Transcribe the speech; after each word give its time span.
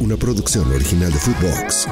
una 0.00 0.16
producción 0.16 0.70
original 0.72 1.12
de 1.12 1.18
Footbox. 1.18 1.86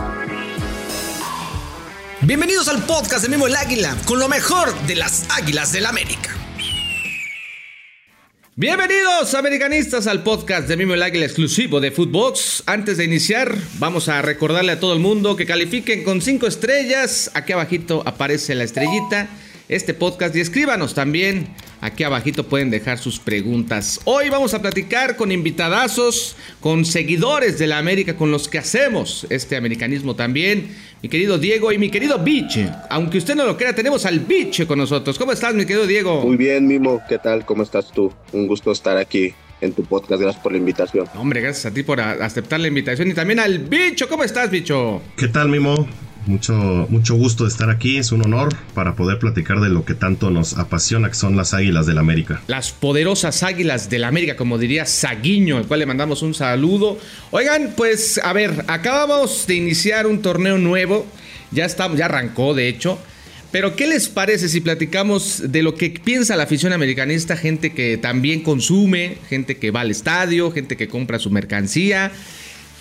Bienvenidos 2.23 2.69
al 2.69 2.85
podcast 2.85 3.23
de 3.23 3.29
Memo 3.29 3.47
el 3.47 3.57
Águila, 3.57 3.97
con 4.05 4.19
lo 4.19 4.29
mejor 4.29 4.75
de 4.87 4.97
las 4.97 5.27
Águilas 5.31 5.73
del 5.73 5.87
América. 5.87 6.31
Bienvenidos 8.57 9.35
americanistas 9.35 10.07
al 10.07 10.23
podcast 10.23 10.69
de 10.69 10.77
Mimo 10.77 10.95
el 10.95 11.03
Águila 11.03 11.25
exclusivo 11.25 11.81
de 11.81 11.91
Footbox. 11.91 12.63
Antes 12.67 12.99
de 12.99 13.05
iniciar, 13.05 13.57
vamos 13.79 14.09
a 14.09 14.23
recordarle 14.23 14.73
a 14.73 14.81
todo 14.81 14.93
el 14.93 15.01
mundo 15.01 15.35
que 15.35 15.47
califiquen 15.47 16.05
con 16.05 16.23
5 16.23 16.47
estrellas. 16.47 17.31
Aquí 17.35 17.53
abajito 17.53 18.03
aparece 18.07 18.55
la 18.55 18.65
estrellita 18.65 19.29
este 19.69 19.95
podcast 19.95 20.35
y 20.37 20.41
escríbanos 20.41 20.95
también. 20.95 21.49
Aquí 21.81 22.03
abajito 22.03 22.45
pueden 22.45 22.71
dejar 22.71 22.99
sus 22.99 23.19
preguntas. 23.19 24.01
Hoy 24.05 24.31
vamos 24.31 24.55
a 24.55 24.63
platicar 24.63 25.17
con 25.17 25.33
invitadazos, 25.33 26.37
con 26.61 26.85
seguidores 26.85 27.59
de 27.59 27.67
la 27.67 27.79
América, 27.79 28.17
con 28.17 28.31
los 28.31 28.49
que 28.49 28.59
hacemos 28.59 29.27
este 29.31 29.57
americanismo 29.57 30.17
también. 30.17 30.75
Mi 31.03 31.09
querido 31.09 31.37
Diego 31.37 31.73
y 31.73 31.79
mi 31.79 31.91
querido 31.91 32.19
Biche. 32.19 32.71
Aunque 32.89 33.19
usted 33.19 33.35
no 33.35 33.45
lo 33.45 33.57
crea, 33.57 33.75
tenemos 33.75 34.07
al 34.07 34.21
Biche 34.21 34.67
con 34.67 34.79
nosotros. 34.79 35.19
¿Cómo 35.19 35.33
estás, 35.33 35.55
mi 35.55 35.67
querido 35.67 35.87
Diego? 35.87 36.23
Muy 36.23 36.37
bien, 36.37 36.67
Mimo. 36.67 37.03
¿Qué 37.09 37.19
tal? 37.19 37.45
¿Cómo 37.45 37.63
estás 37.63 37.93
tú? 37.93 38.13
Un 38.33 38.47
gusto 38.47 38.73
estar 38.73 38.97
aquí 38.97 39.35
en 39.61 39.73
tu 39.73 39.85
podcast. 39.85 40.21
Gracias 40.23 40.43
por 40.43 40.53
la 40.53 40.59
invitación. 40.59 41.07
Hombre, 41.17 41.41
gracias 41.41 41.67
a 41.67 41.75
ti 41.75 41.83
por 41.83 42.01
aceptar 42.01 42.61
la 42.61 42.69
invitación. 42.69 43.11
Y 43.11 43.15
también 43.15 43.41
al 43.41 43.59
Bicho. 43.59 44.09
¿Cómo 44.09 44.25
estás, 44.25 44.51
Bicho? 44.51 45.03
¿Qué 45.17 45.29
tal, 45.29 45.49
Mimo? 45.49 45.87
Mucho, 46.27 46.87
mucho 46.89 47.15
gusto 47.15 47.45
de 47.45 47.51
estar 47.51 47.69
aquí, 47.71 47.99
es 47.99 48.11
un 48.11 48.25
honor 48.25 48.55
para 48.73 48.95
poder 48.95 49.19
platicar 49.19 49.61
de 49.61 49.69
lo 49.69 49.85
que 49.85 49.95
tanto 49.95 50.31
nos 50.31 50.57
apasiona, 50.57 51.09
que 51.09 51.15
son 51.15 51.37
las 51.37 51.53
Águilas 51.53 51.87
del 51.87 51.99
América. 51.99 52.41
Las 52.47 52.73
poderosas 52.73 53.43
Águilas 53.43 53.91
del 53.91 54.05
América, 54.05 54.37
como 54.37 54.59
diría 54.59 54.87
Saguiño, 54.87 55.59
al 55.59 55.67
cual 55.67 55.81
le 55.81 55.87
mandamos 55.87 56.23
un 56.23 56.35
saludo. 56.35 56.99
Oigan, 57.31 57.75
pues 57.77 58.19
a 58.23 58.33
ver, 58.33 58.65
acabamos 58.69 59.47
de 59.47 59.57
iniciar 59.57 60.07
un 60.07 60.23
torneo 60.23 60.57
nuevo, 60.59 61.07
ya, 61.51 61.67
estamos, 61.67 61.99
ya 61.99 62.07
arrancó 62.07 62.55
de 62.55 62.69
hecho. 62.69 62.99
Pero 63.55 63.77
¿qué 63.77 63.87
les 63.87 64.09
parece 64.09 64.49
si 64.49 64.61
platicamos 64.61 65.53
de 65.53 65.63
lo 65.63 65.77
que 65.77 65.91
piensa 65.91 66.35
la 66.35 66.43
afición 66.43 66.73
americanista? 66.73 67.37
Gente 67.37 67.73
que 67.73 67.99
también 67.99 68.41
consume, 68.41 69.19
gente 69.29 69.59
que 69.59 69.71
va 69.71 69.83
al 69.83 69.93
estadio, 69.93 70.51
gente 70.51 70.77
que 70.77 70.89
compra 70.89 71.21
su 71.21 71.31
mercancía. 71.31 72.11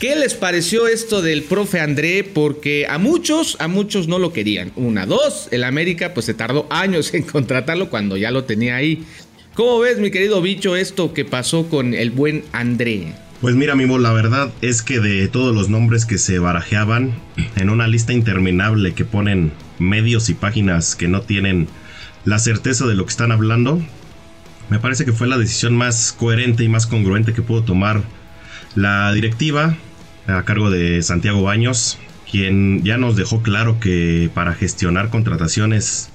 ¿Qué 0.03 0.17
les 0.17 0.33
pareció 0.33 0.89
esto 0.89 1.21
del 1.21 1.43
profe 1.43 1.79
André? 1.79 2.25
Porque 2.25 2.85
a 2.89 2.97
muchos, 2.97 3.55
a 3.61 3.69
muchos 3.69 4.09
no 4.09 4.19
lo 4.19 4.33
querían. 4.33 4.73
Una, 4.75 5.05
dos, 5.05 5.47
el 5.51 5.63
América 5.63 6.13
pues 6.13 6.25
se 6.25 6.33
tardó 6.33 6.67
años 6.69 7.13
en 7.13 7.23
contratarlo 7.23 7.89
cuando 7.89 8.17
ya 8.17 8.29
lo 8.29 8.43
tenía 8.43 8.75
ahí. 8.75 9.05
¿Cómo 9.53 9.79
ves, 9.79 9.99
mi 9.99 10.11
querido 10.11 10.41
bicho, 10.41 10.75
esto 10.75 11.13
que 11.13 11.23
pasó 11.23 11.69
con 11.69 11.93
el 11.93 12.11
buen 12.11 12.43
André? 12.51 13.13
Pues 13.39 13.55
mira, 13.55 13.75
Mimo, 13.75 13.97
la 13.97 14.11
verdad 14.11 14.51
es 14.61 14.81
que 14.81 14.99
de 14.99 15.25
todos 15.29 15.55
los 15.55 15.69
nombres 15.69 16.05
que 16.05 16.17
se 16.17 16.37
barajeaban 16.37 17.17
en 17.55 17.69
una 17.69 17.87
lista 17.87 18.11
interminable 18.11 18.93
que 18.93 19.05
ponen 19.05 19.53
medios 19.79 20.27
y 20.27 20.33
páginas 20.33 20.97
que 20.97 21.07
no 21.07 21.21
tienen 21.21 21.69
la 22.25 22.39
certeza 22.39 22.85
de 22.87 22.95
lo 22.95 23.05
que 23.05 23.11
están 23.11 23.31
hablando, 23.31 23.81
me 24.67 24.79
parece 24.79 25.05
que 25.05 25.13
fue 25.13 25.27
la 25.27 25.37
decisión 25.37 25.77
más 25.77 26.11
coherente 26.11 26.65
y 26.65 26.67
más 26.67 26.87
congruente 26.87 27.31
que 27.31 27.41
pudo 27.41 27.63
tomar 27.63 28.03
la 28.75 29.13
directiva 29.13 29.77
a 30.27 30.43
cargo 30.43 30.69
de 30.69 31.01
Santiago 31.01 31.41
Baños, 31.41 31.99
quien 32.29 32.83
ya 32.83 32.97
nos 32.97 33.15
dejó 33.15 33.41
claro 33.41 33.79
que 33.79 34.29
para 34.33 34.53
gestionar 34.53 35.09
contrataciones 35.09 36.09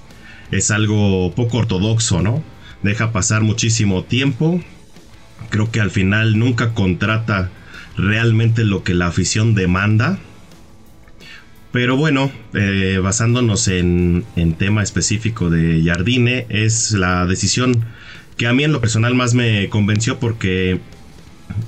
es 0.51 0.71
algo 0.71 1.33
poco 1.35 1.59
ortodoxo, 1.59 2.23
¿no? 2.23 2.43
Deja 2.83 3.13
pasar 3.13 3.43
muchísimo 3.43 4.05
tiempo. 4.05 4.61
Creo 5.51 5.71
que 5.71 5.81
al 5.81 5.91
final 5.91 6.39
nunca 6.39 6.75
contrata 6.75 7.51
realmente 7.97 8.65
lo 8.65 8.83
que 8.83 8.95
la 8.95 9.07
afición 9.07 9.55
demanda. 9.55 10.19
Pero 11.71 11.97
bueno, 11.97 12.31
eh, 12.55 12.99
basándonos 13.03 13.69
en, 13.69 14.25
en 14.37 14.55
tema 14.55 14.83
específico 14.83 15.51
de 15.51 15.83
Jardine, 15.85 16.47
es 16.49 16.93
la 16.93 17.27
decisión 17.27 17.85
que 18.39 18.47
a 18.47 18.53
mí 18.55 18.65
en 18.65 18.73
lo 18.73 18.81
personal 18.81 19.15
más 19.15 19.35
me 19.35 19.69
convenció 19.69 20.19
porque 20.19 20.81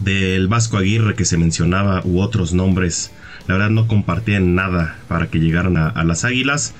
del 0.00 0.48
Vasco 0.48 0.76
Aguirre 0.76 1.14
que 1.14 1.24
se 1.24 1.36
mencionaba 1.36 2.02
u 2.04 2.20
otros 2.20 2.52
nombres, 2.52 3.10
la 3.46 3.54
verdad 3.54 3.70
no 3.70 3.86
compartían 3.86 4.54
nada 4.54 4.98
para 5.08 5.28
que 5.28 5.40
llegaran 5.40 5.76
a, 5.76 6.04
las 6.04 6.24
Águilas, 6.24 6.74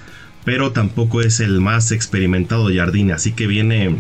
pero 0.44 0.72
tampoco 0.72 1.20
es 1.20 1.40
el 1.40 1.60
más 1.60 1.92
experimentado 1.92 2.68
Jardine, 2.74 3.12
así 3.12 3.32
que 3.32 3.46
viene 3.46 3.96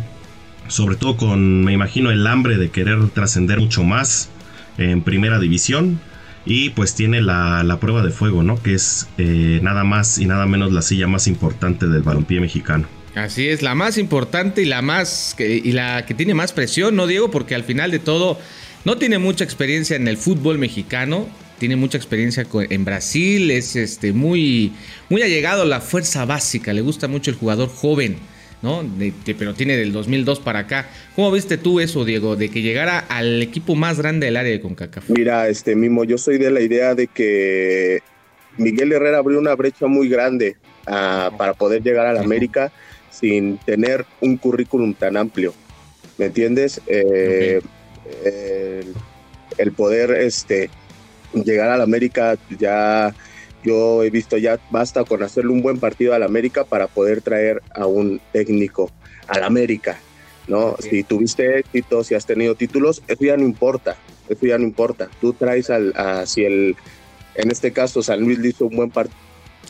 sobre 0.68 0.96
todo 0.96 1.16
con, 1.16 1.64
me 1.64 1.72
imagino, 1.72 2.10
el 2.10 2.26
hambre 2.26 2.56
de 2.56 2.70
querer 2.70 3.08
trascender 3.10 3.58
mucho 3.58 3.82
más 3.82 4.30
en 4.78 5.02
primera 5.02 5.38
división. 5.38 6.00
Y 6.46 6.70
pues 6.70 6.94
tiene 6.94 7.20
la, 7.20 7.76
prueba 7.80 8.02
de 8.02 8.10
fuego, 8.10 8.42
¿no? 8.42 8.62
Que 8.62 8.74
es 8.74 9.08
eh, 9.18 9.60
nada 9.62 9.84
más 9.84 10.16
y 10.16 10.24
nada 10.24 10.46
menos 10.46 10.72
la 10.72 10.80
silla 10.80 11.06
más 11.06 11.26
importante 11.26 11.86
del 11.86 12.02
balompié 12.02 12.40
mexicano. 12.40 12.86
Así 13.14 13.48
es, 13.48 13.60
la 13.62 13.74
más 13.74 13.98
importante 13.98 14.62
y 14.62 14.64
la 14.64 14.80
más 14.80 15.34
y 15.38 15.72
la 15.72 16.06
que 16.06 16.14
tiene 16.14 16.32
más 16.32 16.52
presión, 16.52 16.96
¿no, 16.96 17.06
Diego? 17.06 17.30
Porque 17.30 17.54
al 17.54 17.64
final 17.64 17.90
de 17.90 17.98
todo 17.98 18.38
no 18.84 18.96
tiene 18.96 19.18
mucha 19.18 19.44
experiencia 19.44 19.96
en 19.96 20.08
el 20.08 20.16
fútbol 20.16 20.58
mexicano, 20.58 21.28
tiene 21.58 21.76
mucha 21.76 21.98
experiencia 21.98 22.46
en 22.52 22.84
Brasil, 22.84 23.50
es 23.50 23.76
este, 23.76 24.12
muy, 24.12 24.72
muy 25.10 25.22
allegado 25.22 25.62
a 25.62 25.66
la 25.66 25.80
fuerza 25.80 26.24
básica, 26.24 26.72
le 26.72 26.80
gusta 26.80 27.06
mucho 27.06 27.30
el 27.30 27.36
jugador 27.36 27.68
joven. 27.68 28.16
¿no? 28.62 28.84
pero 29.38 29.54
tiene 29.54 29.74
del 29.76 29.90
2002 29.90 30.40
para 30.40 30.58
acá. 30.60 30.86
¿Cómo 31.16 31.32
viste 31.32 31.56
tú 31.56 31.80
eso, 31.80 32.04
Diego, 32.04 32.36
de 32.36 32.50
que 32.50 32.60
llegara 32.60 32.98
al 32.98 33.40
equipo 33.40 33.74
más 33.74 33.98
grande 33.98 34.26
del 34.26 34.36
área 34.36 34.52
de 34.52 34.60
CONCACAF? 34.60 35.08
Mira, 35.08 35.48
este 35.48 35.74
mismo, 35.74 36.04
yo 36.04 36.18
soy 36.18 36.36
de 36.36 36.50
la 36.50 36.60
idea 36.60 36.94
de 36.94 37.06
que 37.06 38.00
Miguel 38.58 38.92
Herrera 38.92 39.18
abrió 39.18 39.38
una 39.38 39.54
brecha 39.54 39.86
muy 39.86 40.10
grande 40.10 40.56
ah, 40.86 41.30
para 41.38 41.54
poder 41.54 41.82
llegar 41.82 42.06
a 42.06 42.12
la 42.12 42.20
América 42.20 42.70
sin 43.10 43.56
tener 43.58 44.04
un 44.20 44.36
currículum 44.36 44.92
tan 44.94 45.16
amplio. 45.16 45.54
¿Me 46.18 46.26
entiendes? 46.26 46.82
Eh, 46.86 47.60
el, 48.24 49.72
poder 49.72 50.10
este, 50.12 50.70
llegar 51.32 51.70
al 51.70 51.80
América 51.80 52.38
ya 52.58 53.14
yo 53.62 54.02
he 54.02 54.10
visto 54.10 54.38
ya 54.38 54.58
basta 54.70 55.04
con 55.04 55.22
hacerle 55.22 55.50
un 55.50 55.62
buen 55.62 55.78
partido 55.78 56.14
al 56.14 56.22
América 56.22 56.64
para 56.64 56.86
poder 56.86 57.20
traer 57.20 57.62
a 57.74 57.86
un 57.86 58.20
técnico 58.32 58.90
al 59.28 59.44
América, 59.44 59.98
¿no? 60.48 60.76
Si 60.78 61.02
tuviste 61.02 61.60
éxito, 61.60 62.02
si 62.02 62.14
has 62.14 62.26
tenido 62.26 62.54
títulos, 62.54 63.02
eso 63.06 63.24
ya 63.24 63.36
no 63.36 63.44
importa, 63.44 63.96
eso 64.28 64.46
ya 64.46 64.58
no 64.58 64.64
importa. 64.64 65.08
Tú 65.20 65.34
traes 65.34 65.70
al, 65.70 65.92
a, 65.94 66.26
si 66.26 66.44
el, 66.44 66.74
en 67.34 67.50
este 67.50 67.72
caso 67.72 68.02
San 68.02 68.20
Luis 68.20 68.38
le 68.38 68.48
hizo 68.48 68.66
un 68.66 68.76
buen 68.76 68.90
partido. 68.90 69.18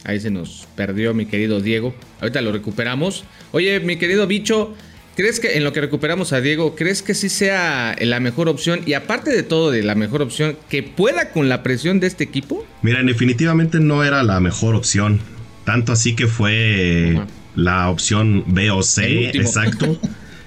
Ahí 0.05 0.19
se 0.21 0.31
nos 0.31 0.67
perdió 0.77 1.13
mi 1.13 1.27
querido 1.27 1.61
Diego. 1.61 1.93
Ahorita 2.21 2.41
lo 2.41 2.53
recuperamos. 2.53 3.25
Oye, 3.53 3.81
mi 3.81 3.97
querido 3.97 4.27
bicho, 4.27 4.75
¿Crees 5.21 5.39
que 5.39 5.59
en 5.59 5.65
lo 5.65 5.75
que 5.75 5.83
recuperamos 5.83 6.33
a 6.33 6.41
Diego, 6.41 6.75
crees 6.75 7.03
que 7.03 7.13
sí 7.13 7.29
sea 7.29 7.95
la 8.01 8.21
mejor 8.21 8.49
opción 8.49 8.81
y 8.87 8.95
aparte 8.95 9.31
de 9.31 9.43
todo 9.43 9.71
de 9.71 9.83
la 9.83 9.95
mejor 9.95 10.23
opción, 10.23 10.57
que 10.71 10.83
pueda 10.83 11.31
con 11.31 11.51
la 11.51 11.63
presión 11.63 12.01
de 12.01 12.07
este 12.07 12.25
equipo? 12.25 12.67
Mira, 12.81 13.03
definitivamente 13.03 13.81
no 13.81 14.03
era 14.03 14.23
la 14.23 14.41
mejor 14.41 14.75
opción. 14.75 15.21
Tanto 15.67 15.93
así 15.93 16.17
que 16.17 16.27
fue 16.27 17.21
la 17.55 17.91
opción 17.91 18.45
B 18.47 18.71
o 18.71 18.83
C, 18.83 19.29
exacto. 19.35 20.01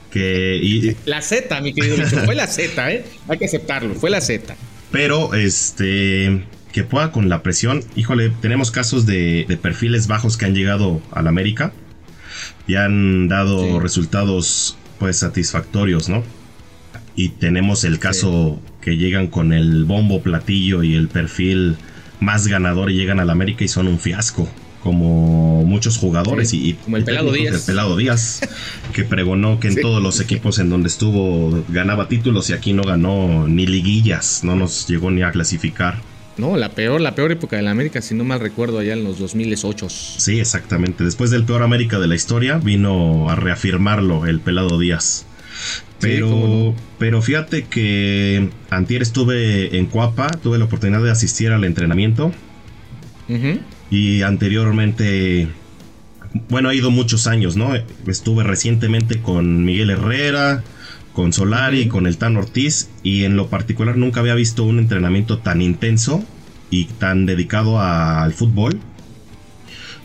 que, 0.09 0.95
La 1.06 1.22
Z, 1.22 1.62
mi 1.62 1.72
querido 1.72 1.97
fue 2.25 2.33
la 2.33 2.47
Z, 2.47 2.91
¿eh? 2.91 3.06
Hay 3.28 3.38
que 3.38 3.45
aceptarlo, 3.45 3.94
fue 3.94 4.09
la 4.09 4.22
Z. 4.22 4.56
Pero, 4.91 5.35
este, 5.35 6.45
que 6.72 6.83
pueda 6.83 7.12
con 7.12 7.29
la 7.29 7.44
presión, 7.44 7.83
híjole, 7.95 8.31
tenemos 8.41 8.72
casos 8.72 9.06
de, 9.06 9.45
de 9.47 9.56
perfiles 9.56 10.07
bajos 10.07 10.35
que 10.35 10.45
han 10.45 10.56
llegado 10.56 11.00
al 11.12 11.28
América 11.28 11.73
y 12.68 12.75
han 12.75 13.28
dado 13.28 13.79
resultados 13.79 14.78
pues 15.00 15.18
satisfactorios, 15.18 16.09
¿no? 16.09 16.24
Y 17.16 17.29
tenemos 17.29 17.84
el 17.84 18.00
caso 18.00 18.59
que 18.81 18.97
llegan 18.97 19.28
con 19.28 19.53
el 19.53 19.85
bombo 19.85 20.22
platillo 20.22 20.84
y 20.84 20.96
el 20.96 21.07
perfil 21.07 21.77
más 22.19 22.48
ganador 22.48 22.89
y 22.89 22.95
llegan 22.95 23.19
al 23.19 23.30
América 23.30 23.63
y 23.63 23.68
son 23.68 23.88
un 23.88 24.00
fiasco, 24.00 24.50
como 24.81 25.63
muchos 25.65 25.98
jugadores 25.98 26.54
y, 26.54 26.74
como 26.74 26.98
el 26.98 27.04
pelado 27.04 27.31
Díaz. 27.31 27.56
El 27.56 27.62
pelado 27.62 27.98
Díaz, 27.98 28.42
que 28.94 29.04
pregonó 29.04 29.60
que 29.60 29.68
en 29.68 29.81
todos 29.81 30.01
los 30.01 30.19
equipos 30.19 30.57
en 30.60 30.69
donde 30.69 30.88
estuvo 30.88 31.63
ganaba 31.69 32.07
títulos 32.07 32.50
y 32.50 32.54
aquí 32.54 32.74
no 32.74 32.83
ganó 32.83 33.48
ni 33.48 33.68
liguillas, 33.68 34.44
no 34.44 34.56
nos 34.56 34.88
llegó 34.88 35.12
ni 35.12 35.21
a 35.21 35.31
clasificar. 35.31 36.01
No, 36.38 36.57
la 36.57 36.69
peor, 36.69 37.00
la 37.00 37.13
peor 37.13 37.31
época 37.31 37.57
de 37.57 37.62
la 37.62 37.71
América, 37.71 38.01
si 38.01 38.15
no 38.15 38.24
mal 38.24 38.39
recuerdo, 38.39 38.80
allá 38.80 38.94
en 38.94 39.03
los 39.03 39.19
2008. 39.19 39.88
Sí, 39.89 40.39
exactamente. 40.39 41.03
Después 41.03 41.30
del 41.30 41.45
peor 41.45 41.62
América 41.62 42.00
de 42.00 42.07
la 42.07 42.15
historia, 42.15 42.57
vino 42.57 43.30
a 43.30 43.35
reafirmarlo 43.35 44.25
el 44.25 44.39
pelado 44.39 44.80
Díaz. 44.80 45.25
Pero, 46.00 46.75
pero 46.97 47.21
fíjate 47.21 47.65
que 47.65 48.50
antier 48.69 49.01
estuve 49.01 49.77
en 49.77 49.85
Cuapa, 49.85 50.27
tuve 50.27 50.57
la 50.57 50.65
oportunidad 50.65 51.01
de 51.03 51.12
asistir 51.12 51.51
al 51.51 51.63
entrenamiento. 51.63 52.33
Y 53.89 54.21
anteriormente, 54.24 55.47
bueno, 56.50 56.69
ha 56.69 56.75
ido 56.75 56.91
muchos 56.91 57.27
años, 57.27 57.56
¿no? 57.56 57.74
Estuve 58.07 58.44
recientemente 58.44 59.21
con 59.21 59.63
Miguel 59.63 59.91
Herrera, 59.91 60.63
con 61.13 61.31
Solari, 61.33 61.88
con 61.88 62.07
el 62.07 62.18
Tan 62.18 62.38
Ortiz 62.38 62.89
y 63.04 63.24
en 63.24 63.36
lo 63.36 63.48
particular 63.48 63.98
nunca 63.98 64.19
había 64.19 64.36
visto 64.36 64.63
un 64.63 64.80
entrenamiento 64.80 65.39
tan 65.39 65.62
intenso 65.62 66.24
y 66.69 66.86
tan 66.86 67.25
dedicado 67.25 67.80
al 67.80 68.33
fútbol 68.33 68.80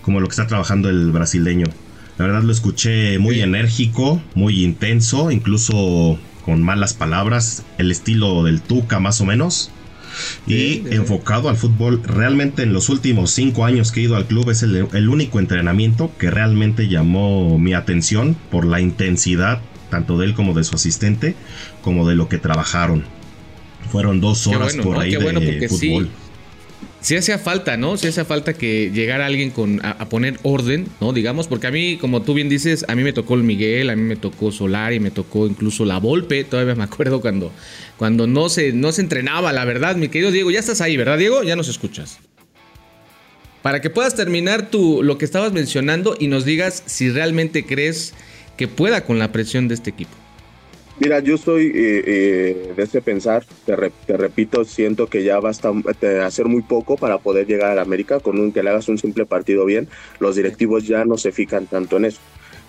como 0.02 0.20
lo 0.20 0.26
que 0.28 0.32
está 0.32 0.46
trabajando 0.46 0.88
el 0.88 1.10
brasileño. 1.10 1.66
La 2.18 2.26
verdad 2.26 2.42
lo 2.42 2.52
escuché 2.52 3.18
muy 3.18 3.40
enérgico, 3.40 4.20
muy 4.34 4.64
intenso, 4.64 5.30
incluso 5.30 6.18
con 6.44 6.62
malas 6.62 6.94
palabras, 6.94 7.64
el 7.78 7.90
estilo 7.90 8.42
del 8.42 8.60
Tuca 8.60 9.00
más 9.00 9.20
o 9.20 9.26
menos. 9.26 9.70
Y 10.46 10.82
enfocado 10.90 11.48
al 11.48 11.56
fútbol, 11.56 12.02
realmente 12.02 12.62
en 12.62 12.72
los 12.72 12.88
últimos 12.88 13.30
cinco 13.30 13.64
años 13.64 13.92
que 13.92 14.00
he 14.00 14.04
ido 14.04 14.16
al 14.16 14.26
club 14.26 14.50
es 14.50 14.62
el, 14.62 15.08
único 15.08 15.38
entrenamiento 15.38 16.10
que 16.18 16.30
realmente 16.30 16.88
llamó 16.88 17.58
mi 17.58 17.74
atención 17.74 18.36
por 18.50 18.64
la 18.64 18.80
intensidad, 18.80 19.60
tanto 19.90 20.18
de 20.18 20.26
él 20.26 20.34
como 20.34 20.54
de 20.54 20.64
su 20.64 20.76
asistente, 20.76 21.34
como 21.82 22.08
de 22.08 22.14
lo 22.14 22.28
que 22.28 22.38
trabajaron. 22.38 23.04
Fueron 23.90 24.20
dos 24.20 24.46
horas 24.46 24.76
por 24.76 24.98
ahí 24.98 25.12
de 25.12 25.68
fútbol 25.68 26.10
sí 27.00 27.16
hacía 27.16 27.38
falta, 27.38 27.76
¿no? 27.76 27.96
Sí 27.96 28.08
hacía 28.08 28.24
falta 28.24 28.54
que 28.54 28.90
llegara 28.92 29.26
alguien 29.26 29.50
con, 29.50 29.80
a, 29.84 30.08
poner 30.08 30.38
orden, 30.42 30.86
¿no? 31.00 31.12
Digamos, 31.12 31.46
porque 31.46 31.66
a 31.66 31.70
mí, 31.70 31.96
como 31.96 32.22
tú 32.22 32.34
bien 32.34 32.48
dices, 32.48 32.84
a 32.88 32.94
mí 32.94 33.02
me 33.02 33.12
tocó 33.12 33.34
el 33.34 33.42
Miguel, 33.42 33.90
a 33.90 33.96
mí 33.96 34.02
me 34.02 34.16
tocó 34.16 34.50
Solari, 34.52 35.00
me 35.00 35.10
tocó 35.10 35.46
incluso 35.46 35.84
la 35.84 35.98
Volpe, 35.98 36.44
todavía 36.44 36.74
me 36.74 36.84
acuerdo 36.84 37.20
cuando, 37.20 37.52
cuando 37.96 38.26
no, 38.26 38.48
se, 38.48 38.72
no 38.72 38.92
se 38.92 39.02
entrenaba, 39.02 39.52
la 39.52 39.64
verdad, 39.64 39.96
mi 39.96 40.08
querido 40.08 40.30
Diego, 40.30 40.50
ya 40.50 40.60
estás 40.60 40.80
ahí, 40.80 40.96
¿verdad, 40.96 41.18
Diego? 41.18 41.42
Ya 41.42 41.56
nos 41.56 41.68
escuchas. 41.68 42.18
Para 43.62 43.80
que 43.80 43.90
puedas 43.90 44.14
terminar 44.14 44.70
tu, 44.70 45.02
lo 45.02 45.18
que 45.18 45.24
estabas 45.24 45.52
mencionando 45.52 46.16
y 46.18 46.28
nos 46.28 46.44
digas 46.44 46.82
si 46.86 47.10
realmente 47.10 47.66
crees 47.66 48.14
que 48.58 48.68
pueda 48.68 49.04
con 49.04 49.18
la 49.18 49.32
presión 49.32 49.68
de 49.68 49.74
este 49.74 49.88
equipo. 49.88 50.10
Mira, 51.00 51.20
yo 51.20 51.38
soy 51.38 51.66
eh, 51.68 52.02
eh, 52.06 52.72
de 52.76 52.82
ese 52.82 53.00
pensar, 53.00 53.44
te, 53.64 53.76
repito, 54.16 54.64
siento 54.64 55.06
que 55.06 55.22
ya 55.22 55.38
basta 55.38 55.70
hacer 56.24 56.46
muy 56.46 56.62
poco 56.62 56.96
para 56.96 57.18
poder 57.18 57.46
llegar 57.46 57.70
a 57.70 57.76
la 57.76 57.82
América, 57.82 58.18
con 58.18 58.40
un 58.40 58.50
que 58.50 58.64
le 58.64 58.70
hagas 58.70 58.88
un 58.88 58.98
simple 58.98 59.24
partido 59.24 59.64
bien, 59.64 59.88
los 60.18 60.34
directivos 60.34 60.88
ya 60.88 61.04
no 61.04 61.16
se 61.16 61.30
fijan 61.30 61.66
tanto 61.66 61.98
en 61.98 62.06
eso. 62.06 62.18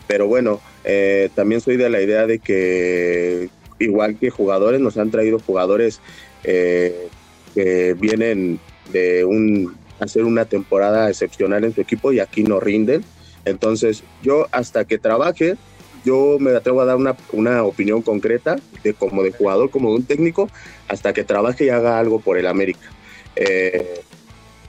Pero 0.07 0.27
bueno, 0.27 0.61
eh, 0.83 1.29
también 1.33 1.59
soy 1.59 1.75
de 1.75 1.89
la 1.89 2.01
idea 2.01 2.27
de 2.27 2.37
que 2.37 3.49
igual 3.79 4.19
que 4.19 4.29
jugadores, 4.29 4.79
nos 4.79 4.97
han 4.97 5.09
traído 5.09 5.39
jugadores 5.39 5.99
que 6.43 7.95
vienen 7.99 8.59
de 8.91 9.25
un 9.25 9.75
hacer 9.99 10.23
una 10.23 10.45
temporada 10.45 11.09
excepcional 11.09 11.63
en 11.63 11.73
su 11.73 11.81
equipo 11.81 12.11
y 12.11 12.19
aquí 12.19 12.43
no 12.43 12.59
rinden. 12.59 13.03
Entonces, 13.45 14.03
yo 14.21 14.47
hasta 14.51 14.85
que 14.85 14.97
trabaje, 14.97 15.57
yo 16.03 16.37
me 16.39 16.51
atrevo 16.55 16.81
a 16.81 16.85
dar 16.85 16.95
una, 16.95 17.15
una, 17.31 17.63
opinión 17.63 18.01
concreta 18.01 18.57
de 18.83 18.93
como 18.93 19.23
de 19.23 19.31
jugador, 19.31 19.69
como 19.69 19.89
de 19.89 19.95
un 19.95 20.03
técnico, 20.03 20.49
hasta 20.87 21.13
que 21.13 21.23
trabaje 21.23 21.65
y 21.65 21.69
haga 21.69 21.99
algo 21.99 22.19
por 22.19 22.37
el 22.37 22.47
América. 22.47 22.89
Eh, 23.35 24.01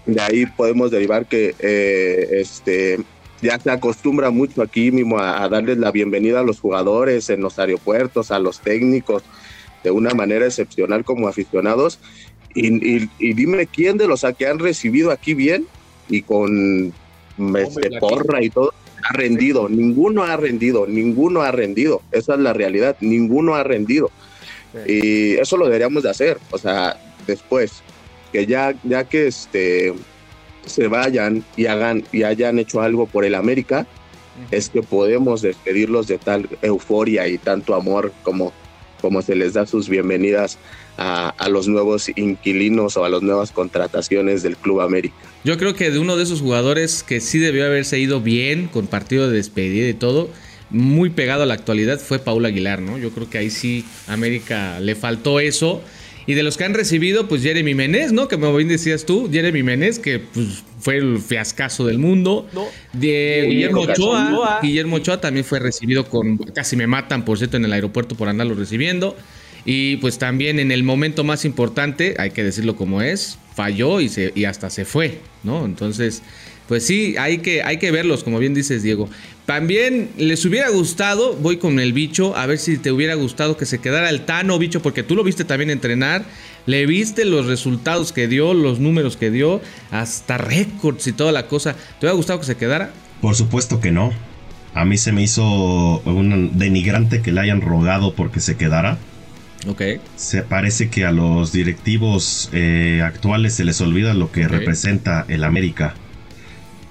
de 0.07 0.21
ahí 0.21 0.47
podemos 0.47 0.91
derivar 0.91 1.27
que 1.27 1.55
eh, 1.59 2.29
este, 2.33 2.99
ya 3.43 3.59
se 3.59 3.71
acostumbra 3.71 4.31
mucho 4.31 4.63
aquí 4.63 4.91
mismo 4.91 5.19
a, 5.19 5.49
darles 5.49 5.79
la 5.79 5.91
bienvenida 5.91 6.41
a 6.41 6.45
los 6.45 6.61
jugadores 6.61 7.31
en 7.31 7.41
los 7.41 7.59
aeropuertos, 7.59 8.31
a 8.31 8.39
los 8.39 8.61
técnicos, 8.61 9.23
de 9.83 9.91
una 9.91 10.11
manera 10.11 10.47
excepcional 10.47 11.05
como 11.05 11.29
aficionados. 11.29 11.99
Y, 12.55 13.09
dime 13.19 13.67
quién 13.67 13.97
de 13.97 14.09
los 14.09 14.27
que 14.37 14.47
han 14.47 14.59
recibido 14.59 15.13
aquí 15.13 15.35
bien 15.35 15.67
y 16.09 16.23
con 16.23 16.93
este, 17.57 17.99
porra 18.01 18.43
y 18.43 18.51
todo, 18.51 18.75
ha 19.03 19.13
rendido, 19.13 19.69
ninguno 19.69 20.25
ha 20.25 20.37
rendido, 20.37 20.87
ninguno 20.87 21.43
ha 21.43 21.51
rendido. 21.51 22.03
Esa 22.13 22.35
es 22.35 22.41
la 22.41 22.53
realidad, 22.53 22.97
ninguno 23.01 23.55
ha 23.55 23.63
rendido. 23.63 24.11
Y 24.87 25.35
eso 25.35 25.57
lo 25.57 25.65
deberíamos 25.65 26.05
de 26.05 26.11
hacer, 26.11 26.39
o 26.53 26.59
sea, 26.59 26.97
después, 27.27 27.83
que 28.33 28.47
ya, 28.47 28.75
ya 28.85 29.05
que 29.05 29.27
este, 29.27 29.93
se 30.65 30.87
vayan 30.87 31.45
y 31.57 31.67
hagan 31.67 32.05
y 32.13 32.23
hayan 32.23 32.59
hecho 32.59 32.81
algo 32.81 33.07
por 33.07 33.25
el 33.25 33.35
América, 33.35 33.87
es 34.51 34.69
que 34.69 34.83
podemos 34.83 35.43
despedirlos 35.43 36.07
de 36.07 36.19
tal 36.19 36.49
euforia 36.63 37.27
y 37.27 37.37
tanto 37.37 37.75
amor 37.75 38.13
como, 38.23 38.53
como 39.01 39.23
se 39.23 39.35
les 39.35 39.55
da 39.55 39.67
sus 39.67 39.89
bienvenidas 39.89 40.57
a, 40.97 41.49
los 41.49 41.69
nuevos 41.69 42.11
inquilinos 42.17 42.97
o 42.97 43.05
a 43.05 43.09
las 43.09 43.23
nuevas 43.23 43.53
contrataciones 43.53 44.43
del 44.43 44.57
Club 44.57 44.81
América. 44.81 45.15
Yo 45.45 45.57
creo 45.57 45.75
que 45.75 45.91
de 45.91 45.99
uno 45.99 46.17
de 46.17 46.25
esos 46.25 46.41
jugadores 46.41 47.03
que 47.03 47.21
sí 47.21 47.39
debió 47.39 47.65
haberse 47.65 47.99
ido 47.99 48.21
bien, 48.21 48.69
con 48.69 48.87
partido 48.87 49.29
de 49.29 49.37
despedida 49.37 49.89
y 49.89 49.95
todo, 49.95 50.29
muy 50.69 51.11
pegado 51.11 51.43
a 51.43 51.47
la 51.47 51.55
actualidad, 51.55 51.99
fue 51.99 52.19
Paul 52.19 52.45
Aguilar, 52.45 52.81
¿no? 52.81 52.99
Yo 52.99 53.11
creo 53.11 53.29
que 53.29 53.39
ahí 53.39 53.51
sí 53.51 53.85
América 54.07 54.79
le 54.81 54.95
faltó 54.95 55.41
eso. 55.41 55.83
Y 56.27 56.35
de 56.35 56.43
los 56.43 56.57
que 56.57 56.65
han 56.65 56.75
recibido, 56.75 57.27
pues 57.27 57.43
Jeremy 57.43 57.75
Menez, 57.75 58.13
¿no? 58.13 58.29
Que 58.29 58.37
me 58.37 58.55
bien 58.55 58.69
decías 58.69 59.05
tú, 59.05 59.29
Jeremy 59.33 59.63
Menez, 59.63 59.99
que 59.99 60.21
pues, 60.21 60.63
fue 60.79 60.99
el 60.99 61.19
fiascazo 61.19 61.87
del 61.87 61.99
mundo. 61.99 62.47
De 62.93 63.47
Guillermo 63.49 63.81
Ochoa. 63.81 64.61
Guillermo 64.63 64.97
Ochoa 64.97 65.21
también 65.21 65.45
fue 65.45 65.59
recibido 65.59 66.05
con. 66.05 66.37
Casi 66.39 66.77
me 66.77 66.87
matan, 66.87 67.25
por 67.25 67.39
cierto, 67.39 67.57
en 67.57 67.65
el 67.65 67.73
aeropuerto 67.73 68.15
por 68.15 68.29
andarlo 68.29 68.55
recibiendo. 68.55 69.17
Y 69.65 69.97
pues 69.97 70.19
también 70.19 70.59
en 70.59 70.73
el 70.73 70.83
momento 70.83 71.25
más 71.25 71.45
importante, 71.45 72.15
hay 72.19 72.31
que 72.31 72.43
decirlo 72.43 72.77
como 72.77 73.03
es, 73.03 73.39
falló 73.55 74.01
y, 74.01 74.09
se, 74.09 74.33
y 74.35 74.45
hasta 74.45 74.71
se 74.71 74.85
fue, 74.85 75.21
¿no? 75.43 75.65
Entonces, 75.65 76.23
pues 76.67 76.87
sí, 76.87 77.17
hay 77.19 77.39
que, 77.39 77.63
hay 77.63 77.79
que 77.79 77.91
verlos, 77.91 78.23
como 78.23 78.39
bien 78.39 78.55
dices, 78.55 78.83
Diego. 78.83 79.09
También 79.45 80.11
les 80.17 80.45
hubiera 80.45 80.69
gustado, 80.69 81.35
voy 81.35 81.57
con 81.57 81.81
el 81.81 81.93
bicho, 81.93 82.37
a 82.37 82.47
ver 82.47 82.59
si 82.59 82.79
te 82.79 82.93
hubiera 82.93 83.15
gustado 83.15 83.57
que 83.57 83.67
se 83.67 83.81
quedara 83.81 84.09
el 84.09 84.25
Tano, 84.25 84.59
bicho, 84.59 84.81
porque 84.81 85.03
tú 85.03 85.17
lo 85.17 85.25
viste 85.25 85.45
también 85.45 85.71
entrenar, 85.71 86.25
le 86.67 86.87
viste 86.87 87.25
los 87.25 87.47
resultados 87.47 88.13
que 88.13 88.29
dio, 88.29 88.55
los 88.55 88.79
números 88.79 89.17
que 89.17 89.33
dio, 89.33 89.61
hasta 89.91 90.39
récords 90.39 91.09
y 91.09 91.13
toda 91.13 91.33
la 91.33 91.49
cosa. 91.49 91.73
¿Te 91.73 92.07
hubiera 92.07 92.15
gustado 92.15 92.39
que 92.39 92.47
se 92.47 92.57
quedara? 92.57 92.93
Por 93.21 93.35
supuesto 93.35 93.81
que 93.81 93.91
no. 93.91 94.13
A 94.73 94.85
mí 94.85 94.97
se 94.97 95.11
me 95.11 95.25
hizo 95.25 95.99
un 96.05 96.57
denigrante 96.57 97.21
que 97.21 97.33
le 97.33 97.41
hayan 97.41 97.61
rogado 97.61 98.15
porque 98.15 98.39
se 98.39 98.57
quedara. 98.57 98.99
Se 100.17 100.43
parece 100.43 100.89
que 100.89 101.05
a 101.05 101.13
los 101.13 101.53
directivos 101.53 102.49
eh, 102.53 103.03
actuales 103.05 103.55
se 103.55 103.65
les 103.65 103.81
olvida 103.81 104.15
lo 104.15 104.33
que 104.33 104.49
representa 104.49 105.25
el 105.29 105.45
América. 105.45 105.95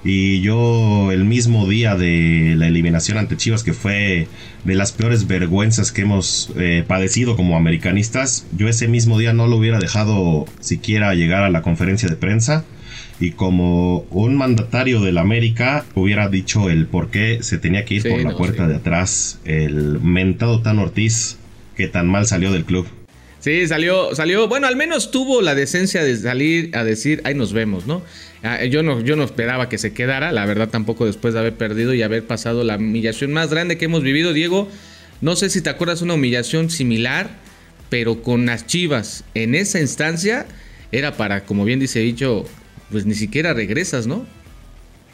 Y 0.03 0.39
yo 0.41 1.11
el 1.11 1.25
mismo 1.25 1.67
día 1.67 1.95
de 1.95 2.55
la 2.57 2.67
eliminación 2.67 3.17
ante 3.17 3.35
Chivas, 3.35 3.63
que 3.63 3.73
fue 3.73 4.27
de 4.63 4.75
las 4.75 4.93
peores 4.93 5.27
vergüenzas 5.27 5.91
que 5.91 6.03
hemos 6.03 6.53
eh, 6.57 6.85
padecido 6.87 7.35
como 7.35 7.57
americanistas, 7.57 8.45
yo 8.55 8.69
ese 8.69 8.87
mismo 8.87 9.17
día 9.19 9.33
no 9.33 9.47
lo 9.47 9.57
hubiera 9.57 9.77
dejado 9.79 10.45
siquiera 10.61 11.13
llegar 11.15 11.43
a 11.43 11.49
la 11.49 11.61
conferencia 11.61 12.07
de 12.07 12.15
prensa. 12.15 12.63
Y 13.19 13.31
como 13.31 14.05
un 14.11 14.37
mandatario 14.37 15.01
del 15.01 15.17
América 15.17 15.83
hubiera 15.93 16.29
dicho 16.29 16.69
el 16.69 16.87
por 16.87 17.09
qué 17.09 17.39
se 17.41 17.57
tenía 17.57 17.83
que 17.83 17.95
ir 17.95 18.03
por 18.03 18.21
la 18.21 18.37
puerta 18.37 18.65
de 18.69 18.77
atrás, 18.77 19.41
el 19.43 19.99
mentado 19.99 20.61
Tan 20.61 20.79
Ortiz 20.79 21.38
que 21.79 21.87
tan 21.87 22.09
mal 22.09 22.27
salió 22.27 22.51
del 22.51 22.65
club. 22.65 22.85
Sí, 23.39 23.65
salió, 23.65 24.13
salió, 24.13 24.49
bueno, 24.49 24.67
al 24.67 24.75
menos 24.75 25.11
tuvo 25.11 25.41
la 25.41 25.55
decencia 25.55 26.03
de 26.03 26.17
salir 26.17 26.75
a 26.75 26.83
decir, 26.83 27.21
ahí 27.23 27.33
nos 27.35 27.53
vemos, 27.53 27.87
¿no? 27.87 28.01
Ah, 28.43 28.65
yo 28.65 28.83
no, 28.83 28.99
yo 28.99 29.15
no 29.15 29.23
esperaba 29.23 29.69
que 29.69 29.77
se 29.77 29.93
quedara, 29.93 30.33
la 30.33 30.45
verdad 30.45 30.67
tampoco 30.67 31.05
después 31.05 31.33
de 31.33 31.39
haber 31.39 31.53
perdido 31.53 31.93
y 31.93 32.01
haber 32.01 32.27
pasado 32.27 32.65
la 32.65 32.75
humillación 32.75 33.31
más 33.31 33.49
grande 33.49 33.77
que 33.77 33.85
hemos 33.85 34.03
vivido, 34.03 34.33
Diego. 34.33 34.67
No 35.21 35.37
sé 35.37 35.49
si 35.49 35.61
te 35.61 35.69
acuerdas 35.69 36.01
una 36.01 36.15
humillación 36.15 36.69
similar, 36.69 37.29
pero 37.89 38.21
con 38.23 38.45
las 38.45 38.67
Chivas 38.67 39.23
en 39.35 39.55
esa 39.55 39.79
instancia 39.79 40.47
era 40.91 41.15
para, 41.15 41.45
como 41.45 41.63
bien 41.63 41.79
dice 41.79 41.99
dicho, 41.99 42.43
pues 42.91 43.05
ni 43.05 43.15
siquiera 43.15 43.53
regresas, 43.53 44.05
¿no? 44.05 44.25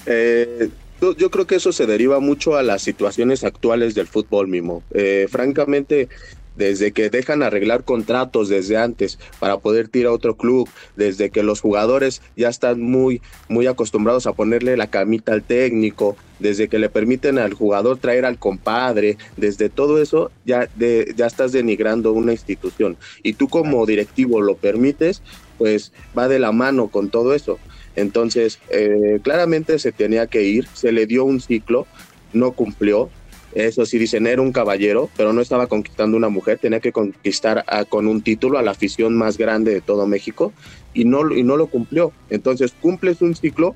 Eh, 0.08 0.70
yo 1.00 1.30
creo 1.30 1.46
que 1.46 1.56
eso 1.56 1.72
se 1.72 1.86
deriva 1.86 2.20
mucho 2.20 2.56
a 2.56 2.64
las 2.64 2.82
situaciones 2.82 3.44
actuales 3.44 3.94
del 3.94 4.08
fútbol 4.08 4.48
mismo. 4.48 4.82
Eh, 4.94 5.28
francamente, 5.30 6.10
desde 6.56 6.92
que 6.92 7.10
dejan 7.10 7.44
arreglar 7.44 7.84
contratos 7.84 8.50
desde 8.50 8.78
antes 8.78 9.20
para 9.40 9.58
poder 9.58 9.88
tirar 9.88 10.12
a 10.12 10.16
otro 10.16 10.36
club, 10.36 10.70
desde 10.96 11.30
que 11.30 11.44
los 11.44 11.62
jugadores 11.62 12.22
ya 12.36 12.50
están 12.50 12.82
muy, 12.82 13.22
muy 13.50 13.68
acostumbrados 13.68 14.28
a 14.28 14.34
ponerle 14.34 14.78
la 14.78 14.88
camita 14.88 15.34
al 15.34 15.44
técnico, 15.44 16.16
desde 16.40 16.68
que 16.68 16.80
le 16.80 16.90
permiten 16.90 17.40
al 17.40 17.54
jugador 17.54 17.98
traer 17.98 18.26
al 18.26 18.38
compadre, 18.38 19.18
desde 19.38 19.70
todo 19.70 20.02
eso 20.02 20.32
ya, 20.46 20.70
de, 20.76 21.14
ya 21.16 21.28
estás 21.28 21.52
denigrando 21.52 22.12
una 22.12 22.32
institución. 22.32 22.98
Y 23.24 23.34
tú 23.34 23.48
como 23.48 23.86
directivo 23.86 24.42
lo 24.42 24.56
permites, 24.56 25.22
pues 25.58 25.92
va 26.18 26.28
de 26.28 26.40
la 26.40 26.52
mano 26.52 26.88
con 26.88 27.10
todo 27.10 27.34
eso. 27.34 27.58
Entonces, 27.96 28.60
eh, 28.70 29.20
claramente 29.24 29.80
se 29.80 29.92
tenía 29.92 30.28
que 30.28 30.44
ir, 30.44 30.68
se 30.74 30.92
le 30.92 31.06
dio 31.06 31.24
un 31.24 31.40
ciclo, 31.40 31.88
no 32.34 32.52
cumplió, 32.52 33.10
eso 33.56 33.86
sí 33.86 33.98
dicen, 33.98 34.28
era 34.28 34.42
un 34.42 34.52
caballero, 34.52 35.10
pero 35.16 35.34
no 35.34 35.42
estaba 35.42 35.68
conquistando 35.68 36.18
una 36.18 36.30
mujer, 36.30 36.60
tenía 36.60 36.82
que 36.82 36.92
conquistar 36.92 37.66
con 37.90 38.08
un 38.08 38.22
título 38.22 38.58
a 38.60 38.62
la 38.62 38.72
afición 38.72 39.16
más 39.16 39.38
grande 39.38 39.74
de 39.74 39.82
todo 39.82 40.06
México 40.06 40.54
y 40.94 41.06
no, 41.06 41.34
y 41.34 41.44
no 41.44 41.58
lo 41.58 41.68
cumplió. 41.68 42.12
Entonces, 42.30 42.74
cumples 42.80 43.22
un 43.22 43.36
ciclo, 43.36 43.74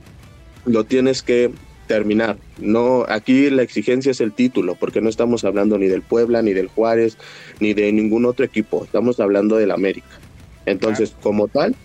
lo 0.65 0.83
tienes 0.83 1.23
que 1.23 1.51
terminar. 1.87 2.37
No, 2.59 3.03
aquí 3.09 3.49
la 3.49 3.63
exigencia 3.63 4.11
es 4.11 4.21
el 4.21 4.33
título, 4.33 4.75
porque 4.75 5.01
no 5.01 5.09
estamos 5.09 5.43
hablando 5.43 5.77
ni 5.79 5.87
del 5.87 6.03
Puebla, 6.03 6.41
ni 6.41 6.53
del 6.53 6.67
Juárez, 6.67 7.17
ni 7.59 7.73
de 7.73 7.91
ningún 7.91 8.25
otro 8.25 8.45
equipo, 8.45 8.83
estamos 8.83 9.19
hablando 9.19 9.55
del 9.55 9.71
América. 9.71 10.19
Entonces, 10.65 11.15
como 11.21 11.47
tal, 11.47 11.75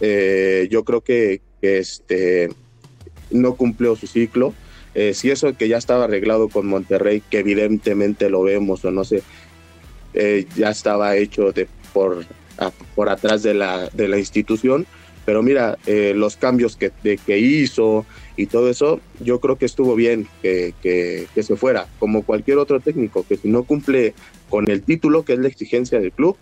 eh, 0.00 0.68
yo 0.70 0.84
creo 0.84 1.00
que, 1.00 1.40
este, 1.62 2.50
no 3.30 3.54
cumplió 3.54 3.96
su 3.96 4.06
ciclo. 4.06 4.54
Eh, 4.94 5.14
si 5.14 5.30
eso 5.30 5.56
que 5.56 5.68
ya 5.68 5.78
estaba 5.78 6.04
arreglado 6.04 6.48
con 6.48 6.66
Monterrey, 6.66 7.22
que 7.30 7.38
evidentemente 7.38 8.28
lo 8.28 8.42
vemos 8.42 8.84
o 8.84 8.90
no 8.90 9.04
sé, 9.04 9.22
eh, 10.14 10.46
ya 10.56 10.70
estaba 10.70 11.16
hecho 11.16 11.52
de, 11.52 11.68
por, 11.92 12.24
por 12.94 13.08
atrás 13.08 13.42
de 13.42 13.54
la, 13.54 13.88
de 13.90 14.08
la 14.08 14.18
institución, 14.18 14.86
pero 15.24 15.42
mira, 15.42 15.78
los 15.86 16.36
cambios 16.36 16.76
que, 16.76 16.90
que 17.24 17.38
hizo 17.38 18.04
y 18.36 18.46
todo 18.46 18.68
eso, 18.68 19.00
yo 19.20 19.38
creo 19.38 19.56
que 19.56 19.66
estuvo 19.66 19.94
bien 19.94 20.26
que, 20.42 20.74
que, 20.82 21.26
que, 21.34 21.42
se 21.42 21.56
fuera, 21.56 21.86
como 22.00 22.22
cualquier 22.22 22.58
otro 22.58 22.80
técnico, 22.80 23.24
que 23.28 23.36
si 23.36 23.48
no 23.48 23.62
cumple 23.62 24.14
con 24.48 24.68
el 24.68 24.82
título, 24.82 25.24
que 25.24 25.34
es 25.34 25.38
la 25.38 25.48
exigencia 25.48 26.00
del 26.00 26.10
club, 26.10 26.36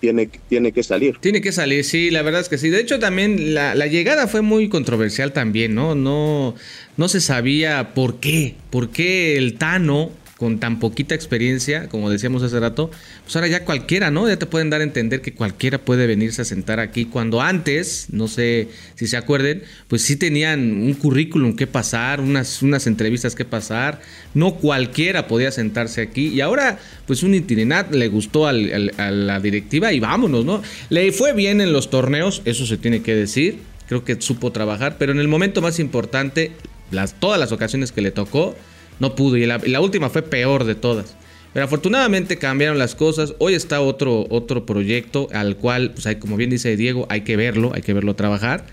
tiene, 0.00 0.28
tiene 0.48 0.72
que 0.72 0.82
salir. 0.82 1.18
Tiene 1.20 1.40
que 1.40 1.52
salir, 1.52 1.84
sí, 1.84 2.10
la 2.10 2.22
verdad 2.22 2.40
es 2.40 2.48
que 2.48 2.58
sí. 2.58 2.70
De 2.70 2.80
hecho, 2.80 2.98
también 2.98 3.54
la, 3.54 3.74
la, 3.74 3.86
llegada 3.86 4.26
fue 4.26 4.40
muy 4.40 4.68
controversial 4.68 5.32
también, 5.32 5.74
¿no? 5.74 5.94
No, 5.94 6.54
no 6.96 7.08
se 7.08 7.20
sabía 7.20 7.94
por 7.94 8.18
qué, 8.18 8.54
por 8.70 8.90
qué 8.90 9.36
el 9.36 9.54
Tano 9.54 10.10
con 10.40 10.58
tan 10.58 10.78
poquita 10.78 11.14
experiencia, 11.14 11.90
como 11.90 12.08
decíamos 12.08 12.42
hace 12.42 12.58
rato, 12.58 12.90
pues 13.24 13.36
ahora 13.36 13.48
ya 13.48 13.66
cualquiera, 13.66 14.10
¿no? 14.10 14.26
Ya 14.26 14.38
te 14.38 14.46
pueden 14.46 14.70
dar 14.70 14.80
a 14.80 14.84
entender 14.84 15.20
que 15.20 15.34
cualquiera 15.34 15.76
puede 15.76 16.06
venirse 16.06 16.40
a 16.40 16.46
sentar 16.46 16.80
aquí, 16.80 17.04
cuando 17.04 17.42
antes, 17.42 18.06
no 18.10 18.26
sé 18.26 18.68
si 18.94 19.06
se 19.06 19.18
acuerden, 19.18 19.64
pues 19.86 20.00
sí 20.00 20.16
tenían 20.16 20.60
un 20.82 20.94
currículum 20.94 21.56
que 21.56 21.66
pasar, 21.66 22.22
unas, 22.22 22.62
unas 22.62 22.86
entrevistas 22.86 23.34
que 23.34 23.44
pasar, 23.44 24.00
no 24.32 24.54
cualquiera 24.54 25.28
podía 25.28 25.52
sentarse 25.52 26.00
aquí, 26.00 26.28
y 26.28 26.40
ahora, 26.40 26.78
pues 27.06 27.22
un 27.22 27.34
itinerat 27.34 27.94
le 27.94 28.08
gustó 28.08 28.46
a 28.46 28.54
la 28.54 29.40
directiva 29.40 29.92
y 29.92 30.00
vámonos, 30.00 30.46
¿no? 30.46 30.62
Le 30.88 31.12
fue 31.12 31.34
bien 31.34 31.60
en 31.60 31.74
los 31.74 31.90
torneos, 31.90 32.40
eso 32.46 32.64
se 32.64 32.78
tiene 32.78 33.02
que 33.02 33.14
decir, 33.14 33.58
creo 33.88 34.04
que 34.04 34.18
supo 34.22 34.52
trabajar, 34.52 34.96
pero 34.98 35.12
en 35.12 35.20
el 35.20 35.28
momento 35.28 35.60
más 35.60 35.78
importante, 35.78 36.52
las, 36.90 37.20
todas 37.20 37.38
las 37.38 37.52
ocasiones 37.52 37.92
que 37.92 38.00
le 38.00 38.10
tocó, 38.10 38.56
no 39.00 39.14
pudo. 39.14 39.36
Y 39.36 39.46
la, 39.46 39.80
última 39.80 40.10
fue 40.10 40.22
peor 40.22 40.64
de 40.64 40.76
todas. 40.76 41.16
Pero 41.52 41.64
afortunadamente 41.64 42.38
cambiaron 42.38 42.78
las 42.78 42.94
cosas. 42.94 43.34
Hoy 43.38 43.54
está 43.54 43.80
otro, 43.80 44.26
otro 44.30 44.64
proyecto 44.64 45.28
al 45.32 45.56
cual, 45.56 45.92
pues 45.92 46.06
hay, 46.06 46.16
como 46.16 46.36
bien 46.36 46.50
dice 46.50 46.76
Diego, 46.76 47.06
hay 47.08 47.22
que 47.22 47.36
verlo, 47.36 47.72
hay 47.74 47.82
que 47.82 47.92
verlo 47.92 48.14
trabajar. 48.14 48.66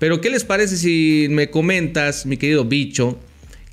Pero 0.00 0.20
¿qué 0.20 0.30
les 0.30 0.44
parece 0.44 0.76
si 0.76 1.28
me 1.30 1.50
comentas, 1.50 2.26
mi 2.26 2.36
querido 2.36 2.64
bicho, 2.64 3.16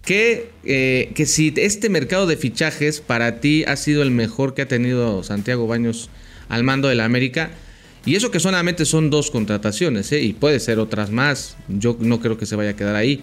que, 0.05 0.49
eh, 0.63 1.11
que 1.15 1.25
si 1.25 1.53
este 1.57 1.89
mercado 1.89 2.27
de 2.27 2.37
fichajes 2.37 3.01
para 3.01 3.39
ti 3.39 3.63
ha 3.63 3.75
sido 3.75 4.03
el 4.03 4.11
mejor 4.11 4.53
que 4.53 4.61
ha 4.63 4.67
tenido 4.67 5.23
Santiago 5.23 5.65
Baños 5.65 6.09
al 6.49 6.63
mando 6.63 6.87
de 6.87 6.95
la 6.95 7.05
América? 7.05 7.51
Y 8.05 8.15
eso 8.15 8.31
que 8.31 8.39
solamente 8.39 8.85
son 8.85 9.11
dos 9.11 9.29
contrataciones, 9.29 10.11
¿eh? 10.11 10.21
y 10.21 10.33
puede 10.33 10.59
ser 10.59 10.79
otras 10.79 11.11
más. 11.11 11.55
Yo 11.67 11.97
no 11.99 12.19
creo 12.19 12.37
que 12.37 12.47
se 12.47 12.55
vaya 12.55 12.71
a 12.71 12.75
quedar 12.75 12.95
ahí 12.95 13.21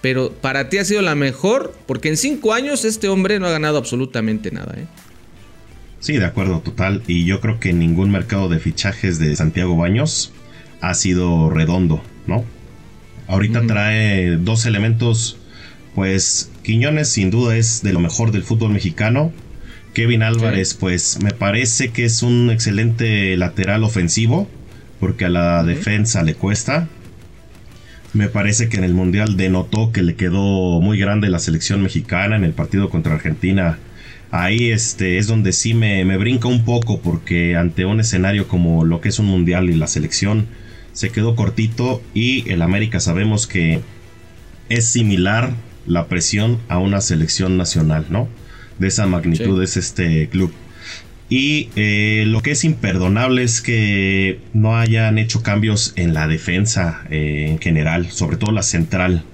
pero 0.00 0.32
para 0.32 0.68
ti 0.68 0.78
ha 0.78 0.84
sido 0.84 1.02
la 1.02 1.14
mejor, 1.14 1.74
porque 1.86 2.08
en 2.08 2.16
cinco 2.16 2.52
años 2.54 2.84
este 2.84 3.08
hombre 3.08 3.40
no 3.40 3.46
ha 3.46 3.50
ganado 3.50 3.78
absolutamente 3.78 4.50
nada. 4.50 4.74
¿eh? 4.76 4.86
Sí, 6.00 6.16
de 6.16 6.24
acuerdo, 6.24 6.60
total. 6.60 7.02
Y 7.06 7.24
yo 7.24 7.40
creo 7.40 7.58
que 7.58 7.72
ningún 7.72 8.10
mercado 8.10 8.48
de 8.48 8.60
fichajes 8.60 9.18
de 9.18 9.34
Santiago 9.34 9.76
Baños 9.76 10.32
ha 10.80 10.94
sido 10.94 11.50
redondo, 11.50 12.02
¿no? 12.26 12.44
Ahorita 13.26 13.66
trae 13.66 14.36
dos 14.36 14.64
elementos, 14.64 15.36
pues 15.94 16.50
Quiñones 16.62 17.08
sin 17.08 17.30
duda 17.30 17.56
es 17.56 17.82
de 17.82 17.92
lo 17.92 18.00
mejor 18.00 18.30
del 18.30 18.42
fútbol 18.42 18.72
mexicano. 18.72 19.32
Kevin 19.92 20.22
Álvarez, 20.22 20.74
pues 20.74 21.18
me 21.22 21.32
parece 21.32 21.90
que 21.90 22.04
es 22.04 22.22
un 22.22 22.50
excelente 22.50 23.36
lateral 23.36 23.84
ofensivo, 23.84 24.48
porque 25.00 25.24
a 25.24 25.28
la 25.28 25.64
defensa 25.64 26.22
le 26.22 26.34
cuesta. 26.34 26.88
Me 28.14 28.28
parece 28.28 28.68
que 28.68 28.78
en 28.78 28.84
el 28.84 28.94
Mundial 28.94 29.36
denotó 29.36 29.92
que 29.92 30.02
le 30.02 30.14
quedó 30.14 30.80
muy 30.80 30.98
grande 30.98 31.28
la 31.28 31.38
selección 31.38 31.82
mexicana 31.82 32.36
en 32.36 32.44
el 32.44 32.52
partido 32.52 32.88
contra 32.88 33.14
Argentina. 33.14 33.78
Ahí 34.30 34.70
este, 34.70 35.18
es 35.18 35.26
donde 35.26 35.52
sí 35.52 35.74
me, 35.74 36.04
me 36.04 36.16
brinca 36.16 36.48
un 36.48 36.64
poco 36.64 37.00
porque 37.00 37.56
ante 37.56 37.84
un 37.84 38.00
escenario 38.00 38.48
como 38.48 38.84
lo 38.84 39.00
que 39.00 39.10
es 39.10 39.18
un 39.18 39.26
Mundial 39.26 39.68
y 39.70 39.74
la 39.74 39.86
selección 39.86 40.46
se 40.92 41.10
quedó 41.10 41.36
cortito 41.36 42.02
y 42.14 42.50
el 42.50 42.62
América 42.62 42.98
sabemos 42.98 43.46
que 43.46 43.80
es 44.68 44.86
similar 44.86 45.52
la 45.86 46.06
presión 46.08 46.58
a 46.68 46.78
una 46.78 47.00
selección 47.00 47.56
nacional, 47.56 48.06
¿no? 48.10 48.28
De 48.78 48.88
esa 48.88 49.06
magnitud 49.06 49.62
es 49.62 49.76
este 49.76 50.28
club. 50.28 50.52
Y 51.30 51.68
eh, 51.76 52.24
lo 52.26 52.40
que 52.40 52.52
es 52.52 52.64
imperdonable 52.64 53.42
es 53.42 53.60
que 53.60 54.40
no 54.54 54.76
hayan 54.76 55.18
hecho 55.18 55.42
cambios 55.42 55.92
en 55.96 56.14
la 56.14 56.26
defensa 56.26 57.02
eh, 57.10 57.48
en 57.50 57.58
general, 57.58 58.10
sobre 58.10 58.38
todo 58.38 58.50
la 58.50 58.62
central, 58.62 59.24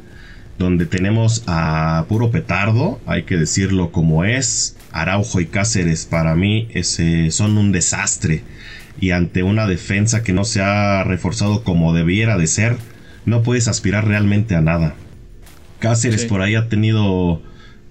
donde 0.58 0.86
tenemos 0.86 1.44
a 1.46 2.04
puro 2.08 2.30
petardo, 2.30 3.00
hay 3.06 3.22
que 3.24 3.36
decirlo 3.36 3.92
como 3.92 4.24
es. 4.24 4.76
Araujo 4.90 5.40
y 5.40 5.46
Cáceres 5.46 6.06
para 6.06 6.34
mí 6.36 6.68
son 7.30 7.58
un 7.58 7.72
desastre. 7.72 8.42
Y 9.00 9.10
ante 9.10 9.42
una 9.42 9.66
defensa 9.66 10.22
que 10.22 10.32
no 10.32 10.44
se 10.44 10.62
ha 10.62 11.02
reforzado 11.02 11.64
como 11.64 11.92
debiera 11.92 12.38
de 12.38 12.46
ser, 12.46 12.76
no 13.24 13.42
puedes 13.42 13.66
aspirar 13.66 14.06
realmente 14.06 14.54
a 14.54 14.60
nada. 14.60 14.94
Cáceres 15.80 16.24
por 16.26 16.42
ahí 16.42 16.54
ha 16.54 16.68
tenido 16.68 17.42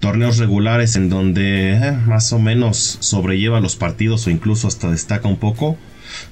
torneos 0.04 0.36
regulares 0.36 0.96
en 0.96 1.08
donde 1.08 1.72
eh, 1.72 1.92
más 2.04 2.30
o 2.34 2.38
menos 2.38 2.98
sobrelleva 3.00 3.60
los 3.60 3.74
partidos 3.74 4.26
o 4.26 4.30
incluso 4.30 4.68
hasta 4.68 4.90
destaca 4.90 5.28
un 5.28 5.38
poco. 5.38 5.78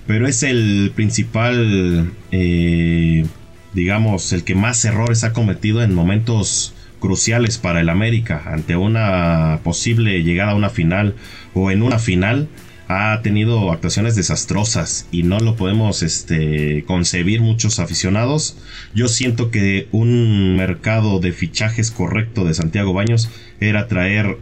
Pero 0.06 0.28
es 0.28 0.42
el 0.42 0.92
principal, 0.94 2.12
eh, 2.32 3.24
digamos, 3.72 4.30
el 4.34 4.44
que 4.44 4.54
más 4.54 4.84
errores 4.84 5.24
ha 5.24 5.32
cometido 5.32 5.82
en 5.82 5.94
momentos 5.94 6.74
cruciales 7.00 7.56
para 7.56 7.80
el 7.80 7.88
América 7.88 8.42
ante 8.44 8.76
una 8.76 9.60
posible 9.64 10.22
llegada 10.22 10.52
a 10.52 10.54
una 10.54 10.68
final 10.68 11.14
o 11.54 11.70
en 11.70 11.82
una 11.82 11.98
final 11.98 12.48
ha 12.92 13.22
tenido 13.22 13.72
actuaciones 13.72 14.14
desastrosas 14.16 15.06
y 15.11 15.22
no 15.22 15.38
lo 15.38 15.56
podemos 15.56 16.02
este, 16.02 16.84
concebir 16.87 17.40
muchos 17.40 17.78
aficionados. 17.78 18.56
Yo 18.94 19.08
siento 19.08 19.50
que 19.50 19.88
un 19.92 20.56
mercado 20.56 21.18
de 21.20 21.32
fichajes 21.32 21.90
correcto 21.90 22.44
de 22.44 22.54
Santiago 22.54 22.92
Baños 22.92 23.30
era 23.61 23.88
traer 23.88 24.37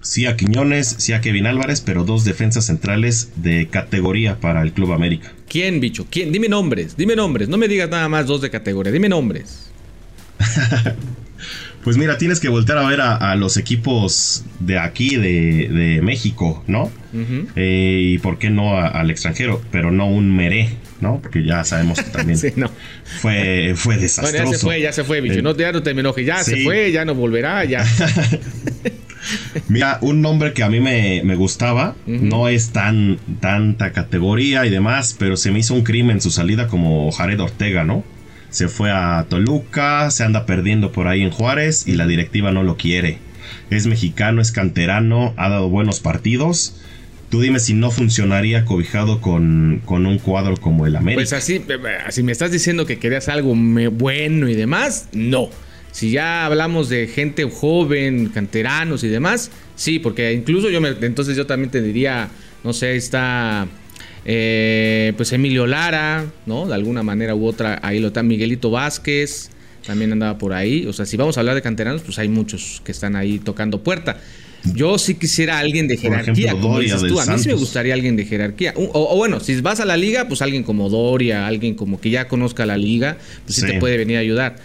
sí 0.00 0.26
a 0.26 0.36
Quiñones, 0.36 0.96
sí 0.98 1.12
a 1.12 1.20
Kevin 1.20 1.46
Álvarez, 1.46 1.80
pero 1.80 2.04
dos 2.04 2.24
defensas 2.24 2.66
centrales 2.66 3.32
de 3.36 3.68
categoría 3.68 4.40
para 4.40 4.62
el 4.62 4.72
Club 4.72 4.92
América. 4.92 5.32
¿Quién, 5.48 5.80
bicho? 5.80 6.06
¿Quién? 6.10 6.32
Dime 6.32 6.48
nombres, 6.48 6.96
dime 6.96 7.16
nombres. 7.16 7.48
No 7.48 7.56
me 7.56 7.68
digas 7.68 7.90
nada 7.90 8.08
más 8.08 8.26
dos 8.26 8.40
de 8.40 8.50
categoría, 8.50 8.92
dime 8.92 9.08
nombres. 9.08 9.70
Pues 11.86 11.98
mira, 11.98 12.18
tienes 12.18 12.40
que 12.40 12.48
volver 12.48 12.78
a 12.78 12.88
ver 12.88 13.00
a, 13.00 13.36
los 13.36 13.56
equipos 13.56 14.44
de 14.58 14.76
aquí, 14.76 15.14
de, 15.14 16.00
México, 16.02 16.64
¿no? 16.66 16.90
Eh, 17.54 18.00
y 18.02 18.18
por 18.18 18.40
qué 18.40 18.50
no 18.50 18.76
al 18.76 19.08
extranjero, 19.08 19.62
pero 19.70 19.92
no 19.92 20.08
un 20.08 20.34
Meré, 20.34 20.70
¿no? 21.00 21.20
Porque 21.22 21.44
ya 21.44 21.62
sabemos 21.62 22.02
que 22.02 22.10
también 22.10 22.40
fue, 23.20 23.74
fue 23.76 23.98
desastroso. 23.98 24.36
Bueno, 24.36 24.50
ya 24.50 24.58
se 24.58 24.64
fue, 24.64 24.80
ya 24.80 24.92
se 24.92 25.04
fue, 25.04 25.20
bicho. 25.20 25.38
Eh, 25.38 25.42
no, 25.42 25.56
ya 25.56 25.70
no 25.70 25.84
te 25.84 25.94
me 25.94 26.00
enojes, 26.00 26.26
ya 26.26 26.42
se 26.42 26.64
fue, 26.64 26.90
ya 26.90 27.04
no 27.04 27.14
volverá, 27.14 27.64
ya. 27.64 27.86
Mira, 29.68 29.98
un 30.00 30.22
nombre 30.22 30.54
que 30.54 30.64
a 30.64 30.68
mí 30.68 30.80
me, 30.80 31.36
gustaba, 31.36 31.94
no 32.04 32.48
es 32.48 32.70
tan 32.70 33.20
tanta 33.38 33.92
categoría 33.92 34.66
y 34.66 34.70
demás, 34.70 35.14
pero 35.16 35.36
se 35.36 35.52
me 35.52 35.60
hizo 35.60 35.72
un 35.72 35.84
crimen 35.84 36.20
su 36.20 36.32
salida 36.32 36.66
como 36.66 37.12
Jared 37.12 37.38
Ortega, 37.38 37.84
¿no? 37.84 38.02
Se 38.56 38.68
fue 38.68 38.90
a 38.90 39.26
Toluca, 39.28 40.10
se 40.10 40.24
anda 40.24 40.46
perdiendo 40.46 40.90
por 40.90 41.08
ahí 41.08 41.20
en 41.20 41.30
Juárez 41.30 41.86
y 41.86 41.92
la 41.92 42.06
directiva 42.06 42.52
no 42.52 42.62
lo 42.62 42.78
quiere. 42.78 43.18
Es 43.68 43.86
mexicano, 43.86 44.40
es 44.40 44.50
canterano, 44.50 45.34
ha 45.36 45.50
dado 45.50 45.68
buenos 45.68 46.00
partidos. 46.00 46.80
Tú 47.28 47.42
dime 47.42 47.60
si 47.60 47.74
no 47.74 47.90
funcionaría 47.90 48.64
cobijado 48.64 49.20
con, 49.20 49.82
con 49.84 50.06
un 50.06 50.18
cuadro 50.18 50.56
como 50.56 50.86
el 50.86 50.96
América. 50.96 51.18
Pues 51.18 51.34
así, 51.34 51.62
así 52.06 52.22
me 52.22 52.32
estás 52.32 52.50
diciendo 52.50 52.86
que 52.86 52.98
querías 52.98 53.28
algo 53.28 53.54
bueno 53.54 54.48
y 54.48 54.54
demás, 54.54 55.10
no. 55.12 55.50
Si 55.92 56.12
ya 56.12 56.46
hablamos 56.46 56.88
de 56.88 57.08
gente 57.08 57.44
joven, 57.44 58.30
canteranos 58.30 59.04
y 59.04 59.08
demás, 59.08 59.50
sí, 59.74 59.98
porque 59.98 60.32
incluso 60.32 60.70
yo 60.70 60.80
me, 60.80 60.96
entonces 61.02 61.36
yo 61.36 61.44
también 61.44 61.70
te 61.70 61.82
diría, 61.82 62.30
no 62.64 62.72
sé, 62.72 62.96
está 62.96 63.68
eh, 64.28 65.12
pues 65.16 65.32
Emilio 65.32 65.68
Lara, 65.68 66.26
¿no? 66.46 66.66
De 66.66 66.74
alguna 66.74 67.04
manera 67.04 67.36
u 67.36 67.46
otra, 67.46 67.78
ahí 67.82 68.00
lo 68.00 68.08
está 68.08 68.24
Miguelito 68.24 68.72
Vázquez, 68.72 69.50
también 69.86 70.12
andaba 70.12 70.36
por 70.36 70.52
ahí. 70.52 70.84
O 70.86 70.92
sea, 70.92 71.06
si 71.06 71.16
vamos 71.16 71.36
a 71.36 71.40
hablar 71.40 71.54
de 71.54 71.62
canteranos, 71.62 72.02
pues 72.02 72.18
hay 72.18 72.28
muchos 72.28 72.82
que 72.84 72.90
están 72.90 73.14
ahí 73.14 73.38
tocando 73.38 73.84
puerta. 73.84 74.18
Yo 74.74 74.98
sí 74.98 75.14
quisiera 75.14 75.60
alguien 75.60 75.86
de 75.86 75.96
jerarquía, 75.96 76.52
como 76.52 76.80
dices 76.80 77.02
tú. 77.02 77.20
A 77.20 77.26
mí 77.26 77.38
sí 77.38 77.48
me 77.48 77.54
gustaría 77.54 77.94
alguien 77.94 78.16
de 78.16 78.24
jerarquía. 78.24 78.74
O, 78.76 79.14
bueno, 79.14 79.38
si 79.38 79.60
vas 79.60 79.78
a 79.78 79.84
la 79.84 79.96
liga, 79.96 80.26
pues 80.26 80.42
alguien 80.42 80.64
como 80.64 80.88
Doria, 80.88 81.46
alguien 81.46 81.74
como 81.74 82.00
que 82.00 82.10
ya 82.10 82.26
conozca 82.26 82.66
la 82.66 82.76
liga, 82.76 83.18
pues 83.44 83.56
sí. 83.56 83.66
te 83.66 83.78
puede 83.78 83.96
venir 83.96 84.16
a 84.16 84.20
ayudar. 84.20 84.56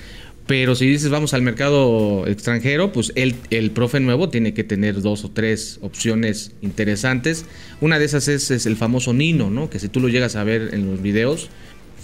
Pero 0.47 0.75
si 0.75 0.85
dices 0.85 1.09
vamos 1.09 1.33
al 1.33 1.41
mercado 1.43 2.27
extranjero, 2.27 2.91
pues 2.91 3.13
el, 3.15 3.35
el 3.51 3.71
profe 3.71 3.99
nuevo 3.99 4.29
tiene 4.29 4.53
que 4.53 4.63
tener 4.63 5.01
dos 5.01 5.23
o 5.23 5.31
tres 5.31 5.79
opciones 5.81 6.51
interesantes. 6.61 7.45
Una 7.79 7.99
de 7.99 8.05
esas 8.05 8.27
es, 8.27 8.65
el 8.65 8.75
famoso 8.75 9.13
Nino, 9.13 9.49
¿no? 9.49 9.69
Que 9.69 9.79
si 9.79 9.87
tú 9.87 9.99
lo 9.99 10.09
llegas 10.09 10.35
a 10.35 10.43
ver 10.43 10.71
en 10.73 10.89
los 10.89 11.01
videos, 11.01 11.49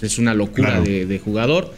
es 0.01 0.17
una 0.17 0.33
locura 0.33 0.81
de, 0.81 1.21
jugador. 1.23 1.73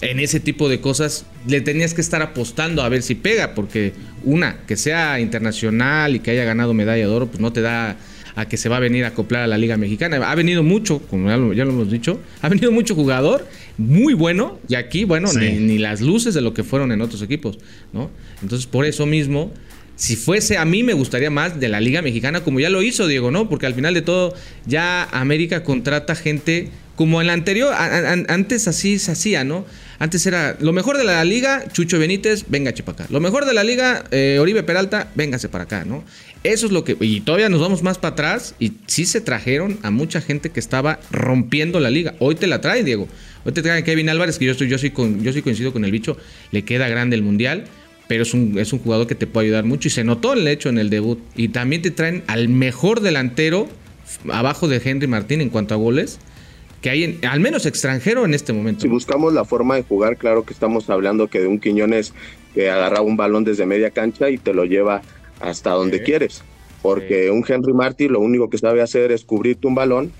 En 0.00 0.20
ese 0.20 0.40
tipo 0.40 0.68
de 0.68 0.80
cosas 0.80 1.26
le 1.46 1.60
tenías 1.60 1.94
que 1.94 2.00
estar 2.00 2.22
apostando 2.22 2.82
a 2.82 2.88
ver 2.88 3.02
si 3.02 3.14
pega, 3.14 3.54
porque 3.54 3.92
una, 4.24 4.58
que 4.66 4.76
sea 4.76 5.20
internacional 5.20 6.16
y 6.16 6.20
que 6.20 6.32
haya 6.32 6.44
ganado 6.44 6.74
medalla 6.74 7.06
de 7.06 7.12
oro, 7.12 7.26
pues 7.28 7.40
no 7.40 7.52
te 7.52 7.62
da 7.62 7.96
a 8.34 8.46
que 8.46 8.56
se 8.56 8.68
va 8.68 8.76
a 8.78 8.80
venir 8.80 9.04
a 9.04 9.08
acoplar 9.08 9.42
a 9.42 9.46
la 9.46 9.58
Liga 9.58 9.76
Mexicana. 9.76 10.30
Ha 10.30 10.34
venido 10.34 10.62
mucho, 10.62 11.00
como 11.00 11.28
ya 11.28 11.36
lo, 11.36 11.52
hemos 11.52 11.90
dicho, 11.90 12.20
ha 12.40 12.48
venido 12.48 12.72
mucho 12.72 12.94
jugador 12.94 13.46
muy 13.78 14.14
bueno, 14.14 14.58
y 14.68 14.74
aquí, 14.74 15.04
bueno, 15.04 15.32
ni, 15.32 15.78
las 15.78 16.00
luces 16.00 16.34
de 16.34 16.40
lo 16.40 16.54
que 16.54 16.64
fueron 16.64 16.92
en 16.92 17.00
otros 17.00 17.22
equipos, 17.22 17.58
¿no? 17.92 18.10
Entonces, 18.42 18.66
por 18.66 18.84
eso 18.84 19.06
mismo, 19.06 19.52
si 19.96 20.16
fuese 20.16 20.56
a 20.56 20.64
mí, 20.64 20.82
me 20.82 20.94
gustaría 20.94 21.30
más 21.30 21.60
de 21.60 21.68
la 21.68 21.80
Liga 21.80 22.02
Mexicana, 22.02 22.42
como 22.42 22.60
ya 22.60 22.70
lo 22.70 22.82
hizo 22.82 23.06
Diego, 23.06 23.30
¿no? 23.30 23.48
Porque 23.48 23.66
al 23.66 23.74
final 23.74 23.94
de 23.94 24.02
todo, 24.02 24.34
ya 24.66 25.04
América 25.04 25.62
contrata 25.62 26.14
gente 26.14 26.70
como 26.96 27.20
en 27.20 27.26
la 27.26 27.32
anterior, 27.32 27.72
antes 27.74 28.68
así 28.68 28.98
se 28.98 29.12
hacía, 29.12 29.44
¿no? 29.44 29.64
Antes 30.02 30.26
era 30.26 30.56
lo 30.58 30.72
mejor 30.72 30.98
de 30.98 31.04
la 31.04 31.24
liga, 31.24 31.64
Chucho 31.70 31.96
Benítez, 31.96 32.46
venga 32.48 32.72
para 32.72 33.04
acá. 33.04 33.06
Lo 33.08 33.20
mejor 33.20 33.44
de 33.44 33.54
la 33.54 33.62
liga, 33.62 34.02
eh, 34.10 34.38
Oribe 34.40 34.64
Peralta, 34.64 35.12
véngase 35.14 35.48
para 35.48 35.62
acá, 35.62 35.84
¿no? 35.84 36.02
Eso 36.42 36.66
es 36.66 36.72
lo 36.72 36.82
que. 36.82 36.96
Y 36.98 37.20
todavía 37.20 37.48
nos 37.48 37.60
vamos 37.60 37.84
más 37.84 37.98
para 37.98 38.14
atrás. 38.14 38.56
Y 38.58 38.72
sí 38.88 39.06
se 39.06 39.20
trajeron 39.20 39.78
a 39.84 39.92
mucha 39.92 40.20
gente 40.20 40.50
que 40.50 40.58
estaba 40.58 40.98
rompiendo 41.12 41.78
la 41.78 41.88
liga. 41.88 42.16
Hoy 42.18 42.34
te 42.34 42.48
la 42.48 42.60
traen, 42.60 42.84
Diego. 42.84 43.06
Hoy 43.44 43.52
te 43.52 43.62
traen 43.62 43.84
Kevin 43.84 44.08
Álvarez, 44.08 44.40
que 44.40 44.46
yo 44.46 44.50
estoy, 44.50 44.68
yo 44.68 44.76
soy 44.76 44.90
con, 44.90 45.22
yo 45.22 45.32
sí 45.32 45.40
coincido 45.40 45.72
con 45.72 45.84
el 45.84 45.92
bicho. 45.92 46.16
Le 46.50 46.64
queda 46.64 46.88
grande 46.88 47.14
el 47.14 47.22
mundial. 47.22 47.66
Pero 48.08 48.24
es 48.24 48.34
un, 48.34 48.58
es 48.58 48.72
un 48.72 48.80
jugador 48.80 49.06
que 49.06 49.14
te 49.14 49.28
puede 49.28 49.46
ayudar 49.46 49.62
mucho. 49.62 49.86
Y 49.86 49.92
se 49.92 50.02
notó 50.02 50.32
el 50.32 50.48
hecho 50.48 50.68
en 50.68 50.78
el 50.78 50.90
debut. 50.90 51.20
Y 51.36 51.50
también 51.50 51.80
te 51.80 51.92
traen 51.92 52.24
al 52.26 52.48
mejor 52.48 53.02
delantero 53.02 53.68
abajo 54.32 54.66
de 54.66 54.82
Henry 54.84 55.06
Martín 55.06 55.40
en 55.40 55.48
cuanto 55.48 55.74
a 55.74 55.76
goles 55.76 56.18
que 56.82 56.90
hay 56.90 57.20
al 57.22 57.40
menos 57.40 57.64
extranjero 57.64 58.24
en 58.24 58.34
este 58.34 58.52
momento. 58.52 58.82
Si 58.82 58.88
buscamos 58.88 59.32
la 59.32 59.44
forma 59.44 59.76
de 59.76 59.84
jugar, 59.84 60.16
claro 60.16 60.44
que 60.44 60.52
estamos 60.52 60.90
hablando 60.90 61.28
que 61.28 61.40
de 61.40 61.46
un 61.46 61.60
Quiñones 61.60 62.12
que 62.54 62.68
agarra 62.68 63.00
un 63.00 63.16
balón 63.16 63.44
desde 63.44 63.64
media 63.64 63.90
cancha 63.90 64.28
y 64.28 64.36
te 64.36 64.52
lo 64.52 64.64
lleva 64.64 65.00
hasta 65.40 65.70
donde 65.70 66.02
quieres. 66.02 66.42
Porque 66.82 67.30
un 67.30 67.44
Henry 67.46 67.72
Martin 67.72 68.12
lo 68.12 68.20
único 68.20 68.50
que 68.50 68.58
sabe 68.58 68.82
hacer 68.82 69.12
es 69.12 69.24
cubrirte 69.24 69.68
un 69.68 69.76
balón 69.76 70.12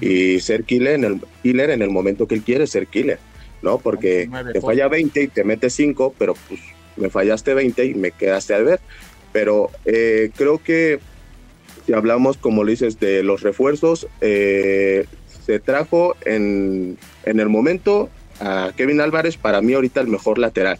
y 0.00 0.38
ser 0.40 0.62
killer 0.64 0.94
en, 0.94 1.04
el, 1.04 1.20
killer 1.42 1.70
en 1.70 1.82
el 1.82 1.90
momento 1.90 2.26
que 2.26 2.36
él 2.36 2.42
quiere 2.42 2.66
ser 2.68 2.86
killer, 2.86 3.18
¿no? 3.60 3.78
Porque 3.78 4.30
te 4.52 4.60
falla 4.60 4.86
20 4.86 5.20
y 5.20 5.28
te 5.28 5.42
mete 5.42 5.68
5, 5.68 6.14
pero 6.16 6.34
pues 6.48 6.60
me 6.96 7.10
fallaste 7.10 7.52
20 7.54 7.84
y 7.86 7.94
me 7.94 8.12
quedaste 8.12 8.54
a 8.54 8.58
ver. 8.58 8.80
Pero 9.32 9.70
eh, 9.84 10.30
creo 10.36 10.62
que 10.62 11.00
si 11.84 11.92
hablamos, 11.92 12.36
como 12.36 12.62
lo 12.62 12.70
dices, 12.70 13.00
de 13.00 13.24
los 13.24 13.42
refuerzos, 13.42 14.06
eh, 14.20 15.06
se 15.44 15.58
trajo 15.60 16.16
en, 16.24 16.98
en 17.24 17.40
el 17.40 17.48
momento 17.48 18.08
a 18.40 18.72
Kevin 18.76 19.00
Álvarez, 19.00 19.36
para 19.36 19.60
mí 19.60 19.74
ahorita 19.74 20.00
el 20.00 20.08
mejor 20.08 20.38
lateral. 20.38 20.78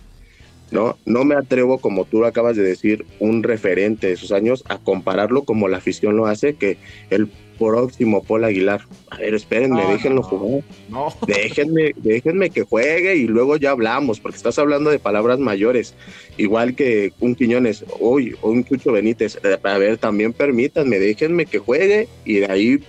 ¿no? 0.70 0.98
No 1.04 1.24
me 1.24 1.36
atrevo, 1.36 1.78
como 1.78 2.04
tú 2.04 2.24
acabas 2.24 2.56
de 2.56 2.62
decir, 2.62 3.06
un 3.20 3.42
referente 3.42 4.08
de 4.08 4.14
esos 4.14 4.32
años, 4.32 4.64
a 4.68 4.78
compararlo 4.78 5.44
como 5.44 5.68
la 5.68 5.76
afición 5.76 6.16
lo 6.16 6.26
hace, 6.26 6.54
que 6.54 6.78
el 7.10 7.28
próximo 7.58 8.24
Paul 8.24 8.44
Aguilar. 8.44 8.82
A 9.10 9.18
ver, 9.18 9.34
espérenme, 9.34 9.86
déjenlo 9.86 10.22
jugar. 10.22 10.64
No. 10.88 11.14
Déjenme, 11.26 11.92
déjenme 11.96 12.50
que 12.50 12.62
juegue 12.62 13.14
y 13.14 13.28
luego 13.28 13.56
ya 13.56 13.70
hablamos, 13.70 14.18
porque 14.18 14.36
estás 14.36 14.58
hablando 14.58 14.90
de 14.90 14.98
palabras 14.98 15.38
mayores. 15.38 15.94
Igual 16.36 16.74
que 16.74 17.12
un 17.20 17.36
Quiñones, 17.36 17.84
hoy, 18.00 18.34
o 18.42 18.50
un 18.50 18.64
Chucho 18.64 18.90
Benítez. 18.90 19.38
A 19.62 19.78
ver, 19.78 19.98
también 19.98 20.32
permítanme, 20.32 20.98
déjenme 20.98 21.46
que 21.46 21.60
juegue 21.60 22.08
y 22.24 22.38
de 22.38 22.46
ahí 22.50 22.80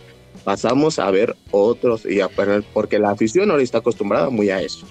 pasamos 0.46 1.00
a 1.00 1.12
ver 1.12 1.36
otros, 1.52 2.06
y 2.06 2.22
a, 2.22 2.30
porque 2.74 3.00
la 3.00 3.10
afición 3.10 3.52
ahora 3.52 3.64
está 3.64 3.80
acostumbrada 3.80 4.30
muy 4.30 4.52
a 4.52 4.62
eso. 4.62 4.88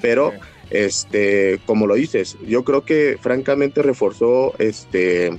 Pero, 0.00 0.32
este, 0.70 1.60
como 1.66 1.86
lo 1.86 1.96
dices, 1.96 2.38
yo 2.46 2.64
creo 2.64 2.84
que 2.84 3.18
francamente 3.20 3.82
reforzó 3.82 4.54
este 4.58 5.32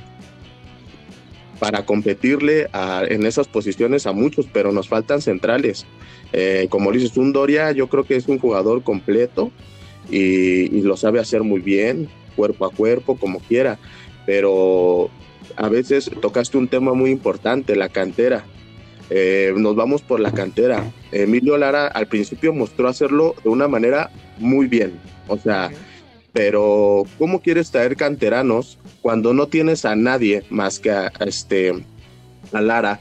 para 1.57 1.85
competirle 1.85 2.67
en 3.07 3.25
esas 3.25 3.47
posiciones 3.47 4.05
a 4.05 4.11
muchos, 4.11 4.45
pero 4.51 4.73
nos 4.73 4.89
faltan 4.89 5.21
centrales. 5.21 5.85
Eh, 6.33 6.67
como 6.69 6.91
dices, 6.91 7.15
un 7.15 7.31
Doria 7.31 7.71
yo 7.71 7.87
creo 7.87 8.03
que 8.03 8.17
es 8.17 8.27
un 8.27 8.39
jugador 8.39 8.83
completo 8.83 9.51
y, 10.11 10.75
y, 10.75 10.81
lo 10.81 10.97
sabe 10.97 11.21
hacer 11.21 11.43
muy 11.43 11.61
bien, 11.61 12.09
cuerpo 12.35 12.65
a 12.65 12.71
cuerpo, 12.71 13.15
como 13.15 13.39
quiera, 13.39 13.79
pero 14.25 15.09
a 15.55 15.69
veces 15.69 16.11
tocaste 16.21 16.57
un 16.57 16.67
tema 16.67 16.93
muy 16.93 17.09
importante, 17.09 17.77
la 17.77 17.87
cantera. 17.87 18.43
Eh, 19.09 19.53
nos 19.55 19.75
vamos 19.75 20.01
por 20.01 20.19
la 20.19 20.31
cantera. 20.31 20.91
Emilio 21.11 21.57
Lara 21.57 21.87
al 21.87 22.07
principio 22.07 22.53
mostró 22.53 22.87
hacerlo 22.87 23.35
de 23.43 23.49
una 23.49 23.67
manera 23.67 24.09
muy 24.37 24.67
bien, 24.67 24.93
o 25.27 25.37
sea, 25.37 25.71
pero 26.33 27.03
¿cómo 27.17 27.41
quieres 27.41 27.71
traer 27.71 27.95
canteranos 27.95 28.77
cuando 29.01 29.33
no 29.33 29.47
tienes 29.47 29.85
a 29.85 29.95
nadie 29.95 30.43
más 30.49 30.79
que 30.79 30.91
a, 30.91 31.11
este, 31.25 31.73
a 32.51 32.61
Lara 32.61 32.99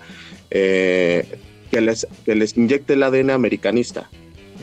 eh, 0.51 1.27
que, 1.71 1.81
les, 1.81 2.07
que 2.25 2.35
les 2.35 2.57
inyecte 2.57 2.93
el 2.93 3.03
ADN 3.03 3.31
americanista? 3.31 4.09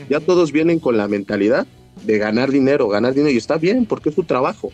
Ya 0.08 0.20
todos 0.20 0.52
vienen 0.52 0.78
con 0.78 0.96
la 0.96 1.08
mentalidad 1.08 1.66
de 2.04 2.18
ganar 2.18 2.50
dinero, 2.50 2.88
ganar 2.88 3.12
dinero, 3.14 3.30
y 3.30 3.36
está 3.36 3.58
bien 3.58 3.84
porque 3.84 4.08
es 4.08 4.14
su 4.14 4.24
trabajo. 4.24 4.72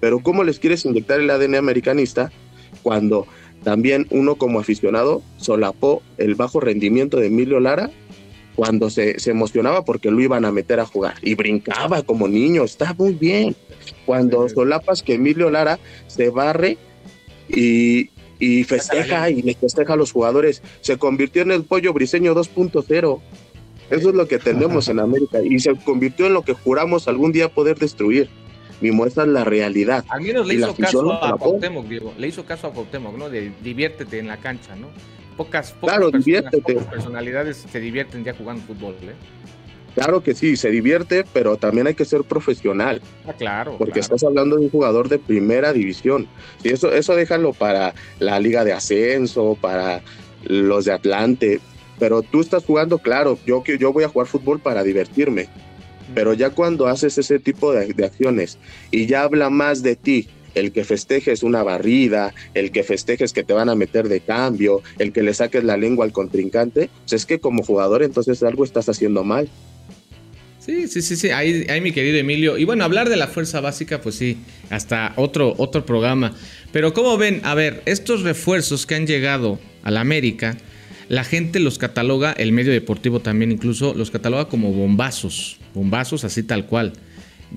Pero 0.00 0.20
¿cómo 0.20 0.44
les 0.44 0.58
quieres 0.58 0.84
inyectar 0.84 1.20
el 1.20 1.30
ADN 1.30 1.54
americanista 1.54 2.30
cuando 2.82 3.26
también 3.62 4.06
uno 4.10 4.36
como 4.36 4.58
aficionado 4.58 5.22
solapó 5.36 6.02
el 6.16 6.34
bajo 6.34 6.60
rendimiento 6.60 7.18
de 7.18 7.26
Emilio 7.26 7.60
Lara 7.60 7.90
cuando 8.56 8.90
se, 8.90 9.16
emocionaba 9.30 9.84
porque 9.84 10.10
lo 10.10 10.20
iban 10.20 10.44
a 10.44 10.52
meter 10.52 10.80
a 10.80 10.86
jugar 10.86 11.14
y 11.22 11.34
brincaba 11.34 12.02
como 12.02 12.28
niño, 12.28 12.64
está 12.64 12.94
muy 12.94 13.14
bien. 13.14 13.56
Cuando 14.06 14.48
solapas 14.48 15.02
que 15.02 15.14
Emilio 15.14 15.50
Lara 15.50 15.78
se 16.08 16.30
barre 16.30 16.78
y, 17.48 18.10
festeja 18.64 19.30
y 19.30 19.42
le 19.42 19.54
festeja 19.54 19.94
a 19.94 19.96
los 19.96 20.12
jugadores, 20.12 20.62
se 20.80 20.98
convirtió 20.98 21.42
en 21.42 21.52
el 21.52 21.64
pollo 21.64 21.92
briseño 21.92 22.34
2.0. 22.34 23.20
Eso 23.90 24.08
es 24.08 24.14
lo 24.14 24.28
que 24.28 24.38
tenemos 24.38 24.88
en 24.88 25.00
América 25.00 25.40
y 25.42 25.58
se 25.58 25.74
convirtió 25.76 26.26
en 26.26 26.34
lo 26.34 26.42
que 26.42 26.54
juramos 26.54 27.08
algún 27.08 27.32
día 27.32 27.48
poder 27.48 27.78
destruir 27.78 28.30
mi 28.80 28.90
muestra 28.90 29.24
es 29.24 29.30
la 29.30 29.44
realidad. 29.44 30.04
Al 30.08 30.22
menos 30.22 30.46
le 30.46 30.54
hizo 30.54 30.74
caso 30.74 31.12
a 31.12 31.36
Cuauhtémoc, 31.36 31.86
Diego. 31.86 32.14
Le 32.18 32.28
hizo 32.28 32.44
caso 32.44 32.66
a 32.66 32.72
Cuauhtémoc, 32.72 33.16
¿no? 33.16 33.28
De 33.28 33.52
diviértete 33.62 34.18
en 34.18 34.28
la 34.28 34.38
cancha, 34.38 34.74
¿no? 34.76 34.88
Pocas, 35.36 35.72
pocas, 35.72 35.96
claro, 35.96 36.10
diviértete. 36.10 36.74
personalidades 36.74 37.56
se 37.70 37.80
divierten 37.80 38.24
ya 38.24 38.34
jugando 38.34 38.62
fútbol, 38.62 38.94
¿eh? 39.02 39.14
Claro 39.94 40.22
que 40.22 40.34
sí, 40.34 40.56
se 40.56 40.70
divierte, 40.70 41.24
pero 41.32 41.56
también 41.56 41.88
hay 41.88 41.94
que 41.94 42.04
ser 42.04 42.22
profesional. 42.22 43.02
Ah, 43.26 43.32
claro. 43.32 43.76
Porque 43.76 44.00
estás 44.00 44.22
hablando 44.22 44.56
de 44.56 44.62
un 44.62 44.70
jugador 44.70 45.08
de 45.08 45.18
primera 45.18 45.72
división. 45.72 46.28
Y 46.62 46.68
eso, 46.70 46.92
eso 46.92 47.16
déjalo 47.16 47.52
para 47.52 47.94
la 48.20 48.38
liga 48.38 48.64
de 48.64 48.72
ascenso, 48.72 49.58
para 49.60 50.02
los 50.44 50.84
de 50.84 50.92
Atlante. 50.92 51.60
Pero 51.98 52.22
tú 52.22 52.40
estás 52.40 52.64
jugando, 52.64 52.98
claro, 52.98 53.36
yo, 53.44 53.64
yo 53.64 53.92
voy 53.92 54.04
a 54.04 54.08
jugar 54.08 54.28
fútbol 54.28 54.60
para 54.60 54.84
divertirme 54.84 55.48
pero 56.14 56.34
ya 56.34 56.50
cuando 56.50 56.86
haces 56.86 57.18
ese 57.18 57.38
tipo 57.38 57.72
de, 57.72 57.94
acciones 58.04 58.58
y 58.90 59.06
ya 59.06 59.22
habla 59.22 59.50
más 59.50 59.82
de 59.82 59.96
ti, 59.96 60.28
el 60.54 60.72
que 60.72 60.84
festejes 60.84 61.42
una 61.42 61.62
barrida, 61.62 62.34
el 62.54 62.72
que 62.72 62.82
festejes 62.82 63.32
que 63.32 63.44
te 63.44 63.52
van 63.52 63.68
a 63.68 63.74
meter 63.74 64.08
de 64.08 64.20
cambio, 64.20 64.82
el 64.98 65.12
que 65.12 65.22
le 65.22 65.32
saques 65.32 65.62
la 65.64 65.76
lengua 65.76 66.04
al 66.04 66.12
contrincante, 66.12 66.90
pues 67.02 67.12
es 67.12 67.26
que 67.26 67.38
como 67.38 67.62
jugador 67.62 68.02
entonces 68.02 68.42
algo 68.42 68.64
estás 68.64 68.88
haciendo 68.88 69.22
mal. 69.22 69.48
Sí, 70.58 70.88
sí, 70.88 71.00
sí, 71.00 71.16
sí, 71.16 71.30
ahí, 71.30 71.66
ahí, 71.70 71.80
mi 71.80 71.90
querido 71.90 72.18
Emilio. 72.18 72.58
Y 72.58 72.64
bueno, 72.64 72.84
hablar 72.84 73.08
de 73.08 73.16
la 73.16 73.28
fuerza 73.28 73.60
básica, 73.60 74.02
pues 74.02 74.16
sí, 74.16 74.38
hasta 74.68 75.14
otro, 75.16 75.54
otro 75.56 75.86
programa. 75.86 76.34
Pero 76.70 76.92
como 76.92 77.16
ven, 77.16 77.40
a 77.44 77.54
ver, 77.54 77.82
estos 77.86 78.22
refuerzos 78.22 78.84
que 78.86 78.94
han 78.94 79.06
llegado 79.06 79.58
a 79.82 79.90
la 79.90 80.00
América, 80.00 80.58
la 81.10 81.24
gente 81.24 81.58
los 81.58 81.76
cataloga, 81.76 82.30
el 82.30 82.52
medio 82.52 82.70
deportivo 82.70 83.18
también 83.18 83.50
incluso, 83.50 83.94
los 83.94 84.12
cataloga 84.12 84.44
como 84.44 84.72
bombazos, 84.72 85.58
bombazos 85.74 86.22
así 86.22 86.44
tal 86.44 86.66
cual. 86.66 86.92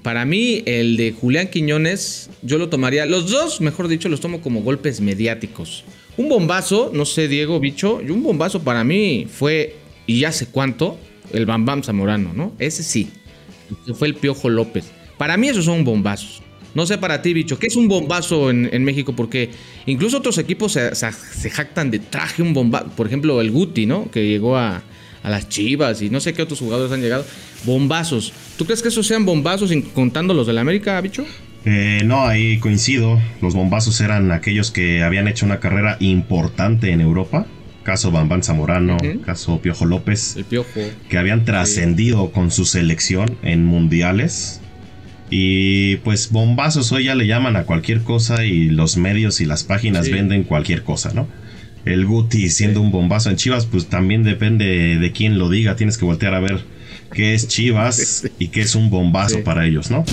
Para 0.02 0.26
mí, 0.26 0.64
el 0.66 0.98
de 0.98 1.12
Julián 1.12 1.50
Quiñones, 1.50 2.32
yo 2.42 2.58
lo 2.58 2.70
tomaría, 2.70 3.06
los 3.06 3.30
dos, 3.30 3.62
mejor 3.62 3.90
dicho, 3.90 4.10
los 4.10 4.22
tomo 4.22 4.42
como 4.42 4.64
golpes 4.64 5.02
mediáticos. 5.02 5.84
Un 6.18 6.30
bombazo, 6.30 6.90
no 6.96 7.06
sé, 7.06 7.28
Diego 7.28 7.60
Bicho, 7.60 7.98
un 7.98 8.24
bombazo 8.24 8.64
para 8.64 8.84
mí 8.84 9.28
fue, 9.30 9.76
y 10.08 10.22
ya 10.22 10.32
sé 10.32 10.48
cuánto, 10.48 10.98
el 11.32 11.46
Bam 11.46 11.84
Zamorano, 11.84 12.34
¿no? 12.34 12.56
Ese 12.58 12.82
sí, 12.82 13.10
fue 13.94 14.08
el 14.08 14.16
Piojo 14.16 14.50
López. 14.50 14.86
Para 15.20 15.38
mí 15.38 15.50
esos 15.50 15.66
son 15.66 15.84
bombazos. 15.84 16.42
No 16.76 16.86
sé 16.86 16.98
para 16.98 17.22
ti, 17.22 17.34
bicho, 17.34 17.60
¿qué 17.60 17.68
es 17.68 17.76
un 17.76 17.88
bombazo 17.88 18.50
en, 18.50 18.84
México? 18.84 19.16
Porque 19.16 19.50
incluso 19.86 20.18
otros 20.18 20.38
equipos 20.38 20.74
se, 20.74 21.50
jactan 21.52 21.92
de 21.92 22.00
traje 22.00 22.42
un 22.42 22.54
bombazo. 22.54 22.88
Por 22.96 23.08
ejemplo, 23.08 23.42
el 23.42 23.52
Guti, 23.52 23.86
¿no? 23.86 24.10
Que 24.10 24.28
llegó 24.28 24.58
a, 24.58 24.82
las 25.24 25.48
Chivas 25.48 26.02
y 26.02 26.10
no 26.10 26.20
sé 26.20 26.34
qué 26.34 26.42
otros 26.42 26.60
jugadores 26.60 26.92
han 26.92 27.02
llegado. 27.02 27.26
Bombazos. 27.64 28.34
¿Tú 28.58 28.66
crees 28.66 28.82
que 28.82 28.90
esos 28.90 29.08
sean 29.08 29.26
bombazos 29.26 29.72
contando 29.94 30.34
los 30.34 30.48
de 30.48 30.54
la 30.54 30.62
América, 30.62 31.00
bicho? 31.00 31.26
Eh, 31.64 32.02
no, 32.04 32.28
ahí 32.28 32.60
coincido. 32.60 33.22
Los 33.42 33.54
bombazos 33.54 34.02
eran 34.02 34.32
aquellos 34.32 34.72
que 34.72 35.02
habían 35.02 35.30
hecho 35.30 35.46
una 35.46 35.62
carrera 35.62 35.96
importante 36.02 36.92
en 36.92 37.00
Europa 37.00 37.48
caso 37.84 38.12
Bambán 38.12 38.44
Zamorano, 38.44 38.98
caso 39.26 39.62
Piojo 39.62 39.86
López, 39.86 40.38
el 40.38 40.46
Piojo. 40.46 40.80
que 41.10 41.18
habían 41.18 41.46
trascendido 41.46 42.32
con 42.32 42.50
su 42.50 42.66
selección 42.66 43.38
en 43.44 43.66
mundiales. 43.66 44.62
Y 45.36 45.96
pues 46.04 46.30
bombazos 46.30 46.92
hoy 46.92 47.06
ya 47.06 47.16
le 47.16 47.26
llaman 47.26 47.56
a 47.56 47.64
cualquier 47.64 48.04
cosa 48.04 48.46
y 48.46 48.70
los 48.70 48.98
medios 48.98 49.42
y 49.42 49.46
las 49.46 49.64
páginas 49.64 50.12
venden 50.12 50.44
cualquier 50.44 50.84
cosa, 50.84 51.12
¿no? 51.12 51.28
El 51.86 52.06
Guti 52.06 52.52
siendo 52.52 52.82
un 52.82 52.92
bombazo 52.92 53.32
en 53.32 53.36
Chivas, 53.36 53.66
pues 53.66 53.88
también 53.88 54.22
depende 54.22 55.00
de 55.00 55.12
quién 55.12 55.40
lo 55.40 55.50
diga. 55.50 55.76
Tienes 55.76 55.98
que 55.98 56.06
voltear 56.06 56.36
a 56.36 56.40
ver 56.40 56.64
qué 57.12 57.34
es 57.34 57.48
Chivas 57.48 58.30
y 58.38 58.50
qué 58.50 58.62
es 58.62 58.76
un 58.76 58.92
bombazo 58.92 59.44
para 59.44 59.66
ellos, 59.66 59.90
¿no? 59.90 60.06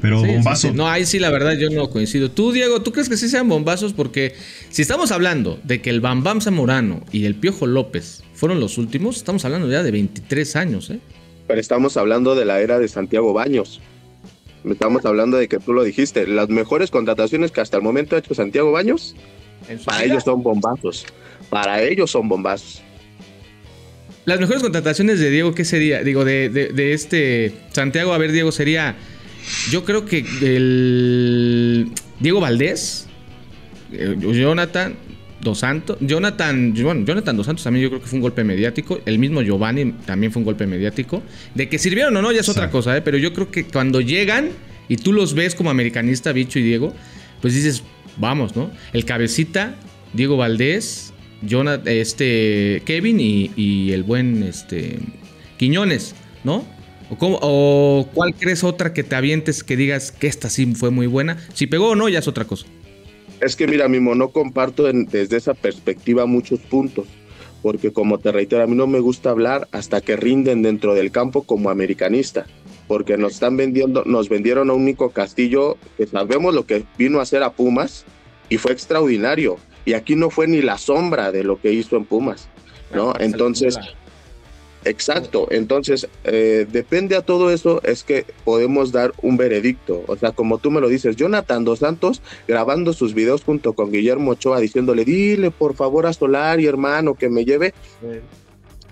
Pero 0.00 0.24
bombazo. 0.24 0.72
No, 0.72 0.88
ahí 0.88 1.04
sí, 1.04 1.18
la 1.18 1.30
verdad, 1.30 1.54
yo 1.58 1.68
no 1.68 1.90
coincido. 1.90 2.30
Tú, 2.30 2.52
Diego, 2.52 2.82
¿tú 2.82 2.92
crees 2.92 3.08
que 3.08 3.16
sí 3.16 3.28
sean 3.28 3.48
bombazos? 3.48 3.94
Porque 3.94 4.32
si 4.70 4.80
estamos 4.80 5.10
hablando 5.10 5.58
de 5.64 5.82
que 5.82 5.90
el 5.90 6.00
Bambam 6.00 6.40
Zamorano 6.40 7.04
y 7.10 7.24
el 7.24 7.34
Piojo 7.34 7.66
López 7.66 8.22
fueron 8.32 8.60
los 8.60 8.78
últimos, 8.78 9.16
estamos 9.16 9.44
hablando 9.44 9.68
ya 9.68 9.82
de 9.82 9.90
23 9.90 10.54
años, 10.54 10.88
¿eh? 10.90 11.00
Pero 11.48 11.60
estamos 11.60 11.96
hablando 11.96 12.36
de 12.36 12.44
la 12.44 12.60
era 12.60 12.78
de 12.78 12.86
Santiago 12.86 13.32
Baños. 13.32 13.80
Estamos 14.64 15.04
hablando 15.04 15.36
de 15.36 15.48
que 15.48 15.58
tú 15.58 15.72
lo 15.72 15.82
dijiste. 15.82 16.26
Las 16.26 16.48
mejores 16.48 16.90
contrataciones 16.90 17.50
que 17.50 17.60
hasta 17.60 17.78
el 17.78 17.82
momento 17.82 18.14
ha 18.14 18.20
hecho 18.20 18.34
Santiago 18.34 18.70
Baños, 18.70 19.16
para 19.84 20.04
ellos 20.04 20.22
son 20.22 20.42
bombazos. 20.42 21.06
Para 21.50 21.82
ellos 21.82 22.10
son 22.12 22.28
bombazos. 22.28 22.82
Las 24.26 24.38
mejores 24.38 24.62
contrataciones 24.62 25.18
de 25.18 25.30
Diego, 25.30 25.54
¿qué 25.54 25.64
sería? 25.64 26.04
Digo, 26.04 26.24
de, 26.24 26.50
de 26.50 26.92
este 26.92 27.54
Santiago, 27.72 28.12
a 28.12 28.18
ver, 28.18 28.30
Diego, 28.30 28.52
sería 28.52 28.94
yo 29.70 29.84
creo 29.84 30.04
que 30.04 30.24
el 30.42 31.90
Diego 32.20 32.40
Valdés, 32.40 33.06
eh, 33.92 34.16
Jonathan 34.18 34.96
Dos 35.40 35.60
Santos, 35.60 35.96
Jonathan, 36.00 36.74
bueno, 36.82 37.04
Jonathan 37.04 37.36
Dos 37.36 37.46
Santos 37.46 37.62
también 37.62 37.84
yo 37.84 37.90
creo 37.90 38.00
que 38.00 38.08
fue 38.08 38.16
un 38.16 38.22
golpe 38.22 38.42
mediático. 38.42 39.00
El 39.06 39.18
mismo 39.18 39.40
Giovanni 39.42 39.92
también 40.04 40.32
fue 40.32 40.40
un 40.40 40.44
golpe 40.44 40.66
mediático. 40.66 41.22
De 41.54 41.68
que 41.68 41.78
sirvieron 41.78 42.16
o 42.16 42.22
no 42.22 42.32
ya 42.32 42.40
es 42.40 42.48
otra 42.48 42.70
cosa, 42.70 42.96
¿eh? 42.96 43.02
pero 43.02 43.18
yo 43.18 43.32
creo 43.32 43.50
que 43.50 43.64
cuando 43.64 44.00
llegan 44.00 44.50
y 44.88 44.96
tú 44.96 45.12
los 45.12 45.34
ves 45.34 45.54
como 45.54 45.70
americanista, 45.70 46.32
Bicho 46.32 46.58
y 46.58 46.62
Diego, 46.62 46.92
pues 47.40 47.54
dices, 47.54 47.84
vamos, 48.16 48.56
¿no? 48.56 48.70
El 48.92 49.04
cabecita, 49.04 49.76
Diego 50.12 50.36
Valdés, 50.36 51.12
Jonathan, 51.42 51.86
este, 51.86 52.82
Kevin 52.84 53.20
y, 53.20 53.52
y 53.54 53.92
el 53.92 54.02
buen 54.02 54.42
este, 54.42 54.98
Quiñones, 55.56 56.14
¿no? 56.42 56.64
¿O, 57.10 58.08
cuál 58.12 58.34
crees 58.34 58.64
otra 58.64 58.92
que 58.92 59.02
te 59.02 59.16
avientes 59.16 59.64
que 59.64 59.76
digas 59.76 60.12
que 60.12 60.26
esta 60.26 60.50
sí 60.50 60.66
fue 60.74 60.90
muy 60.90 61.06
buena? 61.06 61.38
Si 61.54 61.66
pegó 61.66 61.90
o 61.90 61.94
no, 61.94 62.08
ya 62.08 62.18
es 62.18 62.28
otra 62.28 62.44
cosa. 62.44 62.66
Es 63.40 63.54
que 63.54 63.66
mira, 63.66 63.88
mismo 63.88 64.14
no 64.14 64.30
comparto 64.30 64.84
desde 64.84 65.36
esa 65.36 65.54
perspectiva 65.54 66.26
muchos 66.26 66.60
puntos, 66.60 67.06
porque 67.62 67.92
como 67.92 68.18
te 68.18 68.32
reitero, 68.32 68.62
a 68.62 68.66
mí 68.66 68.74
no 68.74 68.86
me 68.86 69.00
gusta 69.00 69.30
hablar 69.30 69.68
hasta 69.72 70.00
que 70.00 70.16
rinden 70.16 70.62
dentro 70.62 70.94
del 70.94 71.10
campo 71.12 71.42
como 71.42 71.70
americanista, 71.70 72.46
porque 72.88 73.16
nos 73.16 73.34
están 73.34 73.56
vendiendo, 73.56 74.04
nos 74.04 74.28
vendieron 74.28 74.70
a 74.70 74.72
un 74.72 74.82
único 74.82 75.10
Castillo 75.10 75.76
que 75.96 76.06
sabemos 76.06 76.54
lo 76.54 76.66
que 76.66 76.84
vino 76.96 77.20
a 77.20 77.22
hacer 77.22 77.42
a 77.42 77.52
Pumas 77.52 78.04
y 78.48 78.58
fue 78.58 78.72
extraordinario. 78.72 79.56
Y 79.84 79.94
aquí 79.94 80.16
no 80.16 80.30
fue 80.30 80.46
ni 80.48 80.60
la 80.60 80.76
sombra 80.76 81.32
de 81.32 81.44
lo 81.44 81.60
que 81.60 81.72
hizo 81.72 81.96
en 81.96 82.04
Pumas, 82.04 82.48
¿no? 82.92 83.14
Entonces, 83.18 83.78
Exacto, 84.88 85.48
entonces 85.50 86.08
eh, 86.24 86.66
depende 86.70 87.14
a 87.14 87.22
todo 87.22 87.50
eso 87.50 87.82
es 87.84 88.04
que 88.04 88.24
podemos 88.44 88.90
dar 88.90 89.12
un 89.20 89.36
veredicto, 89.36 90.02
o 90.06 90.16
sea, 90.16 90.32
como 90.32 90.56
tú 90.56 90.70
me 90.70 90.80
lo 90.80 90.88
dices, 90.88 91.14
Jonathan 91.14 91.64
Dos 91.64 91.80
Santos 91.80 92.22
grabando 92.46 92.94
sus 92.94 93.12
videos 93.12 93.44
junto 93.44 93.74
con 93.74 93.92
Guillermo 93.92 94.30
Ochoa 94.30 94.60
diciéndole, 94.60 95.04
dile 95.04 95.50
por 95.50 95.74
favor 95.74 96.06
a 96.06 96.12
Solari 96.12 96.66
hermano 96.66 97.14
que 97.14 97.28
me 97.28 97.44
lleve. 97.44 97.74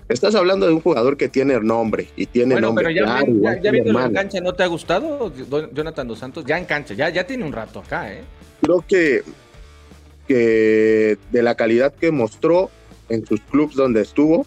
Estás 0.07 0.35
hablando 0.35 0.67
de 0.67 0.73
un 0.73 0.81
jugador 0.81 1.17
que 1.17 1.27
tiene 1.27 1.59
nombre 1.59 2.09
y 2.15 2.27
tiene 2.27 2.53
bueno, 2.55 2.67
nombre. 2.67 2.85
Pero 2.85 3.05
ya, 3.05 3.25
ya, 3.25 3.61
ya 3.61 3.71
viendo 3.71 3.99
en 3.99 4.13
cancha, 4.13 4.39
¿no 4.39 4.53
te 4.53 4.63
ha 4.63 4.67
gustado 4.67 5.33
Jonathan 5.73 6.07
Dos 6.07 6.19
Santos? 6.19 6.45
Ya 6.45 6.57
en 6.57 6.65
cancha, 6.65 6.93
ya, 6.93 7.09
ya 7.09 7.25
tiene 7.25 7.43
un 7.43 7.51
rato 7.51 7.79
acá, 7.79 8.13
¿eh? 8.13 8.21
Creo 8.61 8.85
que, 8.87 9.23
que 10.27 11.17
de 11.31 11.41
la 11.41 11.55
calidad 11.55 11.93
que 11.93 12.11
mostró 12.11 12.69
en 13.09 13.25
sus 13.25 13.41
clubes 13.41 13.75
donde 13.75 14.01
estuvo, 14.01 14.45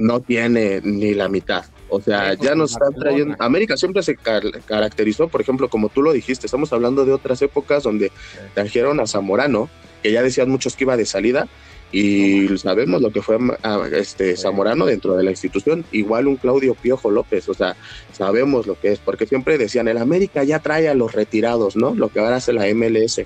no 0.00 0.20
tiene 0.20 0.80
ni 0.82 1.14
la 1.14 1.28
mitad. 1.28 1.64
O 1.88 2.00
sea, 2.00 2.34
ya 2.34 2.54
nos 2.54 2.72
están 2.72 2.94
trayendo. 2.94 3.36
América 3.38 3.76
siempre 3.76 4.02
se 4.02 4.16
caracterizó, 4.16 5.28
por 5.28 5.40
ejemplo, 5.40 5.68
como 5.68 5.88
tú 5.88 6.02
lo 6.02 6.12
dijiste, 6.12 6.46
estamos 6.46 6.72
hablando 6.72 7.04
de 7.04 7.12
otras 7.12 7.42
épocas 7.42 7.82
donde 7.82 8.12
trajeron 8.54 9.00
a 9.00 9.06
Zamorano, 9.06 9.68
que 10.02 10.12
ya 10.12 10.22
decían 10.22 10.48
muchos 10.48 10.76
que 10.76 10.84
iba 10.84 10.96
de 10.96 11.04
salida, 11.04 11.48
y 11.92 12.46
sabemos 12.58 13.02
lo 13.02 13.10
que 13.10 13.20
fue 13.20 13.38
ah, 13.64 13.82
este 13.92 14.36
Zamorano 14.36 14.86
dentro 14.86 15.16
de 15.16 15.24
la 15.24 15.30
institución, 15.30 15.84
igual 15.90 16.28
un 16.28 16.36
Claudio 16.36 16.74
Piojo 16.74 17.10
López, 17.10 17.48
o 17.48 17.54
sea, 17.54 17.74
sabemos 18.12 18.68
lo 18.68 18.78
que 18.78 18.92
es, 18.92 19.00
porque 19.00 19.26
siempre 19.26 19.58
decían, 19.58 19.88
el 19.88 19.98
América 19.98 20.44
ya 20.44 20.60
trae 20.60 20.88
a 20.88 20.94
los 20.94 21.12
retirados, 21.12 21.74
¿no? 21.74 21.94
Lo 21.94 22.08
que 22.08 22.20
ahora 22.20 22.36
hace 22.36 22.52
la 22.52 22.72
MLS, 22.72 23.22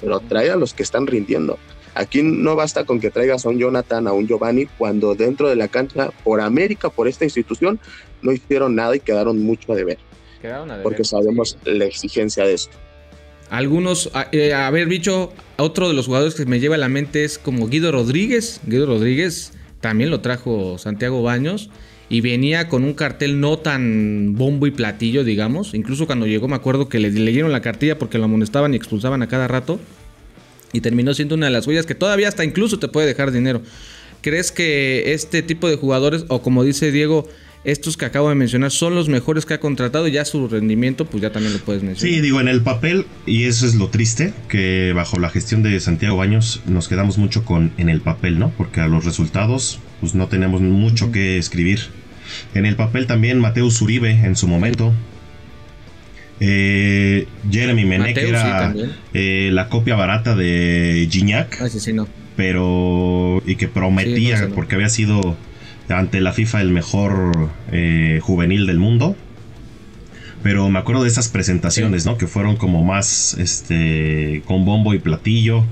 pero 0.00 0.18
trae 0.20 0.50
a 0.50 0.56
los 0.56 0.74
que 0.74 0.82
están 0.82 1.06
rindiendo. 1.06 1.58
Aquí 1.98 2.22
no 2.22 2.54
basta 2.54 2.84
con 2.84 3.00
que 3.00 3.10
traigas 3.10 3.44
a 3.44 3.48
un 3.48 3.58
Jonathan, 3.58 4.06
a 4.06 4.12
un 4.12 4.28
Giovanni, 4.28 4.66
cuando 4.78 5.16
dentro 5.16 5.48
de 5.48 5.56
la 5.56 5.66
cancha, 5.66 6.10
por 6.22 6.40
América, 6.40 6.90
por 6.90 7.08
esta 7.08 7.24
institución, 7.24 7.80
no 8.22 8.30
hicieron 8.30 8.76
nada 8.76 8.94
y 8.94 9.00
quedaron 9.00 9.42
mucho 9.42 9.72
a 9.72 9.74
deber. 9.74 9.98
Quedaron 10.40 10.70
a 10.70 10.74
deber 10.74 10.84
porque 10.84 11.02
sabemos 11.02 11.58
la 11.64 11.86
exigencia 11.86 12.44
de 12.44 12.54
esto. 12.54 12.76
Algunos, 13.50 14.10
a, 14.14 14.28
eh, 14.30 14.54
ver, 14.70 14.86
bicho, 14.86 15.32
otro 15.56 15.88
de 15.88 15.94
los 15.94 16.06
jugadores 16.06 16.36
que 16.36 16.46
me 16.46 16.60
lleva 16.60 16.76
a 16.76 16.78
la 16.78 16.88
mente 16.88 17.24
es 17.24 17.36
como 17.36 17.66
Guido 17.66 17.90
Rodríguez. 17.90 18.60
Guido 18.64 18.86
Rodríguez 18.86 19.54
también 19.80 20.10
lo 20.10 20.20
trajo 20.20 20.78
Santiago 20.78 21.24
Baños 21.24 21.68
y 22.08 22.20
venía 22.20 22.68
con 22.68 22.84
un 22.84 22.94
cartel 22.94 23.40
no 23.40 23.58
tan 23.58 24.36
bombo 24.36 24.68
y 24.68 24.70
platillo, 24.70 25.24
digamos. 25.24 25.74
Incluso 25.74 26.06
cuando 26.06 26.28
llegó 26.28 26.46
me 26.46 26.54
acuerdo 26.54 26.88
que 26.88 27.00
le 27.00 27.10
leyeron 27.10 27.50
la 27.50 27.60
cartilla 27.60 27.98
porque 27.98 28.18
lo 28.18 28.26
amonestaban 28.26 28.72
y 28.72 28.76
expulsaban 28.76 29.20
a 29.22 29.26
cada 29.26 29.48
rato 29.48 29.80
y 30.72 30.80
terminó 30.80 31.14
siendo 31.14 31.34
una 31.34 31.46
de 31.46 31.52
las 31.52 31.64
joyas 31.64 31.86
que 31.86 31.94
todavía 31.94 32.28
hasta 32.28 32.44
incluso 32.44 32.78
te 32.78 32.88
puede 32.88 33.06
dejar 33.06 33.32
dinero. 33.32 33.62
¿Crees 34.20 34.50
que 34.52 35.12
este 35.12 35.42
tipo 35.42 35.68
de 35.68 35.76
jugadores, 35.76 36.24
o 36.28 36.42
como 36.42 36.64
dice 36.64 36.90
Diego, 36.90 37.28
estos 37.64 37.96
que 37.96 38.04
acabo 38.04 38.28
de 38.28 38.34
mencionar 38.34 38.70
son 38.70 38.94
los 38.94 39.08
mejores 39.08 39.44
que 39.44 39.54
ha 39.54 39.60
contratado 39.60 40.08
y 40.08 40.12
ya 40.12 40.24
su 40.24 40.48
rendimiento, 40.48 41.04
pues 41.04 41.22
ya 41.22 41.32
también 41.32 41.52
lo 41.52 41.58
puedes 41.60 41.82
mencionar. 41.82 42.14
Sí, 42.14 42.20
digo, 42.20 42.40
en 42.40 42.48
el 42.48 42.62
papel, 42.62 43.06
y 43.26 43.44
eso 43.44 43.66
es 43.66 43.74
lo 43.74 43.88
triste, 43.88 44.32
que 44.48 44.92
bajo 44.94 45.18
la 45.18 45.28
gestión 45.28 45.62
de 45.62 45.78
Santiago 45.80 46.16
Baños 46.16 46.62
nos 46.66 46.88
quedamos 46.88 47.18
mucho 47.18 47.44
con 47.44 47.72
en 47.76 47.88
el 47.88 48.00
papel, 48.00 48.38
¿no? 48.38 48.50
Porque 48.56 48.80
a 48.80 48.86
los 48.86 49.04
resultados, 49.04 49.80
pues 50.00 50.14
no 50.14 50.28
tenemos 50.28 50.60
mucho 50.60 51.10
que 51.12 51.38
escribir. 51.38 51.80
En 52.54 52.66
el 52.66 52.76
papel 52.76 53.06
también 53.06 53.40
Mateo 53.40 53.68
Uribe 53.80 54.10
en 54.10 54.36
su 54.36 54.48
momento, 54.48 54.92
eh, 56.40 57.26
Jeremy 57.50 57.84
Menec 57.84 58.16
era 58.16 58.74
eh, 59.12 59.50
la 59.52 59.68
copia 59.68 59.96
barata 59.96 60.36
de 60.36 61.08
Gignac. 61.10 61.60
Ah, 61.60 61.68
sí, 61.68 61.92
no. 61.92 62.06
Pero. 62.36 63.42
Y 63.46 63.56
que 63.56 63.68
prometía, 63.68 64.48
porque 64.54 64.76
había 64.76 64.88
sido 64.88 65.36
ante 65.88 66.20
la 66.20 66.32
FIFA 66.32 66.60
el 66.60 66.70
mejor 66.70 67.50
eh, 67.72 68.20
juvenil 68.22 68.66
del 68.66 68.78
mundo. 68.78 69.16
Pero 70.42 70.68
me 70.68 70.78
acuerdo 70.78 71.02
de 71.02 71.08
esas 71.08 71.28
presentaciones, 71.28 72.06
¿no? 72.06 72.16
Que 72.16 72.28
fueron 72.28 72.56
como 72.56 72.84
más 72.84 73.34
este 73.38 74.42
con 74.46 74.64
bombo 74.64 74.94
y 74.94 75.00
platillo. 75.00 75.64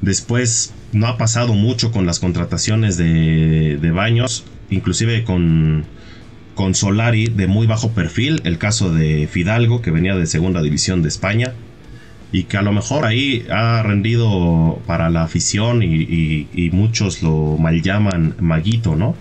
Después 0.00 0.74
no 0.90 1.06
ha 1.06 1.16
pasado 1.16 1.54
mucho 1.54 1.92
con 1.92 2.06
las 2.06 2.18
contrataciones 2.18 2.96
de, 2.96 3.78
de 3.80 3.90
Baños, 3.92 4.44
inclusive 4.70 5.22
con 5.22 5.84
con 6.54 6.74
Solari 6.74 7.26
de 7.26 7.46
muy 7.46 7.66
bajo 7.66 7.92
perfil, 7.92 8.40
el 8.44 8.58
caso 8.58 8.92
de 8.92 9.26
Fidalgo 9.26 9.82
que 9.82 9.90
venía 9.90 10.14
de 10.14 10.26
segunda 10.26 10.62
división 10.62 11.02
de 11.02 11.08
España 11.08 11.54
y 12.32 12.44
que 12.44 12.56
a 12.56 12.62
lo 12.62 12.72
mejor 12.72 13.04
ahí 13.04 13.44
ha 13.50 13.82
rendido 13.82 14.80
para 14.86 15.10
la 15.10 15.22
afición 15.22 15.82
y, 15.82 16.70
muchos 16.72 17.22
lo 17.22 17.58
mal 17.58 17.82
llaman 17.82 18.34
maguito, 18.40 18.96
¿no? 18.96 19.14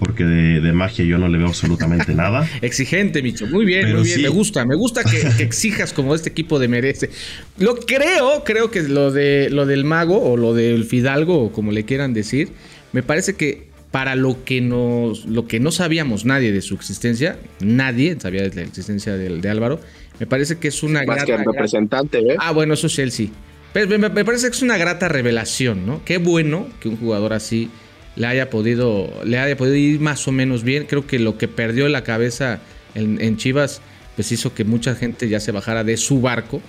Porque 0.00 0.24
de, 0.24 0.72
magia 0.72 1.04
yo 1.04 1.18
no 1.18 1.28
le 1.28 1.38
veo 1.38 1.46
absolutamente 1.46 2.14
nada. 2.14 2.48
Exigente, 2.62 3.22
Micho. 3.22 3.46
Muy 3.46 3.66
bien, 3.66 3.94
muy 3.94 4.02
bien. 4.02 4.22
Me 4.22 4.28
gusta, 4.28 4.64
me 4.64 4.74
gusta 4.74 5.04
que, 5.04 5.42
exijas 5.42 5.92
como 5.92 6.14
este 6.14 6.30
equipo 6.30 6.58
de 6.58 6.68
merece. 6.68 7.10
Lo 7.58 7.76
creo, 7.76 8.42
creo 8.44 8.70
que 8.70 8.82
lo 8.82 9.12
de 9.12 9.48
lo 9.50 9.66
del 9.66 9.84
mago 9.84 10.20
o 10.20 10.36
lo 10.36 10.54
del 10.54 10.84
Fidalgo, 10.84 11.44
o 11.44 11.52
como 11.52 11.70
le 11.70 11.84
quieran 11.84 12.14
decir, 12.14 12.48
me 12.92 13.02
parece 13.02 13.34
que 13.34 13.69
para 13.90 14.14
lo 14.14 14.44
que 14.44 14.60
nos 14.60 15.24
lo 15.26 15.46
que 15.46 15.58
no 15.58 15.72
sabíamos 15.72 16.24
nadie 16.24 16.52
de 16.52 16.62
su 16.62 16.74
existencia, 16.74 17.38
nadie 17.60 18.16
sabía 18.20 18.42
de 18.48 18.54
la 18.54 18.62
existencia 18.62 19.16
de, 19.16 19.50
Álvaro. 19.50 19.80
Me 20.18 20.26
parece 20.26 20.58
que 20.58 20.68
es 20.68 20.82
una 20.82 21.02
grata. 21.04 21.36
representante, 21.38 22.18
¿eh? 22.18 22.36
Ah, 22.38 22.52
bueno, 22.52 22.74
eso 22.74 22.86
es 22.86 22.94
Chelsea. 22.94 23.28
Pero 23.72 23.98
me, 23.98 24.10
parece 24.24 24.48
que 24.48 24.56
es 24.56 24.62
una 24.62 24.76
grata 24.76 25.08
revelación, 25.08 25.86
¿no? 25.86 26.04
Qué 26.04 26.18
bueno 26.18 26.68
que 26.80 26.88
un 26.88 26.96
jugador 26.96 27.32
así 27.32 27.70
le 28.16 28.26
haya 28.26 28.50
podido, 28.50 29.08
le 29.24 29.38
haya 29.38 29.56
podido 29.56 29.76
ir 29.76 30.00
más 30.00 30.26
o 30.28 30.32
menos 30.32 30.64
bien. 30.64 30.86
Creo 30.86 31.06
que 31.06 31.18
lo 31.18 31.38
que 31.38 31.48
perdió 31.48 31.88
la 31.88 32.02
cabeza 32.02 32.60
en, 32.94 33.20
en 33.20 33.36
Chivas, 33.36 33.80
pues 34.16 34.30
hizo 34.32 34.54
que 34.54 34.64
mucha 34.64 34.94
gente 34.94 35.28
ya 35.28 35.40
se 35.40 35.52
bajara 35.52 35.84
de 35.84 35.96
su 35.96 36.20
barco 36.20 36.60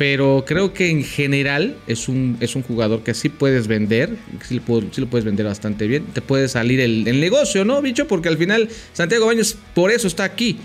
pero 0.00 0.44
creo 0.46 0.72
que 0.72 0.88
en 0.88 1.04
general 1.04 1.76
es 1.86 2.08
un, 2.08 2.38
es 2.40 2.56
un 2.56 2.62
jugador 2.62 3.02
que 3.02 3.12
sí 3.12 3.28
puedes 3.28 3.66
vender, 3.66 4.16
sí 4.48 4.54
lo, 4.54 4.62
puedes 4.62 5.26
vender 5.26 5.44
bastante 5.44 5.86
bien, 5.86 6.06
te 6.14 6.22
puede 6.22 6.48
salir 6.48 6.80
el, 6.80 7.06
el, 7.06 7.20
negocio, 7.20 7.66
¿no, 7.66 7.82
bicho? 7.82 8.08
Porque 8.08 8.30
al 8.30 8.38
final 8.38 8.70
Santiago 8.94 9.26
Baños 9.26 9.58
por 9.74 9.90
eso 9.90 10.06
está 10.06 10.24
aquí. 10.24 10.56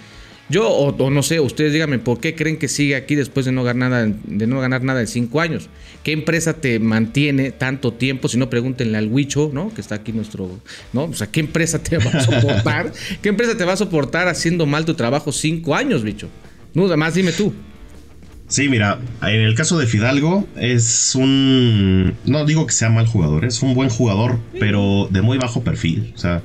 Yo, 0.47 0.69
o, 0.69 1.09
no 1.09 1.21
sé, 1.21 1.41
ustedes 1.41 1.73
díganme, 1.73 1.99
¿por 1.99 2.21
qué 2.21 2.33
creen 2.33 2.55
que 2.55 2.69
sigue 2.69 2.95
aquí 2.95 3.15
después 3.15 3.45
de 3.45 3.51
no 3.51 3.65
ganar 3.65 3.91
nada, 3.91 4.15
de 4.23 4.47
no 4.47 4.61
ganar 4.61 4.83
nada 4.83 5.01
en 5.01 5.07
cinco 5.07 5.41
años? 5.41 5.67
¿Qué 6.01 6.13
empresa 6.13 6.53
te 6.53 6.79
mantiene 6.79 7.51
tanto 7.51 7.91
tiempo? 7.91 8.29
Si 8.29 8.37
no, 8.37 8.49
pregúntenle 8.49 8.97
al 8.97 9.09
Huicho, 9.09 9.51
¿no? 9.53 9.73
Que 9.73 9.81
está 9.81 9.95
aquí 9.95 10.13
nuestro, 10.13 10.49
¿no? 10.93 11.03
O 11.03 11.13
sea, 11.13 11.27
¿qué 11.27 11.41
empresa 11.41 11.83
te 11.83 11.97
va 11.97 12.09
a 12.09 12.23
soportar? 12.23 12.93
¿Qué 13.21 13.27
empresa 13.27 13.57
te 13.57 13.65
va 13.65 13.73
a 13.73 13.77
soportar 13.77 14.29
haciendo 14.29 14.65
mal 14.65 14.85
tu 14.85 14.93
trabajo 14.93 15.33
cinco 15.33 15.75
años, 15.75 16.03
bicho? 16.03 16.29
No, 16.73 16.85
además 16.85 17.15
dime 17.15 17.33
tú. 17.33 17.53
Sí, 18.47 18.69
mira, 18.69 18.99
en 19.23 19.41
el 19.41 19.55
caso 19.55 19.77
de 19.79 19.87
Fidalgo 19.87 20.47
es 20.55 21.15
un... 21.15 22.13
No 22.25 22.45
digo 22.45 22.67
que 22.67 22.73
sea 22.73 22.89
mal 22.89 23.07
jugador, 23.07 23.43
es 23.43 23.63
un 23.63 23.73
buen 23.73 23.89
jugador, 23.89 24.39
pero 24.59 25.07
de 25.09 25.21
muy 25.23 25.37
bajo 25.37 25.63
perfil. 25.63 26.13
O 26.15 26.17
sea, 26.17 26.43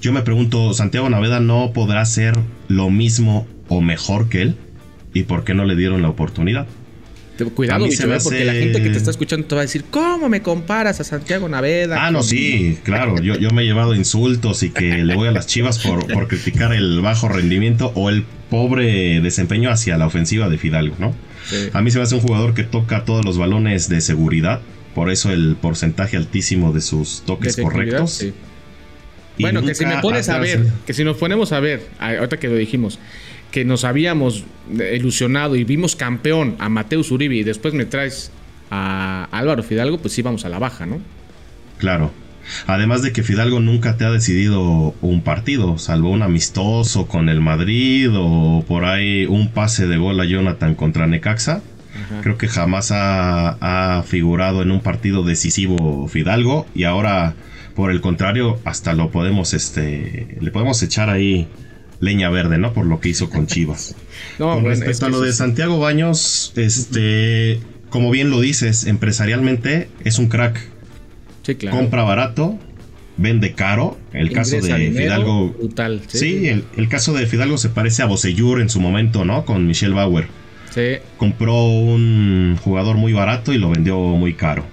yo 0.00 0.12
me 0.12 0.22
pregunto, 0.22 0.72
¿Santiago 0.72 1.08
Naveda 1.10 1.40
no 1.40 1.72
podrá 1.72 2.00
hacer 2.00 2.34
lo 2.68 2.88
mismo 2.88 3.46
o 3.68 3.82
mejor 3.82 4.28
que 4.28 4.42
él? 4.42 4.56
¿Y 5.12 5.24
por 5.24 5.44
qué 5.44 5.54
no 5.54 5.64
le 5.64 5.76
dieron 5.76 6.02
la 6.02 6.08
oportunidad? 6.08 6.66
Cuidado, 7.54 7.84
bicho, 7.84 8.12
¿eh? 8.12 8.18
porque 8.22 8.44
la 8.44 8.52
gente 8.52 8.80
que 8.82 8.90
te 8.90 8.96
está 8.96 9.10
escuchando 9.10 9.46
te 9.46 9.54
va 9.54 9.62
a 9.62 9.64
decir, 9.64 9.84
¿cómo 9.90 10.28
me 10.28 10.40
comparas 10.40 11.00
a 11.00 11.04
Santiago 11.04 11.48
Naveda? 11.48 12.06
Ah, 12.06 12.10
no, 12.10 12.22
sí, 12.22 12.78
claro. 12.84 13.20
Yo, 13.20 13.36
yo 13.36 13.50
me 13.50 13.62
he 13.62 13.64
llevado 13.64 13.94
insultos 13.94 14.62
y 14.62 14.70
que 14.70 14.98
le 14.98 15.14
voy 15.16 15.26
a 15.26 15.32
las 15.32 15.46
chivas 15.46 15.78
por, 15.78 16.06
por 16.12 16.28
criticar 16.28 16.72
el 16.72 17.00
bajo 17.00 17.28
rendimiento 17.28 17.90
o 17.96 18.08
el 18.08 18.24
pobre 18.50 19.20
desempeño 19.20 19.70
hacia 19.70 19.98
la 19.98 20.06
ofensiva 20.06 20.48
de 20.48 20.58
Fidalgo, 20.58 20.94
¿no? 20.98 21.14
A 21.72 21.82
mí 21.82 21.90
se 21.90 21.98
me 21.98 22.04
hace 22.04 22.14
un 22.14 22.20
jugador 22.20 22.54
que 22.54 22.62
toca 22.62 23.04
todos 23.04 23.24
los 23.24 23.36
balones 23.36 23.88
de 23.88 24.00
seguridad, 24.00 24.60
por 24.94 25.10
eso 25.10 25.30
el 25.30 25.56
porcentaje 25.60 26.16
altísimo 26.16 26.72
de 26.72 26.80
sus 26.80 27.22
toques 27.26 27.56
correctos. 27.56 28.24
Bueno, 29.38 29.62
que 29.62 29.74
si 29.74 29.84
me 29.84 29.98
pones 29.98 30.28
a 30.28 30.38
ver, 30.38 30.66
que 30.86 30.92
si 30.92 31.04
nos 31.04 31.16
ponemos 31.16 31.52
a 31.52 31.60
ver, 31.60 31.88
ahorita 31.98 32.38
que 32.38 32.48
lo 32.48 32.54
dijimos, 32.54 32.98
que 33.54 33.64
nos 33.64 33.84
habíamos 33.84 34.42
ilusionado 34.68 35.54
y 35.54 35.62
vimos 35.62 35.94
campeón 35.94 36.56
a 36.58 36.68
Mateus 36.68 37.12
Uribe 37.12 37.36
y 37.36 37.44
después 37.44 37.72
me 37.72 37.84
traes 37.84 38.32
a 38.68 39.28
Álvaro 39.30 39.62
Fidalgo, 39.62 39.98
pues 39.98 40.12
sí 40.12 40.22
vamos 40.22 40.44
a 40.44 40.48
la 40.48 40.58
baja, 40.58 40.86
¿no? 40.86 40.98
Claro. 41.78 42.10
Además 42.66 43.02
de 43.02 43.12
que 43.12 43.22
Fidalgo 43.22 43.60
nunca 43.60 43.96
te 43.96 44.04
ha 44.04 44.10
decidido 44.10 44.96
un 45.00 45.22
partido, 45.22 45.78
salvo 45.78 46.10
un 46.10 46.22
amistoso 46.22 47.06
con 47.06 47.28
el 47.28 47.40
Madrid 47.40 48.10
o 48.12 48.64
por 48.66 48.86
ahí 48.86 49.24
un 49.26 49.52
pase 49.52 49.86
de 49.86 49.98
gol 49.98 50.18
a 50.18 50.24
Jonathan 50.24 50.74
contra 50.74 51.06
Necaxa. 51.06 51.62
Creo 52.22 52.36
que 52.36 52.48
jamás 52.48 52.90
ha, 52.90 54.02
figurado 54.04 54.62
en 54.62 54.72
un 54.72 54.80
partido 54.80 55.22
decisivo 55.22 56.08
Fidalgo 56.08 56.66
y 56.74 56.82
ahora, 56.82 57.34
por 57.76 57.92
el 57.92 58.00
contrario, 58.00 58.58
hasta 58.64 58.94
lo 58.94 59.12
podemos, 59.12 59.54
este, 59.54 60.38
le 60.40 60.50
podemos 60.50 60.82
echar 60.82 61.08
ahí 61.08 61.46
leña 62.00 62.30
verde, 62.30 62.58
¿no? 62.58 62.72
Por 62.72 62.86
lo 62.86 63.00
que 63.00 63.08
hizo 63.10 63.30
con 63.30 63.46
Chivas. 63.46 63.94
con 64.38 64.64
respecto 64.64 65.06
a 65.06 65.08
lo 65.08 65.20
de 65.20 65.32
Santiago 65.32 65.78
Baños, 65.78 66.52
este, 66.56 67.60
como 67.90 68.10
bien 68.10 68.30
lo 68.30 68.40
dices, 68.40 68.86
empresarialmente 68.86 69.88
es 70.04 70.18
un 70.18 70.28
crack 70.28 70.74
compra 71.70 72.02
barato, 72.02 72.58
vende 73.16 73.52
caro. 73.52 73.98
El 74.12 74.32
caso 74.32 74.56
de 74.56 74.90
Fidalgo. 74.90 75.50
Brutal, 75.50 76.02
sí, 76.08 76.48
el, 76.48 76.88
caso 76.88 77.12
de 77.12 77.26
Fidalgo 77.26 77.58
se 77.58 77.68
parece 77.68 78.02
a 78.02 78.06
Boseyur 78.06 78.60
en 78.60 78.68
su 78.68 78.80
momento, 78.80 79.24
¿no? 79.24 79.44
Con 79.44 79.66
Michelle 79.66 79.94
Bauer. 79.94 80.26
Sí. 80.70 80.96
Compró 81.18 81.64
un 81.64 82.58
jugador 82.62 82.96
muy 82.96 83.12
barato 83.12 83.52
y 83.52 83.58
lo 83.58 83.70
vendió 83.70 83.98
muy 83.98 84.34
caro. 84.34 84.64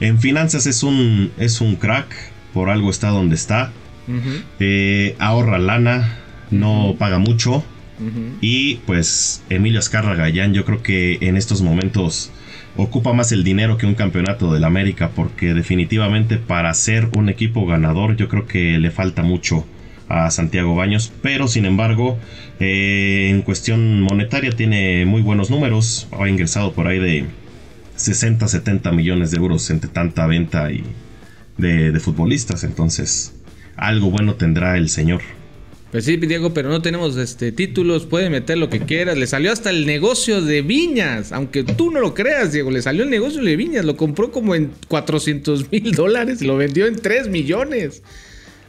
En 0.00 0.18
finanzas 0.18 0.66
es 0.66 0.82
un, 0.82 1.30
es 1.38 1.60
un 1.60 1.76
crack, 1.76 2.12
por 2.52 2.68
algo 2.68 2.90
está 2.90 3.08
donde 3.08 3.36
está. 3.36 3.72
Eh, 4.60 5.16
ahorra 5.18 5.58
lana, 5.58 6.18
no 6.50 6.96
paga 6.98 7.18
mucho. 7.18 7.64
Y 8.40 8.76
pues 8.86 9.44
Emilio 9.48 9.78
Azcarra 9.78 10.16
Gallán, 10.16 10.54
yo 10.54 10.64
creo 10.64 10.82
que 10.82 11.18
en 11.20 11.36
estos 11.36 11.62
momentos 11.62 12.32
ocupa 12.76 13.12
más 13.12 13.32
el 13.32 13.44
dinero 13.44 13.76
que 13.76 13.86
un 13.86 13.94
campeonato 13.94 14.52
del 14.52 14.64
América 14.64 15.10
porque 15.14 15.54
definitivamente 15.54 16.36
para 16.36 16.72
ser 16.74 17.10
un 17.16 17.28
equipo 17.28 17.66
ganador 17.66 18.16
yo 18.16 18.28
creo 18.28 18.46
que 18.46 18.78
le 18.78 18.90
falta 18.90 19.22
mucho 19.22 19.64
a 20.08 20.30
Santiago 20.30 20.74
Baños, 20.74 21.12
pero 21.22 21.48
sin 21.48 21.64
embargo 21.64 22.18
eh, 22.60 23.28
en 23.30 23.42
cuestión 23.42 24.00
monetaria 24.00 24.50
tiene 24.50 25.06
muy 25.06 25.22
buenos 25.22 25.50
números, 25.50 26.08
ha 26.18 26.28
ingresado 26.28 26.72
por 26.72 26.86
ahí 26.88 26.98
de 26.98 27.26
60, 27.96 28.48
70 28.48 28.90
millones 28.92 29.30
de 29.30 29.36
euros 29.36 29.68
entre 29.70 29.88
tanta 29.88 30.26
venta 30.26 30.72
y 30.72 30.82
de 31.58 32.00
futbolistas, 32.00 32.64
entonces 32.64 33.34
algo 33.76 34.10
bueno 34.10 34.34
tendrá 34.34 34.76
el 34.76 34.88
señor. 34.88 35.22
Pues 35.92 36.06
sí, 36.06 36.16
Diego, 36.16 36.54
pero 36.54 36.70
no 36.70 36.80
tenemos 36.80 37.18
este 37.18 37.52
títulos, 37.52 38.06
puede 38.06 38.30
meter 38.30 38.56
lo 38.56 38.70
que 38.70 38.80
quieras. 38.80 39.18
Le 39.18 39.26
salió 39.26 39.52
hasta 39.52 39.68
el 39.68 39.84
negocio 39.84 40.40
de 40.40 40.62
viñas, 40.62 41.32
aunque 41.32 41.64
tú 41.64 41.90
no 41.90 42.00
lo 42.00 42.14
creas, 42.14 42.52
Diego, 42.52 42.70
le 42.70 42.80
salió 42.80 43.02
el 43.04 43.10
negocio 43.10 43.42
de 43.42 43.56
viñas, 43.56 43.84
lo 43.84 43.94
compró 43.98 44.32
como 44.32 44.54
en 44.54 44.72
400 44.88 45.70
mil 45.70 45.92
dólares 45.92 46.40
y 46.40 46.46
lo 46.46 46.56
vendió 46.56 46.86
en 46.86 46.96
3 46.96 47.28
millones. 47.28 48.02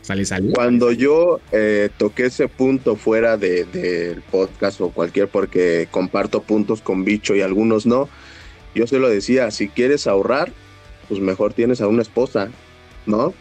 Sale, 0.01 0.25
salió. 0.25 0.51
Cuando 0.51 0.91
yo 0.91 1.39
eh, 1.53 1.89
toqué 1.95 2.25
ese 2.25 2.49
punto 2.49 2.97
fuera 2.97 3.37
del 3.37 3.71
de, 3.71 4.19
podcast 4.29 4.81
o 4.81 4.89
cualquier, 4.89 5.29
porque 5.29 5.87
comparto 5.89 6.41
puntos 6.41 6.81
con 6.81 7.05
Bicho 7.05 7.35
y 7.35 7.41
algunos 7.41 7.85
no, 7.85 8.09
yo 8.75 8.85
se 8.85 8.99
lo 8.99 9.07
decía, 9.07 9.49
si 9.51 9.69
quieres 9.69 10.07
ahorrar, 10.07 10.51
pues 11.07 11.21
mejor 11.21 11.53
tienes 11.53 11.79
a 11.79 11.87
una 11.87 12.01
esposa, 12.01 12.49
¿no? 13.05 13.33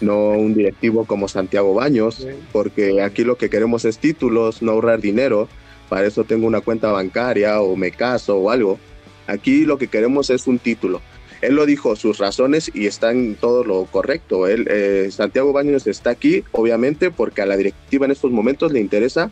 No 0.00 0.30
un 0.30 0.54
directivo 0.54 1.04
como 1.04 1.28
Santiago 1.28 1.74
Baños, 1.74 2.26
porque 2.52 3.02
aquí 3.02 3.24
lo 3.24 3.36
que 3.36 3.50
queremos 3.50 3.84
es 3.84 3.98
títulos, 3.98 4.62
no 4.62 4.72
ahorrar 4.72 5.00
dinero. 5.00 5.48
Para 5.88 6.06
eso 6.06 6.24
tengo 6.24 6.46
una 6.46 6.60
cuenta 6.60 6.90
bancaria 6.90 7.60
o 7.60 7.76
me 7.76 7.90
caso 7.90 8.36
o 8.36 8.50
algo. 8.50 8.78
Aquí 9.26 9.64
lo 9.64 9.78
que 9.78 9.88
queremos 9.88 10.30
es 10.30 10.46
un 10.46 10.58
título. 10.58 11.00
Él 11.42 11.54
lo 11.54 11.66
dijo, 11.66 11.96
sus 11.96 12.18
razones 12.18 12.70
y 12.72 12.86
están 12.86 13.34
todo 13.34 13.62
lo 13.62 13.84
correcto. 13.84 14.46
Él, 14.46 14.66
eh, 14.70 15.08
Santiago 15.10 15.52
Baños 15.52 15.86
está 15.86 16.10
aquí, 16.10 16.44
obviamente, 16.52 17.10
porque 17.10 17.42
a 17.42 17.46
la 17.46 17.56
directiva 17.56 18.06
en 18.06 18.12
estos 18.12 18.30
momentos 18.30 18.72
le 18.72 18.80
interesa 18.80 19.30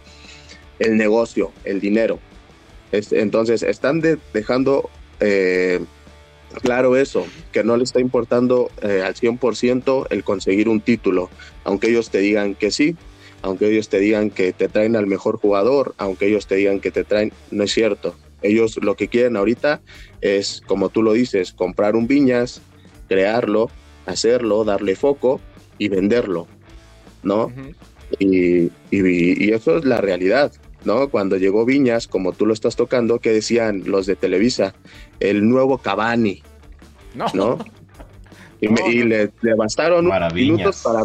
el 0.79 0.96
negocio, 0.96 1.53
el 1.64 1.81
dinero. 1.81 2.18
entonces, 2.92 3.62
están 3.62 4.03
dejando 4.33 4.90
eh, 5.20 5.81
claro 6.55 6.97
eso, 6.97 7.27
que 7.53 7.64
no 7.64 7.77
le 7.77 7.85
está 7.85 8.01
importando 8.01 8.71
eh, 8.83 9.03
al 9.05 9.14
100% 9.14 10.07
el 10.11 10.25
conseguir 10.25 10.69
un 10.69 10.81
título, 10.81 11.31
aunque 11.64 11.88
ellos 11.88 12.11
te 12.11 12.19
digan 12.19 12.55
que 12.55 12.71
sí, 12.71 12.97
aunque 13.43 13.69
ellos 13.69 13.88
te 13.88 13.99
digan 13.99 14.31
que 14.31 14.53
te 14.53 14.69
traen 14.69 14.97
al 14.97 15.07
mejor 15.07 15.38
jugador, 15.38 15.95
aunque 15.99 16.27
ellos 16.29 16.47
te 16.47 16.57
digan 16.57 16.81
que 16.81 16.90
te 16.90 17.05
traen, 17.05 17.33
no 17.51 17.64
es 17.64 17.73
cierto. 17.73 18.17
Ellos 18.43 18.79
lo 18.83 18.95
que 18.95 19.09
quieren 19.09 19.37
ahorita 19.37 19.81
es, 20.21 20.62
como 20.67 20.88
tú 20.88 21.03
lo 21.03 21.12
dices, 21.12 21.53
comprar 21.53 21.97
un 21.97 22.07
Viñas, 22.07 22.62
crearlo, 23.09 23.71
hacerlo, 24.07 24.64
darle 24.64 24.97
foco 24.97 25.40
y 25.79 25.88
venderlo, 25.88 26.47
¿no? 27.23 27.53
y, 28.19 28.71
y, 28.90 29.53
eso 29.53 29.79
es 29.79 29.85
la 29.85 30.01
realidad. 30.01 30.53
¿No? 30.85 31.09
Cuando 31.09 31.37
llegó 31.37 31.64
Viñas, 31.64 32.07
como 32.09 32.33
tú 32.33 32.47
lo 32.47 32.53
estás 32.53 32.77
tocando, 32.77 33.18
que 33.18 33.31
decían 33.31 33.83
los 33.87 34.07
de 34.07 34.16
Televisa? 34.16 34.75
El 35.20 35.49
nuevo 35.49 35.79
Cavani, 35.79 36.42
¿no? 37.35 37.59
Y, 38.61 39.03
le, 39.03 39.31
bastaron 39.57 40.11
minutos 40.33 40.83
para... 40.83 41.03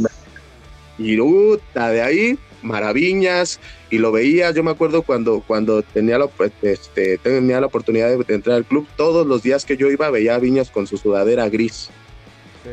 Y 0.98 1.16
de 1.16 2.02
ahí, 2.02 2.38
maravillas, 2.62 3.60
y 3.90 3.98
lo 3.98 4.12
veía, 4.12 4.52
yo 4.52 4.64
me 4.64 4.72
acuerdo 4.72 5.02
cuando, 5.02 5.42
cuando 5.46 5.82
tenía, 5.82 6.18
la, 6.18 6.30
este, 6.62 7.18
tenía 7.18 7.60
la 7.62 7.68
oportunidad 7.68 8.10
de, 8.10 8.34
entrar 8.34 8.58
al 8.58 8.66
club, 8.66 8.88
todos 8.98 9.26
los 9.26 9.42
días 9.42 9.66
que 9.66 9.78
yo 9.78 9.90
iba 9.90 10.10
veía 10.10 10.36
a 10.36 10.40
Viñas 10.40 10.70
con 10.70 10.88
su 10.88 10.98
sudadera 10.98 11.48
gris. 11.50 11.90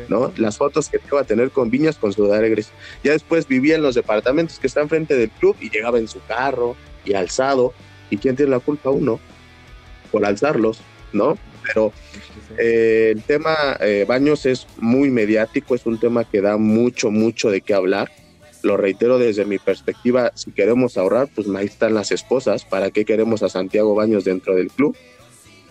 ¿no? 0.09 0.31
Las 0.35 0.57
fotos 0.57 0.89
que 0.89 0.99
iba 1.07 1.21
a 1.21 1.23
tener 1.23 1.49
con 1.51 1.69
Viñas 1.69 1.97
con 1.97 2.11
su 2.11 2.25
sudadera 2.25 2.49
gris. 2.49 2.69
Ya 3.03 3.13
después 3.13 3.47
vivía 3.47 3.75
en 3.75 3.81
los 3.81 3.95
departamentos 3.95 4.59
que 4.59 4.67
están 4.67 4.89
frente 4.89 5.15
del 5.15 5.29
club 5.29 5.55
y 5.59 5.69
llegaba 5.69 5.97
en 5.97 6.07
su 6.07 6.19
carro, 6.27 6.75
y 7.07 7.13
alzado. 7.13 7.73
¿Y 8.09 8.17
quién 8.17 8.35
tiene 8.35 8.51
la 8.51 8.59
culpa? 8.59 8.89
Uno, 8.89 9.19
por 10.11 10.25
alzarlos, 10.25 10.79
¿no? 11.13 11.37
Pero 11.65 11.91
eh, 12.57 13.13
el 13.15 13.23
tema 13.23 13.55
eh, 13.79 14.05
baños 14.07 14.45
es 14.45 14.67
muy 14.77 15.09
mediático, 15.09 15.75
es 15.75 15.85
un 15.85 15.99
tema 15.99 16.23
que 16.23 16.41
da 16.41 16.57
mucho, 16.57 17.11
mucho 17.11 17.49
de 17.49 17.61
qué 17.61 17.73
hablar. 17.73 18.11
Lo 18.63 18.77
reitero 18.77 19.19
desde 19.19 19.45
mi 19.45 19.59
perspectiva, 19.59 20.31
si 20.35 20.51
queremos 20.51 20.97
ahorrar, 20.97 21.29
pues 21.33 21.47
ahí 21.49 21.65
están 21.65 21.93
las 21.93 22.11
esposas, 22.11 22.65
¿para 22.65 22.91
qué 22.91 23.05
queremos 23.05 23.43
a 23.43 23.49
Santiago 23.49 23.95
Baños 23.95 24.23
dentro 24.23 24.55
del 24.55 24.71
club? 24.71 24.95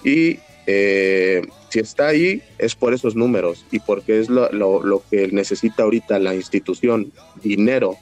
Y 0.04 0.38
eh, 0.66 1.42
si 1.70 1.80
está 1.80 2.08
ahí 2.08 2.42
es 2.58 2.74
por 2.74 2.94
esos 2.94 3.16
números 3.16 3.66
y 3.70 3.80
porque 3.80 4.20
es 4.20 4.28
lo, 4.28 4.50
lo, 4.52 5.02
que 5.10 5.28
necesita 5.28 5.82
ahorita 5.82 6.18
la 6.18 6.34
institución, 6.34 7.12
dinero, 7.42 7.96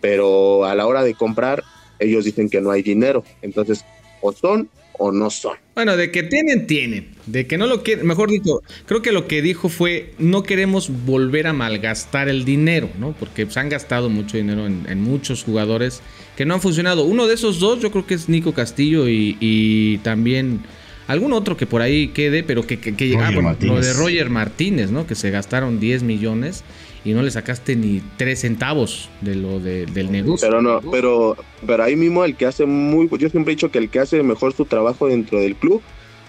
pero 0.00 0.64
a 0.64 0.74
la 0.74 0.86
hora 0.86 1.02
de 1.02 1.14
comprar 1.14 1.62
ellos 2.02 2.24
dicen 2.24 2.48
que 2.48 2.60
no 2.60 2.70
hay 2.70 2.82
dinero. 2.82 3.24
Entonces, 3.42 3.84
o 4.20 4.32
son 4.32 4.68
o 4.98 5.10
no 5.12 5.30
son. 5.30 5.56
Bueno, 5.74 5.96
de 5.96 6.10
que 6.10 6.22
tienen, 6.22 6.66
tienen. 6.66 7.08
De 7.26 7.46
que 7.46 7.58
no 7.58 7.66
lo 7.66 7.82
quieren, 7.82 8.06
mejor 8.06 8.30
dicho, 8.30 8.60
creo 8.86 9.02
que 9.02 9.12
lo 9.12 9.26
que 9.26 9.42
dijo 9.42 9.68
fue, 9.68 10.12
no 10.18 10.42
queremos 10.42 10.90
volver 11.06 11.46
a 11.46 11.52
malgastar 11.52 12.28
el 12.28 12.44
dinero, 12.44 12.90
¿no? 12.98 13.12
Porque 13.18 13.46
se 13.50 13.58
han 13.58 13.68
gastado 13.68 14.10
mucho 14.10 14.36
dinero 14.36 14.66
en, 14.66 15.00
muchos 15.02 15.44
jugadores 15.44 16.02
que 16.36 16.44
no 16.44 16.54
han 16.54 16.60
funcionado. 16.60 17.04
Uno 17.04 17.26
de 17.26 17.34
esos 17.34 17.58
dos 17.58 17.80
yo 17.80 17.90
creo 17.90 18.06
que 18.06 18.14
es 18.14 18.28
Nico 18.28 18.52
Castillo 18.52 19.08
y, 19.08 19.98
también 20.02 20.60
algún 21.08 21.32
otro 21.32 21.56
que 21.56 21.66
por 21.66 21.82
ahí 21.82 22.08
quede, 22.08 22.42
pero 22.42 22.66
que, 22.66 22.78
que, 22.78 23.16
lo 23.60 23.80
de 23.80 23.92
Roger 23.92 24.30
Martínez, 24.30 24.90
¿no? 24.90 25.06
Que 25.06 25.14
se 25.14 25.30
gastaron 25.30 25.80
10 25.80 26.02
millones 26.02 26.64
y 27.04 27.12
no 27.12 27.22
le 27.22 27.30
sacaste 27.30 27.76
ni 27.76 28.00
tres 28.16 28.40
centavos 28.40 29.08
de 29.20 29.34
lo 29.34 29.58
del 29.58 30.12
negocio. 30.12 30.48
Pero 30.48 30.62
no, 30.62 30.80
pero, 30.90 31.36
pero 31.66 31.82
ahí 31.82 31.96
mismo 31.96 32.24
el 32.24 32.36
que 32.36 32.46
hace 32.46 32.66
muy, 32.66 33.08
yo 33.18 33.28
siempre 33.28 33.52
he 33.52 33.56
dicho 33.56 33.70
que 33.70 33.78
el 33.78 33.88
que 33.88 34.00
hace 34.00 34.22
mejor 34.22 34.52
su 34.52 34.64
trabajo 34.64 35.08
dentro 35.08 35.40
del 35.40 35.56
club 35.56 35.82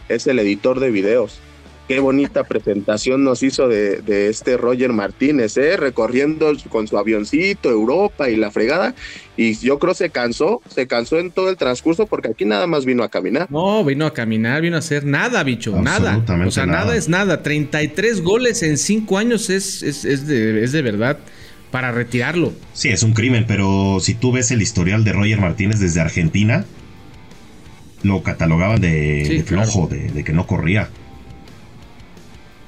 es 0.09 0.27
el 0.27 0.39
editor 0.39 0.79
de 0.79 0.91
videos 0.91 1.39
qué 1.87 1.99
bonita 1.99 2.43
presentación 2.47 3.23
nos 3.23 3.43
hizo 3.43 3.67
de, 3.67 4.29
este 4.29 4.57
Roger 4.57 4.93
Martínez, 4.93 5.57
¿eh? 5.57 5.77
recorriendo 5.77 6.51
con 6.69 6.87
su 6.87 6.97
avioncito 6.97 7.69
Europa 7.69 8.29
y 8.29 8.35
la 8.35 8.51
fregada. 8.51 8.95
Y 9.35 9.55
yo 9.55 9.79
creo 9.79 9.93
se 9.93 10.11
cansó, 10.11 10.61
se 10.69 10.87
cansó 10.87 11.17
en 11.19 11.31
todo 11.31 11.49
el 11.49 11.57
transcurso 11.57 12.05
porque 12.05 12.29
aquí 12.29 12.45
nada 12.45 12.67
más 12.67 12.85
vino 12.85 13.03
a 13.03 13.09
caminar. 13.09 13.47
No, 13.49 13.83
vino 13.83 14.05
a 14.05 14.13
caminar, 14.13 14.61
vino 14.61 14.75
a 14.75 14.79
hacer 14.79 15.05
nada, 15.05 15.43
bicho, 15.43 15.79
nada. 15.81 16.23
O 16.45 16.51
sea, 16.51 16.65
nada. 16.65 16.95
es 16.95 17.09
nada. 17.09 17.41
33 17.41 18.21
goles 18.21 18.61
en 18.61 18.77
5 18.77 19.17
años 19.17 19.49
es, 19.49 19.81
es, 19.81 20.27
de, 20.27 20.63
es 20.63 20.71
de 20.71 20.81
verdad 20.83 21.17
para 21.71 21.91
retirarlo. 21.91 22.53
Sí, 22.73 22.89
es 22.89 23.01
un 23.01 23.13
crimen, 23.13 23.45
pero 23.47 23.97
si 23.99 24.13
tú 24.13 24.31
ves 24.31 24.51
el 24.51 24.61
historial 24.61 25.03
de 25.03 25.13
Roger 25.13 25.39
Martínez 25.39 25.79
desde 25.79 26.01
Argentina, 26.01 26.65
lo 28.03 28.21
catalogaban 28.21 28.79
de, 28.79 29.43
flojo, 29.47 29.87
de 29.87 30.23
que 30.23 30.33
no 30.33 30.45
corría. 30.45 30.89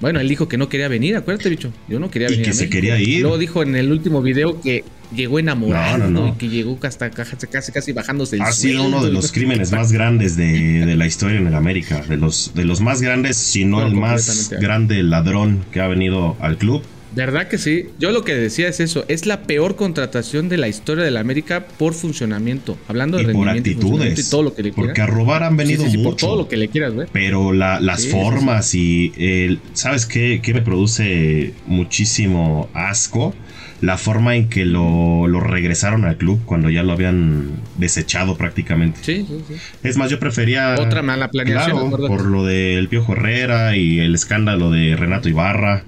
Bueno, 0.06 0.20
él 0.20 0.30
dijo 0.30 0.48
que 0.48 0.56
no 0.56 0.70
quería 0.70 0.88
venir, 0.88 1.16
acuérdate, 1.16 1.50
bicho. 1.50 1.74
Yo 1.88 2.00
no 2.00 2.12
quería 2.12 2.28
venir. 2.28 2.44
Y 2.44 2.46
que 2.46 2.54
se 2.54 2.70
quería 2.70 3.00
ir. 3.00 3.24
Luego 3.24 3.40
dijo 3.40 3.64
en 3.64 3.76
el 3.76 3.92
último 3.92 4.22
video 4.22 4.62
que 4.62 4.84
llegó 5.16 5.40
enamorado 5.40 5.98
no, 5.98 6.10
no, 6.12 6.22
no. 6.22 6.28
y 6.28 6.32
que 6.34 6.48
llegó 6.48 6.78
hasta 6.84 7.10
casi 7.10 7.72
casi 7.72 7.92
bajándose 7.92 8.36
el 8.36 8.44
Ha 8.44 8.52
sido 8.52 8.84
uno 8.84 9.04
de 9.04 9.12
los 9.12 9.32
crímenes 9.32 9.72
más 9.72 9.92
grandes 9.92 10.38
de, 10.38 10.94
la 10.96 11.08
historia 11.08 11.40
en 11.40 11.48
el 11.48 11.56
América. 11.56 12.04
De 12.08 12.18
los, 12.18 12.52
de 12.54 12.66
los 12.66 12.82
más 12.82 13.02
grandes, 13.02 13.36
si 13.36 13.66
no, 13.66 13.84
el 13.84 13.96
más 13.96 14.52
grande 14.52 15.02
ladrón 15.02 15.66
que 15.72 15.80
ha 15.82 15.88
venido 15.88 16.38
al 16.40 16.60
club. 16.60 16.84
¿Verdad 17.16 17.48
que 17.48 17.58
sí? 17.58 17.86
Yo 17.98 18.12
lo 18.12 18.24
que 18.24 18.36
decía 18.36 18.68
es 18.68 18.80
eso, 18.80 19.06
es 19.08 19.26
la 19.26 19.44
peor 19.44 19.76
contratación 19.78 20.50
de 20.50 20.58
la 20.58 20.68
historia 20.68 21.04
de 21.04 21.12
la 21.12 21.22
América 21.22 21.66
por 21.78 21.94
funcionamiento, 21.94 22.78
hablando 22.88 23.18
de 23.18 23.24
y 23.24 23.28
por 23.34 23.48
actitudes, 23.48 24.20
y 24.20 24.30
todo 24.30 24.44
lo 24.44 24.54
que 24.54 24.64
le 24.64 24.74
Porque 24.74 25.02
a 25.02 25.08
robar 25.08 25.44
han 25.44 25.56
venido 25.56 25.86
mucho. 25.86 26.04
Por 26.04 26.16
todo 26.18 26.36
lo 26.36 26.48
que 26.50 26.58
le 26.58 26.68
quieras, 26.68 26.94
güey. 26.94 27.08
Pero 27.12 27.54
las 27.54 28.08
formas 28.08 28.76
y 28.76 29.14
el, 29.18 29.60
¿sabes 29.74 30.06
qué, 30.06 30.42
qué 30.44 30.54
me 30.54 30.62
produce 30.62 31.54
muchísimo 31.66 32.70
asco? 32.74 33.34
La 33.82 33.98
forma 33.98 34.36
en 34.36 34.48
que 34.48 34.66
lo, 34.66 35.28
lo, 35.28 35.42
regresaron 35.42 36.06
al 36.06 36.18
club 36.18 36.42
cuando 36.46 36.70
ya 36.70 36.82
lo 36.82 36.94
habían 36.94 37.52
desechado 37.78 38.38
prácticamente. 38.38 39.00
Sí, 39.04 39.26
sí, 39.28 39.44
sí. 39.48 39.56
Es 39.84 39.98
más, 39.98 40.10
yo 40.10 40.18
prefería. 40.18 40.76
Otra 40.80 41.02
mala 41.02 41.30
planeación. 41.30 41.92
por 41.92 42.26
lo 42.26 42.46
del 42.46 42.88
Piojo 42.88 43.14
Herrera 43.14 43.76
y 43.76 44.00
el 44.00 44.16
escándalo 44.16 44.72
de 44.72 44.96
Renato 44.96 45.28
Ibarra 45.28 45.84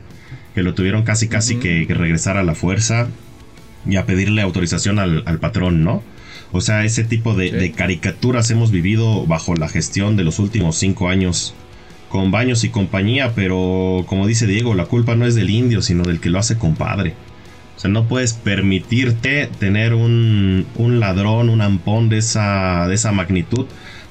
que 0.58 0.64
lo 0.64 0.74
tuvieron 0.74 1.04
casi 1.04 1.28
casi 1.28 1.58
que, 1.58 1.86
regresar 1.88 2.36
a 2.36 2.42
la 2.42 2.56
fuerza 2.56 3.10
y 3.88 3.98
a 3.98 4.08
pedirle 4.08 4.42
autorización 4.42 4.98
al, 4.98 5.40
patrón, 5.40 5.84
¿no? 5.84 6.02
O 6.52 6.62
sea, 6.62 6.84
ese 6.84 7.04
tipo 7.04 7.36
de, 7.36 7.72
caricaturas 7.74 8.50
hemos 8.50 8.72
vivido 8.72 9.28
bajo 9.28 9.54
la 9.54 9.70
gestión 9.70 10.18
de 10.18 10.24
los 10.24 10.40
últimos 10.40 10.76
cinco 10.76 11.10
años 11.10 11.54
con 12.10 12.32
Baños 12.32 12.64
y 12.64 12.70
compañía, 12.70 13.34
pero 13.36 14.04
como 14.08 14.26
dice 14.26 14.48
Diego, 14.48 14.74
la 14.74 14.86
culpa 14.86 15.16
no 15.16 15.28
es 15.28 15.36
del 15.36 15.52
indio, 15.52 15.84
sino 15.84 16.02
del 16.02 16.20
que 16.20 16.32
lo 16.32 16.40
hace 16.40 16.58
compadre. 16.58 17.14
O 17.76 17.80
sea, 17.80 17.92
no 17.92 18.08
puedes 18.08 18.34
permitirte 18.34 19.52
tener 19.60 19.94
un, 19.94 20.66
un 20.74 21.00
ladrón, 21.00 21.50
un 21.50 21.62
ampón 21.62 22.10
de 22.10 22.18
esa, 22.18 22.88
de 22.88 22.96
esa 22.96 23.12
magnitud 23.12 23.68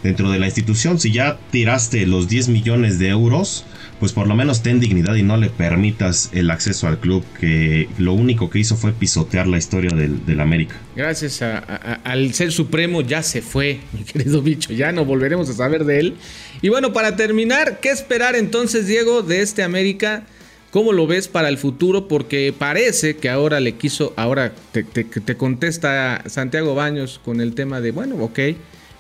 dentro 0.07 0.31
de 0.31 0.39
la 0.39 0.47
institución. 0.47 0.99
Si 1.01 1.13
ya 1.13 1.39
tiraste 1.51 2.07
los 2.07 2.29
10 2.29 2.49
millones 2.49 2.99
de 2.99 3.09
euros, 3.09 3.65
pues 3.99 4.13
por 4.13 4.29
lo 4.29 4.35
menos 4.35 4.63
ten 4.63 4.79
dignidad 4.79 5.15
y 5.17 5.23
no 5.23 5.37
le 5.37 5.51
permitas 5.51 6.31
el 6.33 6.51
acceso 6.51 6.87
al 6.87 6.99
club 6.99 7.25
que 7.41 7.89
lo 7.99 8.13
único 8.13 8.49
que 8.49 8.61
hizo 8.61 8.77
fue 8.77 8.93
pisotear 8.93 9.47
la 9.47 9.59
historia 9.59 9.91
del, 9.91 10.41
América. 10.41 10.77
Gracias 10.95 11.43
al 11.43 12.35
ser 12.35 12.53
supremo 12.53 13.01
ya 13.01 13.23
se 13.23 13.43
fue, 13.43 13.81
mi 13.93 14.05
querido 14.05 14.43
bicho, 14.43 14.73
ya 14.73 14.93
no 14.93 15.05
volveremos 15.05 15.49
a 15.49 15.55
saber 15.55 15.85
de 15.85 16.01
él. 16.01 16.15
Y 16.63 16.69
bueno, 16.69 16.93
para 16.93 17.17
terminar, 17.17 17.81
¿qué 17.81 17.91
esperar 17.91 18.37
entonces, 18.37 18.87
Diego, 18.87 19.23
de 19.23 19.43
este 19.43 19.63
América? 19.63 20.25
¿Cómo 20.71 20.93
lo 20.93 21.07
ves 21.07 21.27
para 21.27 21.49
el 21.49 21.59
futuro? 21.59 22.07
Porque 22.07 22.55
parece 22.57 23.17
que 23.17 23.31
ahora 23.31 23.61
le 23.61 23.73
quiso, 23.73 24.13
ahora 24.17 24.53
te, 24.73 24.85
te 24.85 25.37
contesta 25.37 26.23
Santiago 26.27 26.75
Baños 26.75 27.21
con 27.25 27.41
el 27.41 27.55
tema 27.55 27.81
de, 27.81 27.93
bueno, 27.93 28.17
ok, 28.17 28.39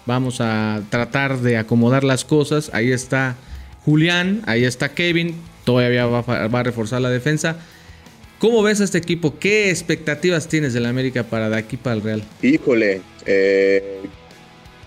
vamos 0.07 0.41
a 0.41 0.83
tratar 0.89 1.39
de 1.39 1.59
acomodar 1.59 2.05
las 2.05 2.25
cosas. 2.25 2.71
Ahí 2.73 2.93
está 2.93 3.37
Julián, 3.85 4.43
ahí 4.47 4.65
está 4.65 4.95
Kevin, 4.95 5.35
todavía 5.65 6.07
va, 6.07 6.21
a 6.21 6.63
reforzar 6.63 7.01
la 7.01 7.11
defensa. 7.11 7.59
¿Cómo 8.39 8.63
ves 8.63 8.81
a 8.81 8.85
este 8.85 8.99
equipo? 8.99 9.39
¿Qué 9.39 9.71
expectativas 9.71 10.49
tienes 10.49 10.75
del 10.75 10.87
América 10.87 11.25
para 11.25 11.49
de 11.49 11.57
aquí 11.57 11.77
para 11.77 11.97
el 11.97 12.03
Real? 12.03 12.23
Híjole, 12.43 13.01
eh, 13.25 14.03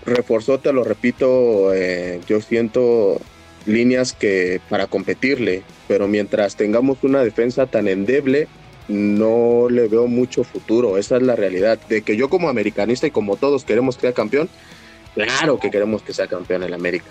reforzó, 0.06 0.58
te 0.58 0.72
lo 0.72 0.84
repito, 0.84 1.74
eh, 1.74 2.20
yo 2.28 2.40
siento 2.40 3.20
líneas 3.66 4.12
que 4.12 4.60
para 4.68 4.86
competirle, 4.86 5.62
pero 5.88 6.08
mientras 6.08 6.56
tengamos 6.56 6.98
una 7.02 7.22
defensa 7.24 7.66
tan 7.66 7.88
endeble, 7.88 8.48
no 8.88 9.68
le 9.68 9.88
veo 9.88 10.06
mucho 10.06 10.44
futuro, 10.44 10.98
esa 10.98 11.16
es 11.16 11.22
la 11.22 11.36
realidad. 11.36 11.78
De 11.88 12.02
que 12.02 12.16
yo 12.16 12.28
como 12.28 12.48
americanista 12.48 13.06
y 13.06 13.10
como 13.10 13.36
todos 13.36 13.64
queremos 13.64 13.96
que 13.96 14.02
sea 14.02 14.12
campeón, 14.12 14.48
claro 15.14 15.58
que 15.58 15.70
queremos 15.70 16.02
que 16.02 16.12
sea 16.12 16.26
campeón 16.26 16.62
en 16.62 16.74
América, 16.74 17.10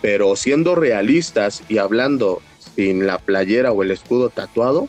pero 0.00 0.36
siendo 0.36 0.74
realistas 0.74 1.62
y 1.68 1.78
hablando 1.78 2.42
sin 2.76 3.06
la 3.06 3.18
playera 3.18 3.72
o 3.72 3.82
el 3.82 3.90
escudo 3.90 4.30
tatuado, 4.30 4.88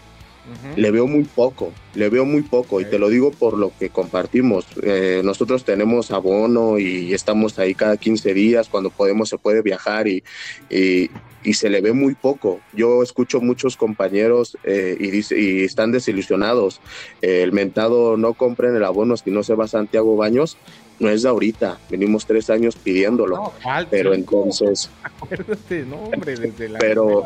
le 0.76 0.92
veo 0.92 1.08
muy 1.08 1.24
poco, 1.24 1.72
le 1.94 2.10
veo 2.10 2.26
muy 2.26 2.42
poco 2.42 2.82
y 2.82 2.86
te 2.86 2.98
lo 2.98 3.10
digo 3.10 3.32
por 3.32 3.58
lo 3.58 3.72
que 3.78 3.90
compartimos. 3.90 4.66
Eh, 4.82 5.22
nosotros 5.24 5.64
tenemos 5.64 6.12
abono 6.12 6.80
y 6.80 7.14
estamos 7.14 7.58
ahí 7.60 7.76
cada 7.76 7.96
15 7.96 8.34
días, 8.34 8.68
cuando 8.68 8.90
podemos 8.90 9.30
se 9.30 9.38
puede 9.38 9.62
viajar 9.62 10.08
y, 10.08 10.24
y, 10.70 11.54
se 11.54 11.70
le 11.70 11.82
ve 11.82 11.94
muy 11.94 12.16
poco. 12.16 12.60
Yo 12.74 13.04
escucho 13.04 13.40
muchos 13.40 13.78
compañeros 13.78 14.58
eh, 14.64 14.98
y, 15.00 15.12
dice, 15.12 15.40
y 15.40 15.64
están 15.64 15.92
desilusionados. 15.92 16.82
el 17.22 17.52
mentado 17.52 18.18
no 18.18 18.34
compren 18.34 18.76
el 18.76 18.84
abono 18.84 19.18
si 19.18 19.32
no 19.32 19.44
se 19.44 19.56
va 19.56 19.66
a 19.66 19.70
Santiago 19.70 20.18
Baños 20.18 20.58
no 21.02 21.10
es 21.10 21.24
de 21.24 21.30
ahorita, 21.30 21.80
venimos 21.90 22.26
tres 22.26 22.50
años 22.50 22.76
pidiéndolo. 22.76 23.52
pero 23.90 24.14
entonces. 24.14 24.90
Acuérdate, 25.04 25.84
no, 25.84 25.98
hombre, 25.98 26.36
desde 26.36 26.70
la. 26.70 26.80
Pero, 26.80 27.24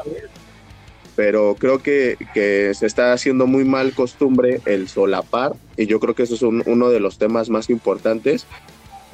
pero 1.15 1.55
creo 1.59 1.79
que, 1.79 2.17
que, 2.33 2.73
se 2.73 2.85
está 2.85 3.11
haciendo 3.11 3.47
muy 3.47 3.65
mal 3.65 3.93
costumbre 3.93 4.61
el 4.65 4.88
solapar, 4.88 5.53
y 5.75 5.88
yo 5.88 5.99
creo 5.99 6.15
que 6.15 6.23
eso 6.23 6.35
es 6.35 6.41
uno 6.41 6.89
de 6.89 6.99
los 7.01 7.17
temas 7.17 7.49
más 7.49 7.69
importantes. 7.69 8.47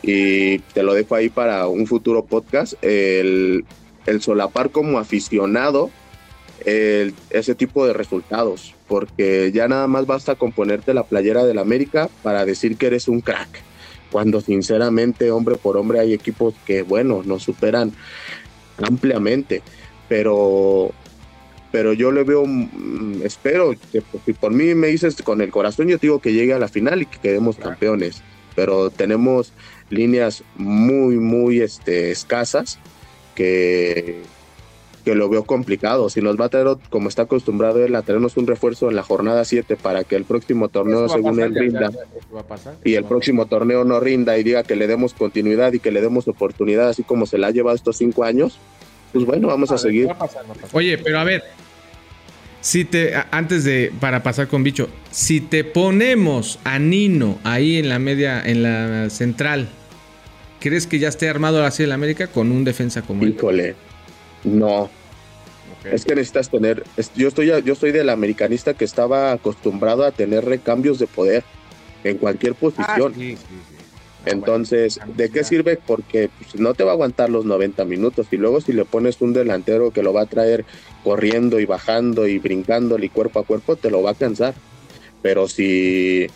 Y 0.04 0.60
te 0.60 0.82
lo 0.84 0.94
dejo 0.94 1.16
ahí 1.16 1.30
para 1.30 1.68
un 1.68 1.86
futuro 1.86 2.26
podcast. 2.26 2.74
El, 2.84 3.66
el 4.06 4.22
solapar 4.22 4.72
como 4.72 4.98
aficionado 5.00 5.92
ese 6.64 7.56
tipo 7.56 7.88
de 7.88 7.94
resultados, 7.94 8.76
porque 8.88 9.52
ya 9.52 9.68
nada 9.68 9.88
más 9.88 10.06
basta 10.06 10.36
con 10.36 10.52
ponerte 10.52 10.94
la 10.94 11.04
playera 11.04 11.44
del 11.44 11.58
América 11.58 12.10
para 12.22 12.46
decir 12.46 12.78
que 12.78 12.86
eres 12.86 13.08
un 13.08 13.22
crack 13.22 13.71
cuando 14.12 14.42
sinceramente 14.42 15.32
hombre 15.32 15.56
por 15.56 15.78
hombre 15.78 16.00
hay 16.00 16.14
equipos 16.14 16.54
que, 16.66 16.82
bueno, 16.82 17.22
nos 17.26 17.44
superan 17.44 17.92
ampliamente, 18.78 19.62
pero 20.08 20.92
pero 21.72 21.94
yo 21.94 22.12
le 22.12 22.24
veo, 22.24 22.46
mm, 22.46 23.22
espero 23.24 23.74
que 23.92 24.04
si 24.26 24.34
por 24.34 24.52
mí 24.52 24.76
me 24.76 24.88
dices 24.88 25.22
con 25.22 25.42
el 25.42 25.52
corazón, 25.52 25.88
yo 25.88 25.98
digo 25.98 26.20
que 26.20 26.34
llegue 26.34 26.54
a 26.54 26.60
la 26.60 26.68
final 26.68 27.02
y 27.02 27.06
que 27.06 27.20
quedemos 27.20 27.56
campeones, 27.56 28.22
pero 28.56 28.90
tenemos 28.90 29.54
líneas 29.90 30.44
muy, 30.58 31.16
muy 31.18 31.62
este, 31.62 32.12
escasas 32.12 32.78
que, 33.36 34.22
que 35.02 35.16
lo 35.16 35.30
veo 35.30 35.44
complicado. 35.44 36.10
Si 36.10 36.22
nos 36.22 36.40
va 36.40 36.46
a 36.46 36.50
traer, 36.50 36.68
como 36.90 37.10
está 37.10 37.24
acostumbrado 37.24 37.84
él, 37.84 37.96
a 37.96 38.02
traernos 38.02 38.38
un 38.38 38.48
refuerzo 38.48 38.90
en 38.90 38.96
la 38.96 39.04
jornada 39.04 39.44
7 39.46 39.76
para 39.76 40.04
que 40.04 40.16
el 40.16 40.24
próximo 40.24 40.70
torneo, 40.70 41.10
según 41.10 41.40
él, 41.42 41.54
rinda, 41.56 41.92
y 42.84 42.96
el 42.96 43.06
próximo 43.06 43.46
torneo 43.46 43.84
no 43.84 44.00
rinda 44.00 44.38
y 44.38 44.44
diga 44.44 44.64
que 44.64 44.76
le 44.76 44.88
demos 44.88 45.14
continuidad 45.14 45.74
y 45.74 45.80
que 45.80 45.92
le 45.92 46.02
demos 46.02 46.28
oportunidad, 46.28 46.90
así 46.90 47.04
como 47.04 47.26
se 47.26 47.38
la 47.38 47.48
ha 47.48 47.52
llevado 47.52 47.76
estos 47.76 47.98
cinco 47.98 48.24
años, 48.24 48.60
pues 49.12 49.26
bueno, 49.26 49.48
vamos 49.48 49.72
a, 49.72 49.78
seguir. 49.78 50.10
Oye, 50.72 50.98
pero 50.98 51.20
a 51.20 51.24
ver, 51.24 51.44
si 52.62 52.86
te, 52.86 53.14
antes 53.32 53.64
de, 53.64 53.92
para 54.00 54.24
pasar 54.24 54.48
con 54.48 54.64
bicho, 54.64 54.88
si 55.10 55.42
te 55.42 55.64
ponemos 55.64 56.60
a 56.64 56.80
Nino 56.80 57.40
ahí 57.44 57.78
en 57.78 57.90
la 57.90 58.00
media, 58.00 58.42
en 58.46 58.64
la 58.64 59.10
central, 59.10 59.68
¿crees 60.60 60.88
que 60.88 61.00
ya 61.00 61.10
esté 61.10 61.28
armado 61.28 61.66
así 61.66 61.84
el 61.84 61.92
América 61.92 62.28
con 62.28 62.52
un 62.52 62.64
defensa 62.64 63.02
como 63.02 63.24
él? 63.24 63.36
Híjole, 63.36 63.76
no. 64.44 64.90
Es 65.84 66.06
que 66.06 66.16
necesitas 66.16 66.50
tener. 66.50 66.84
yo 67.16 67.28
estoy 67.28 67.48
yo 67.48 67.74
estoy 67.74 67.92
del 67.92 68.10
americanista 68.10 68.74
que 68.74 68.86
estaba 68.86 69.32
acostumbrado 69.32 70.04
a 70.04 70.12
tener 70.12 70.46
recambios 70.46 71.00
de 71.00 71.08
poder 71.08 71.44
en 72.04 72.18
cualquier 72.18 72.56
posición. 72.56 73.14
Ah, 73.18 73.38
Entonces, 74.26 75.00
¿de 75.16 75.30
qué 75.30 75.44
sirve? 75.44 75.78
Porque 75.84 76.30
pues, 76.38 76.56
no 76.56 76.74
te 76.74 76.84
va 76.84 76.92
a 76.92 76.94
aguantar 76.94 77.30
los 77.30 77.46
90 77.46 77.86
minutos. 77.86 78.28
Y 78.32 78.38
luego 78.38 78.62
si 78.62 78.74
le 78.74 78.86
pones 78.86 79.22
un 79.22 79.34
delantero 79.34 79.92
que 79.92 80.04
lo 80.04 80.14
va 80.14 80.22
a 80.22 80.28
traer 80.28 80.66
corriendo 81.04 81.60
y 81.60 81.66
bajando 81.66 82.28
y 82.28 82.38
brincándole 82.38 83.08
y 83.08 83.10
cuerpo 83.10 83.40
a 83.40 83.46
cuerpo, 83.46 83.76
te 83.76 83.90
lo 83.90 84.04
va 84.04 84.12
a 84.12 84.16
cansar. 84.16 84.54
Pero 85.22 85.48
si... 85.48 86.28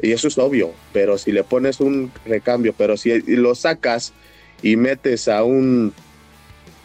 Y 0.00 0.12
eso 0.12 0.28
es 0.28 0.36
obvio, 0.36 0.72
pero 0.92 1.16
si 1.16 1.32
le 1.32 1.42
pones 1.42 1.80
un 1.80 2.12
recambio, 2.26 2.74
pero 2.76 2.98
si 2.98 3.18
lo 3.34 3.54
sacas 3.54 4.12
y 4.62 4.76
metes 4.76 5.26
a 5.26 5.42
un 5.42 5.94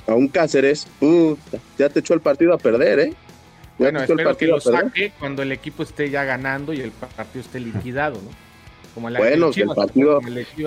a 0.07 0.13
un 0.13 0.27
Cáceres, 0.27 0.87
ya 1.77 1.89
te 1.89 1.99
echó 1.99 2.13
el 2.13 2.21
partido 2.21 2.53
a 2.53 2.57
perder, 2.57 2.99
¿eh? 2.99 3.13
bueno, 3.77 4.01
espero 4.01 4.37
que 4.37 4.47
lo 4.47 4.59
saque 4.59 5.11
cuando 5.19 5.41
el 5.41 5.51
equipo 5.51 5.83
esté 5.83 6.09
ya 6.09 6.23
ganando 6.23 6.73
y 6.73 6.81
el 6.81 6.91
partido 6.91 7.43
esté 7.43 7.59
liquidado, 7.59 8.15
¿no? 8.21 8.51
bueno, 8.95 9.51
el 9.55 9.67
partido, 9.67 10.19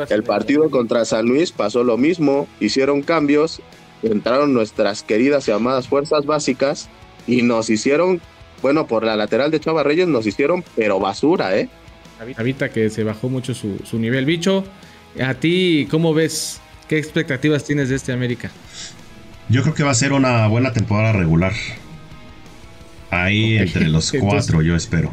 el, 0.09 0.22
partido 0.22 0.70
contra 0.70 1.05
San 1.05 1.26
Luis 1.26 1.53
pasó 1.53 1.85
lo 1.85 1.99
mismo, 1.99 2.49
hicieron 2.59 3.03
cambios, 3.03 3.61
entraron 4.03 4.55
nuestras 4.55 5.03
queridas 5.03 5.47
y 5.49 5.51
amadas 5.51 5.89
fuerzas 5.89 6.24
básicas 6.24 6.89
y 7.26 7.43
nos 7.43 7.68
hicieron, 7.68 8.20
bueno, 8.62 8.87
por 8.87 9.05
la 9.05 9.16
lateral 9.16 9.51
de 9.51 9.61
Chava 9.61 9.82
Reyes 9.82 10.09
nos 10.09 10.26
hicieron, 10.26 10.64
pero 10.74 10.99
basura, 11.01 11.57
¿eh? 11.57 11.68
Ahorita 12.37 12.70
que 12.70 12.89
se 12.91 13.05
bajó 13.05 13.28
mucho 13.28 13.55
su, 13.55 13.78
su 13.85 13.99
nivel. 13.99 14.24
Bicho, 14.24 14.64
¿a 15.22 15.35
ti 15.35 15.87
cómo 15.91 16.14
ves? 16.14 16.61
¿Qué 16.89 16.99
expectativas 16.99 17.64
tienes 17.64 17.89
de 17.89 17.97
este 17.97 18.12
América? 18.12 18.51
Yo 19.49 19.62
creo 19.62 19.74
que 19.74 19.82
va 19.82 19.90
a 19.90 19.95
ser 19.95 20.12
una 20.12 20.47
buena 20.47 20.72
temporada 20.72 21.12
regular. 21.12 21.53
Ahí 23.11 23.59
entre 23.59 23.88
los 23.88 24.12
cuatro, 24.20 24.62
yo 24.62 24.74
espero. 24.74 25.12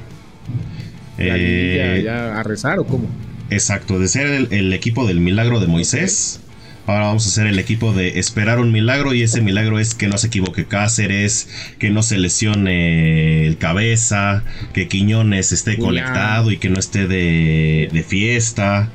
Eh, 1.18 2.02
ya, 2.04 2.40
a 2.40 2.44
rezar 2.44 2.80
o 2.80 2.86
cómo? 2.86 3.08
Exacto, 3.50 4.00
de 4.00 4.08
ser 4.08 4.48
el, 4.50 4.74
equipo 4.74 5.06
del 5.06 5.20
milagro 5.20 5.60
de 5.60 5.68
Moisés. 5.68 6.40
Ahora 6.88 7.08
vamos 7.08 7.28
a 7.28 7.30
ser 7.30 7.48
el 7.48 7.60
equipo 7.60 7.94
de 7.94 8.18
esperar 8.20 8.60
un 8.60 8.72
milagro 8.72 9.14
y 9.14 9.22
ese 9.22 9.42
milagro 9.42 9.78
es 9.78 9.94
que 9.94 10.08
no 10.08 10.18
se 10.18 10.28
equivoque 10.28 10.66
Cáceres, 10.66 11.48
que 11.78 11.90
no 11.90 12.02
se 12.02 12.18
lesione 12.18 13.46
el 13.46 13.58
cabeza, 13.58 14.44
que 14.74 14.88
Quiñones 14.88 15.52
esté 15.52 15.78
conectado 15.78 16.50
y 16.50 16.58
que 16.58 16.70
no 16.70 16.80
esté 16.80 17.08
de, 17.08 18.06
fiesta. 18.08 18.90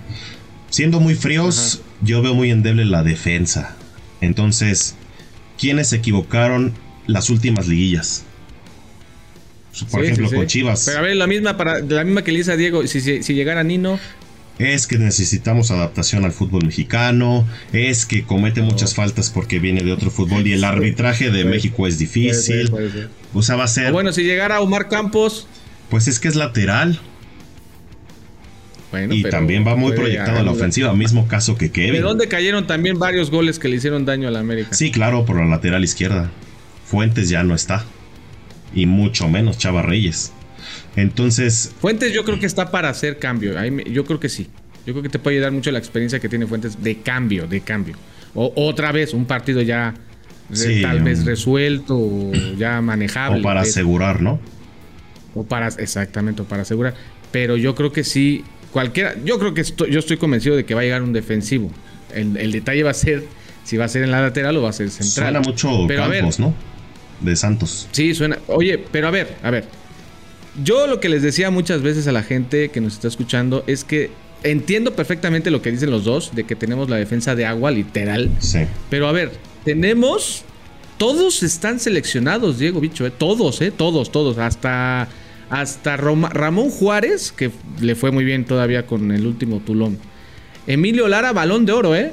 Siendo 0.68 1.00
muy 1.00 1.14
fríos, 1.14 1.82
yo 2.02 2.22
veo 2.22 2.34
muy 2.34 2.50
endeble 2.50 2.84
la 2.86 3.02
defensa. 3.02 3.76
Entonces, 4.20 4.96
¿quiénes 5.58 5.88
se 5.88 5.96
equivocaron 5.96 6.74
las 7.06 7.30
últimas 7.30 7.66
liguillas? 7.66 8.24
Por 9.90 10.04
ejemplo, 10.04 10.30
con 10.30 10.46
Chivas. 10.46 10.84
Pero 10.86 10.98
a 10.98 11.02
ver, 11.02 11.16
la 11.16 11.26
misma, 11.26 11.56
para, 11.56 11.80
la 11.80 12.04
misma 12.04 12.22
que 12.22 12.32
le 12.32 12.38
dice 12.38 12.52
a 12.52 12.56
Diego, 12.56 12.86
si, 12.86 13.00
si, 13.00 13.34
llegara 13.34 13.62
Nino, 13.62 13.98
es 14.58 14.86
que 14.86 14.96
necesitamos 14.96 15.70
adaptación 15.70 16.24
al 16.24 16.32
fútbol 16.32 16.64
mexicano, 16.64 17.46
es 17.72 18.06
que 18.06 18.24
comete 18.24 18.62
muchas 18.62 18.94
faltas 18.94 19.28
porque 19.28 19.58
viene 19.58 19.82
de 19.82 19.92
otro 19.92 20.10
fútbol 20.10 20.46
y 20.46 20.54
el 20.54 20.64
arbitraje 20.64 21.30
de 21.30 21.44
México 21.44 21.86
es 21.86 21.98
difícil. 21.98 22.72
o 23.34 23.42
sea, 23.42 23.56
va 23.56 23.64
a 23.64 23.68
ser... 23.68 23.92
bueno, 23.92 24.12
si 24.12 24.22
llegara 24.22 24.60
Omar 24.60 24.88
Campos... 24.88 25.46
Pues 25.90 26.08
es 26.08 26.18
que 26.18 26.26
es 26.26 26.34
lateral. 26.34 26.98
Y 29.10 29.22
también 29.24 29.66
va 29.66 29.76
muy 29.76 29.92
proyectado 29.92 30.38
a 30.38 30.42
la 30.42 30.50
ofensiva, 30.52 30.92
mismo 30.94 31.26
caso 31.26 31.56
que 31.56 31.70
Kevin. 31.70 31.94
¿De 31.94 32.00
dónde 32.00 32.28
cayeron 32.28 32.66
también 32.66 32.98
varios 32.98 33.30
goles 33.30 33.58
que 33.58 33.68
le 33.68 33.76
hicieron 33.76 34.04
daño 34.04 34.28
a 34.28 34.30
la 34.30 34.40
América? 34.40 34.70
Sí, 34.72 34.90
claro, 34.90 35.24
por 35.24 35.36
la 35.36 35.46
lateral 35.46 35.84
izquierda. 35.84 36.30
Fuentes 36.84 37.28
ya 37.28 37.42
no 37.42 37.54
está 37.54 37.84
y 38.74 38.86
mucho 38.86 39.28
menos 39.28 39.58
Chava 39.58 39.82
Reyes. 39.82 40.32
Entonces. 40.94 41.72
Fuentes 41.80 42.12
yo 42.12 42.24
creo 42.24 42.38
que 42.38 42.46
está 42.46 42.70
para 42.70 42.88
hacer 42.88 43.18
cambio. 43.18 43.54
Yo 43.86 44.04
creo 44.04 44.20
que 44.20 44.28
sí. 44.28 44.48
Yo 44.86 44.92
creo 44.92 45.02
que 45.02 45.08
te 45.08 45.18
puede 45.18 45.36
ayudar 45.36 45.52
mucho 45.52 45.70
la 45.72 45.78
experiencia 45.78 46.20
que 46.20 46.28
tiene 46.28 46.46
Fuentes 46.46 46.82
de 46.82 46.98
cambio, 46.98 47.46
de 47.46 47.60
cambio. 47.60 47.96
O 48.34 48.52
otra 48.54 48.92
vez, 48.92 49.14
un 49.14 49.24
partido 49.24 49.62
ya 49.62 49.94
tal 50.82 51.02
vez 51.02 51.24
resuelto, 51.24 52.32
ya 52.56 52.80
manejable. 52.82 53.40
O 53.40 53.42
para 53.42 53.62
asegurar, 53.62 54.22
¿no? 54.22 54.38
O 55.34 55.44
para, 55.44 55.68
exactamente, 55.68 56.42
o 56.42 56.44
para 56.44 56.62
asegurar. 56.62 56.94
Pero 57.32 57.56
yo 57.56 57.74
creo 57.74 57.92
que 57.92 58.04
sí, 58.04 58.44
cualquiera, 58.76 59.14
yo 59.24 59.38
creo 59.38 59.54
que 59.54 59.62
yo 59.64 59.98
estoy 59.98 60.18
convencido 60.18 60.54
de 60.54 60.66
que 60.66 60.74
va 60.74 60.82
a 60.82 60.84
llegar 60.84 61.02
un 61.02 61.14
defensivo. 61.14 61.70
El, 62.12 62.52
detalle 62.52 62.82
va 62.82 62.90
a 62.90 62.94
ser 62.94 63.24
si 63.64 63.78
va 63.78 63.86
a 63.86 63.88
ser 63.88 64.02
en 64.02 64.10
la 64.10 64.20
lateral 64.20 64.54
o 64.58 64.60
va 64.60 64.68
a 64.68 64.72
ser 64.74 64.90
central. 64.90 65.32
Suena 65.32 65.40
mucho 65.40 65.86
Pero 65.88 66.02
Campos, 66.02 66.38
¿no? 66.38 66.54
de 67.22 67.36
Santos. 67.36 67.88
Sí, 67.92 68.14
suena. 68.14 68.38
Oye, 68.48 68.76
pero 68.76 69.08
a 69.08 69.10
ver, 69.10 69.34
a 69.42 69.50
ver. 69.50 69.64
Yo 70.62 70.86
lo 70.86 71.00
que 71.00 71.08
les 71.08 71.22
decía 71.22 71.50
muchas 71.50 71.80
veces 71.80 72.06
a 72.06 72.12
la 72.12 72.22
gente 72.22 72.68
que 72.68 72.82
nos 72.82 72.92
está 72.92 73.08
escuchando 73.08 73.64
es 73.66 73.82
que 73.82 74.10
entiendo 74.42 74.94
perfectamente 74.94 75.50
lo 75.50 75.62
que 75.62 75.70
dicen 75.70 75.90
los 75.90 76.04
dos, 76.04 76.34
de 76.34 76.44
que 76.44 76.54
tenemos 76.54 76.90
la 76.90 76.96
defensa 76.96 77.34
de 77.34 77.46
agua 77.46 77.70
literal. 77.70 78.30
Sí. 78.40 78.58
Pero 78.90 79.08
a 79.08 79.12
ver, 79.12 79.32
tenemos. 79.64 80.44
Todos 80.98 81.42
están 81.42 81.80
seleccionados, 81.80 82.58
Diego 82.58 82.80
Bicho, 82.80 83.06
¿eh? 83.06 83.10
todos, 83.10 83.62
¿eh? 83.62 83.70
Todos, 83.70 84.12
todos. 84.12 84.36
Hasta, 84.36 85.08
hasta 85.50 85.96
Ramón 85.96 86.70
Juárez, 86.70 87.32
que 87.32 87.50
le 87.80 87.94
fue 87.94 88.10
muy 88.10 88.24
bien 88.24 88.44
todavía 88.44 88.86
con 88.86 89.12
el 89.12 89.26
último 89.26 89.60
Tulón. 89.60 89.98
Emilio 90.66 91.08
Lara, 91.08 91.32
balón 91.32 91.66
de 91.66 91.72
oro, 91.72 91.94
¿eh? 91.94 92.12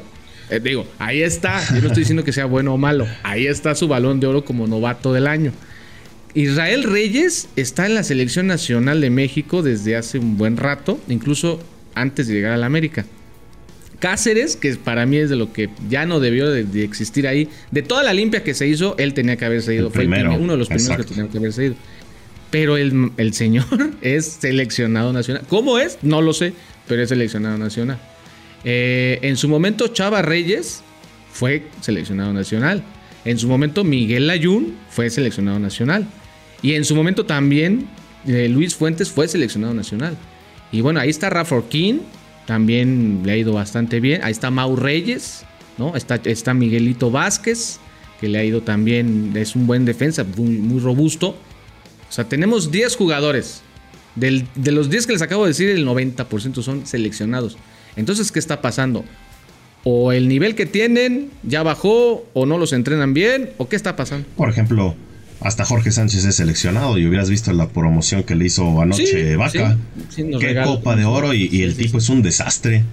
Eh, 0.50 0.60
digo, 0.64 0.86
ahí 1.00 1.22
está. 1.22 1.60
Yo 1.74 1.82
no 1.82 1.88
estoy 1.88 2.02
diciendo 2.02 2.24
que 2.24 2.34
sea 2.34 2.46
bueno 2.46 2.74
o 2.74 2.78
malo. 2.78 3.08
Ahí 3.24 3.48
está 3.48 3.74
su 3.76 3.88
balón 3.88 4.20
de 4.20 4.28
oro 4.28 4.46
como 4.46 4.68
novato 4.68 5.14
del 5.14 5.28
año. 5.28 5.52
Israel 6.36 6.84
Reyes 6.84 7.48
está 7.56 7.86
en 7.86 7.96
la 7.96 8.04
selección 8.04 8.48
nacional 8.48 9.02
de 9.02 9.10
México 9.10 9.62
desde 9.62 9.96
hace 9.96 10.20
un 10.20 10.38
buen 10.38 10.58
rato, 10.58 11.00
incluso 11.08 11.60
antes 11.96 12.28
de 12.28 12.34
llegar 12.34 12.54
a 12.54 12.58
la 12.58 12.66
América. 12.66 13.06
Cáceres, 14.00 14.56
que 14.56 14.76
para 14.76 15.06
mí 15.06 15.18
es 15.18 15.30
de 15.30 15.38
lo 15.38 15.54
que 15.54 15.70
ya 15.90 16.06
no 16.06 16.20
debió 16.20 16.50
de, 16.50 16.84
existir 16.84 17.28
ahí. 17.28 17.50
De 17.72 17.84
toda 17.84 18.04
la 18.04 18.14
limpia 18.14 18.44
que 18.44 18.54
se 18.54 18.68
hizo, 18.68 18.96
él 18.98 19.14
tenía 19.14 19.38
que 19.38 19.46
haberse 19.46 19.74
ido. 19.76 19.92
Fue 19.92 20.06
uno 20.06 20.54
de 20.54 20.58
los 20.58 20.68
primeros 20.68 20.98
que 20.98 21.04
tenía 21.04 21.30
que 21.30 21.38
haberse 21.38 21.66
ido. 21.66 21.76
Pero 22.54 22.78
el, 22.78 23.14
el 23.18 23.34
señor 23.34 23.66
es 24.02 24.38
seleccionado 24.40 25.12
nacional. 25.12 25.44
¿Cómo 25.50 25.80
es? 25.80 25.98
No 26.04 26.22
lo 26.22 26.34
sé, 26.34 26.54
pero 26.88 27.02
es 27.02 27.10
seleccionado 27.10 27.58
nacional. 27.58 27.98
Eh, 28.64 29.18
en 29.24 29.38
su 29.38 29.50
momento 29.50 29.88
Chava 29.88 30.22
Reyes 30.22 30.84
fue 31.32 31.64
seleccionado 31.82 32.32
nacional. 32.32 32.84
En 33.26 33.40
su 33.40 33.48
momento 33.48 33.84
Miguel 33.84 34.28
Layún 34.28 34.76
fue 34.92 35.10
seleccionado 35.10 35.58
nacional. 35.58 36.06
Y 36.62 36.76
en 36.76 36.86
su 36.86 36.96
momento 36.96 37.26
también 37.26 37.88
eh, 38.28 38.48
Luis 38.50 38.76
Fuentes 38.76 39.10
fue 39.10 39.28
seleccionado 39.28 39.74
nacional. 39.74 40.16
Y 40.72 40.82
bueno, 40.82 41.00
ahí 41.00 41.10
está 41.10 41.32
Rafa 41.32 41.56
Orquín, 41.56 42.02
también 42.46 43.22
le 43.26 43.32
ha 43.32 43.38
ido 43.38 43.54
bastante 43.54 44.00
bien. 44.00 44.22
Ahí 44.24 44.32
está 44.32 44.52
Mau 44.52 44.76
Reyes, 44.76 45.44
¿no? 45.80 45.96
Está, 45.96 46.20
está 46.24 46.54
Miguelito 46.54 47.10
Vázquez, 47.10 47.80
que 48.22 48.30
le 48.30 48.38
ha 48.38 48.44
ido 48.44 48.62
también, 48.62 49.34
es 49.36 49.56
un 49.56 49.66
buen 49.66 49.86
defensa, 49.86 50.24
muy, 50.24 50.80
robusto. 50.80 51.36
O 52.14 52.16
sea, 52.16 52.26
tenemos 52.26 52.70
10 52.70 52.96
jugadores. 52.96 53.64
de 54.14 54.72
los 54.72 54.92
10 54.92 55.08
que 55.08 55.14
les 55.14 55.24
acabo 55.24 55.46
de 55.46 55.48
decir, 55.48 55.68
el 55.68 55.84
90% 55.84 56.62
son 56.62 56.86
seleccionados. 56.86 57.58
Entonces, 57.96 58.32
¿qué 58.32 58.38
está 58.38 58.62
pasando? 58.62 59.04
O 59.84 60.12
el 60.12 60.28
nivel 60.28 60.54
que 60.54 60.68
tienen 60.68 61.32
ya 61.42 61.64
bajó, 61.64 62.24
o 62.34 62.46
no 62.46 62.60
los 62.60 62.72
entrenan 62.72 63.16
bien, 63.16 63.50
o 63.58 63.68
qué 63.68 63.76
está 63.76 63.96
pasando. 63.96 64.28
Por 64.38 64.48
ejemplo, 64.48 64.94
hasta 65.42 65.66
Jorge 65.66 65.90
Sánchez 65.90 66.24
es 66.26 66.36
seleccionado 66.36 67.00
y 67.00 67.08
hubieras 67.08 67.32
visto 67.32 67.52
la 67.52 67.70
promoción 67.70 68.22
que 68.22 68.36
le 68.36 68.46
hizo 68.46 68.80
anoche 68.80 69.36
Vaca. 69.36 69.76
qué 70.16 70.62
copa 70.64 70.96
de 70.96 71.06
oro 71.06 71.34
y, 71.34 71.64
el 71.64 71.76
tipo 71.76 71.98
es 71.98 72.10
un 72.10 72.22
desastre. 72.22 72.84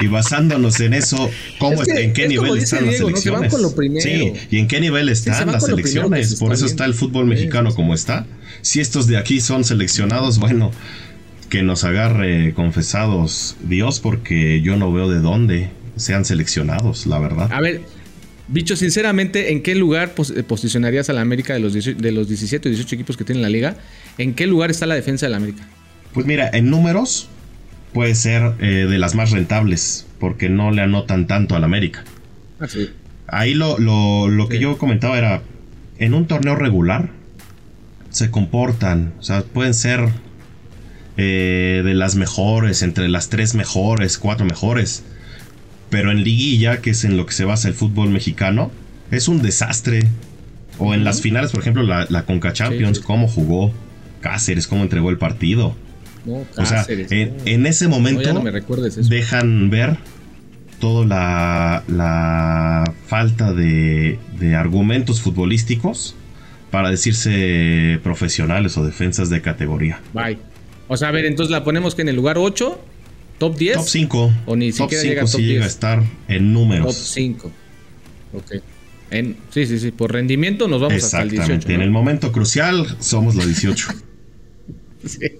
Y 0.00 0.06
basándonos 0.06 0.80
en 0.80 0.94
eso, 0.94 1.30
¿cómo 1.58 1.82
¿en 1.84 2.12
qué 2.12 2.28
nivel 2.28 2.58
están 2.58 2.86
las 2.86 2.96
selecciones? 2.96 3.52
sí, 4.02 4.32
y 4.50 4.58
en 4.58 4.66
qué 4.66 4.80
nivel 4.80 5.08
están 5.08 5.52
las 5.52 5.64
selecciones. 5.64 6.36
Por 6.36 6.52
eso 6.52 6.66
está 6.66 6.84
el 6.86 6.94
fútbol 6.94 7.26
mexicano 7.26 7.74
como 7.74 7.94
está. 7.94 8.26
Si 8.62 8.80
estos 8.80 9.06
de 9.06 9.18
aquí 9.18 9.40
son 9.40 9.64
seleccionados, 9.64 10.38
bueno, 10.38 10.70
que 11.50 11.62
nos 11.62 11.84
agarre 11.84 12.54
confesados 12.54 13.56
Dios, 13.62 14.00
porque 14.00 14.62
yo 14.62 14.76
no 14.76 14.92
veo 14.92 15.10
de 15.10 15.20
dónde 15.20 15.70
sean 15.96 16.24
seleccionados, 16.24 17.06
la 17.06 17.18
verdad. 17.18 17.52
A 17.52 17.60
ver, 17.60 17.82
bicho, 18.48 18.76
sinceramente, 18.76 19.52
¿en 19.52 19.62
qué 19.62 19.74
lugar 19.74 20.14
eh, 20.34 20.42
posicionarías 20.42 21.10
a 21.10 21.12
la 21.12 21.20
América 21.20 21.52
de 21.52 21.60
los, 21.60 21.74
de 21.74 22.12
los 22.12 22.28
17 22.28 22.68
o 22.68 22.70
18 22.70 22.94
equipos 22.94 23.16
que 23.16 23.24
tiene 23.24 23.42
la 23.42 23.50
liga? 23.50 23.76
¿En 24.16 24.34
qué 24.34 24.46
lugar 24.46 24.70
está 24.70 24.86
la 24.86 24.94
defensa 24.94 25.26
de 25.26 25.30
la 25.30 25.36
América? 25.36 25.68
Pues 26.14 26.26
mira, 26.26 26.50
en 26.52 26.70
números 26.70 27.28
puede 27.92 28.14
ser 28.14 28.54
eh, 28.60 28.86
de 28.88 28.98
las 28.98 29.14
más 29.14 29.30
rentables, 29.30 30.06
porque 30.18 30.48
no 30.48 30.70
le 30.70 30.82
anotan 30.82 31.26
tanto 31.26 31.56
a 31.56 31.60
la 31.60 31.66
América. 31.66 32.04
Ah, 32.60 32.68
sí. 32.68 32.90
Ahí 33.26 33.54
lo, 33.54 33.78
lo, 33.78 34.48
que 34.48 34.58
yo 34.58 34.76
comentaba 34.76 35.16
era, 35.16 35.42
en 35.98 36.14
un 36.14 36.26
torneo 36.26 36.56
regular 36.56 37.10
se 38.10 38.30
comportan, 38.30 39.12
o 39.20 39.22
sea, 39.22 39.42
pueden 39.42 39.72
ser 39.72 40.08
eh, 41.16 41.82
de 41.84 41.94
las 41.94 42.16
mejores, 42.16 42.82
entre 42.82 43.08
las 43.08 43.28
tres 43.28 43.54
mejores, 43.54 44.18
cuatro 44.18 44.44
mejores. 44.46 45.04
Pero 45.90 46.10
en 46.10 46.22
liguilla, 46.22 46.80
que 46.80 46.90
es 46.90 47.04
en 47.04 47.16
lo 47.16 47.26
que 47.26 47.32
se 47.32 47.44
basa 47.44 47.68
el 47.68 47.74
fútbol 47.74 48.10
mexicano, 48.10 48.70
es 49.10 49.28
un 49.28 49.42
desastre. 49.42 50.08
O 50.78 50.94
en 50.94 51.04
las 51.04 51.20
finales, 51.20 51.50
por 51.50 51.60
ejemplo, 51.60 51.82
la, 51.82 52.06
la 52.08 52.24
Conca 52.24 52.52
Champions, 52.52 53.00
cómo 53.00 53.28
jugó 53.28 53.72
Cáceres, 54.20 54.66
cómo 54.66 54.82
entregó 54.82 55.10
el 55.10 55.18
partido. 55.18 55.76
O 56.26 56.66
sea, 56.66 56.84
en, 56.88 57.66
ese 57.66 57.88
momento 57.88 58.42
dejan 59.08 59.70
ver 59.70 59.96
toda 60.78 61.06
la, 61.06 61.84
la 61.88 62.94
falta 63.06 63.52
de, 63.52 64.18
de, 64.38 64.54
argumentos 64.54 65.20
futbolísticos 65.20 66.14
para 66.70 66.90
decirse 66.90 68.00
profesionales 68.02 68.76
o 68.78 68.84
defensas 68.84 69.30
de 69.30 69.40
categoría. 69.42 70.00
Bye. 70.12 70.38
O 70.88 70.96
sea, 70.96 71.08
a 71.08 71.12
ver, 71.12 71.24
entonces 71.24 71.50
la 71.50 71.62
ponemos 71.62 71.94
que 71.94 72.02
en 72.02 72.08
el 72.08 72.16
lugar 72.16 72.38
8, 72.38 72.80
top 73.38 73.56
10. 73.56 73.76
Top 73.76 73.86
5. 73.86 74.32
O 74.46 74.56
ni 74.56 74.72
top 74.72 74.90
siquiera 74.90 75.02
5 75.02 75.14
llega, 75.14 75.26
top 75.26 75.40
llega 75.40 75.64
a 75.64 75.68
estar 75.68 76.02
en 76.28 76.52
números. 76.52 76.96
Top 76.96 77.04
5. 77.04 77.52
Ok. 78.32 78.52
En, 79.10 79.36
sí, 79.50 79.66
sí, 79.66 79.78
sí. 79.78 79.90
Por 79.90 80.12
rendimiento 80.12 80.68
nos 80.68 80.80
vamos 80.80 81.04
hasta 81.04 81.22
el 81.22 81.30
18. 81.30 81.68
En 81.70 81.80
el 81.80 81.90
momento 81.90 82.32
crucial 82.32 82.86
somos 83.00 83.34
los 83.34 83.46
18. 83.46 83.88
sí. 85.06 85.36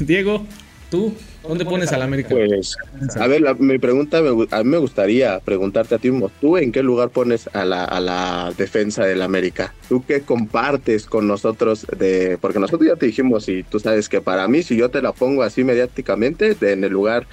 Diego, 0.00 0.46
¿Tú? 0.90 1.12
¿Dónde 1.46 1.66
pones 1.66 1.92
al 1.92 2.00
América? 2.00 2.30
Pues, 2.30 2.76
a 3.16 3.26
ver, 3.26 3.42
mi 3.58 3.78
pregunta, 3.78 4.18
a 4.18 4.64
mí 4.64 4.70
me 4.70 4.78
gustaría 4.78 5.38
preguntarte 5.40 5.94
a 5.94 5.98
ti, 5.98 6.10
¿tú 6.40 6.56
en 6.56 6.72
qué 6.72 6.82
lugar 6.82 7.10
pones 7.10 7.48
a 7.52 7.66
la, 7.66 7.84
a 7.84 8.00
la 8.00 8.54
defensa 8.56 9.04
del 9.04 9.20
América? 9.20 9.74
¿Tú 9.88 10.02
qué 10.06 10.22
compartes 10.22 11.04
con 11.04 11.26
nosotros? 11.28 11.86
de 11.98 12.38
Porque 12.40 12.58
nosotros 12.58 12.88
ya 12.88 12.96
te 12.96 13.04
dijimos, 13.04 13.48
y 13.50 13.64
tú 13.64 13.80
sabes 13.80 14.08
que 14.08 14.22
para 14.22 14.48
mí, 14.48 14.62
si 14.62 14.76
yo 14.76 14.88
te 14.88 15.02
la 15.02 15.12
pongo 15.12 15.42
así 15.42 15.62
mediáticamente, 15.62 16.56
en 16.60 16.82
el 16.82 16.92
lugar 16.92 17.26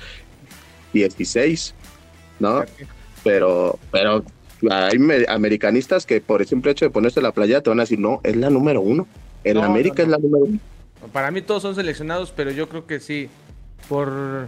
16, 0.93 1.75
¿no? 2.39 2.65
Pero, 3.23 3.79
pero 3.89 4.25
hay 4.69 4.97
americanistas 5.29 6.05
que 6.05 6.19
por 6.19 6.41
el 6.41 6.47
simple 6.47 6.71
hecho 6.71 6.85
de 6.85 6.91
ponerse 6.91 7.21
la 7.21 7.31
playa 7.31 7.61
te 7.61 7.69
van 7.69 7.79
a 7.79 7.83
decir, 7.83 7.99
no, 7.99 8.19
es 8.23 8.35
la 8.35 8.49
número 8.49 8.81
uno. 8.81 9.07
El 9.45 9.61
América 9.61 10.03
es 10.03 10.09
la 10.09 10.17
número 10.17 10.45
uno. 10.45 10.59
Para 11.11 11.31
mí 11.31 11.41
todos 11.41 11.61
son 11.61 11.75
seleccionados, 11.75 12.31
pero 12.35 12.51
yo 12.51 12.69
creo 12.69 12.85
que 12.85 12.99
sí 12.99 13.29
por, 13.87 14.47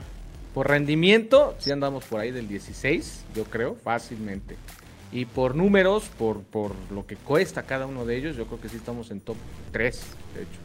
por 0.54 0.68
rendimiento, 0.68 1.56
si 1.60 1.72
andamos 1.72 2.06
por 2.06 2.20
ahí 2.20 2.32
del 2.32 2.48
16, 2.48 3.26
yo 3.36 3.44
creo, 3.46 3.76
fácilmente. 3.76 4.56
Y 5.12 5.26
por 5.26 5.56
números, 5.56 6.06
por, 6.18 6.42
por 6.42 6.74
lo 6.92 7.06
que 7.06 7.16
cuesta 7.16 7.64
cada 7.64 7.86
uno 7.86 8.06
de 8.06 8.18
ellos, 8.18 8.36
yo 8.36 8.46
creo 8.46 8.60
que 8.60 8.70
sí 8.70 8.78
estamos 8.78 9.12
en 9.12 9.22
top 9.22 9.38
3, 9.72 10.02
de 10.36 10.42
hecho. 10.42 10.60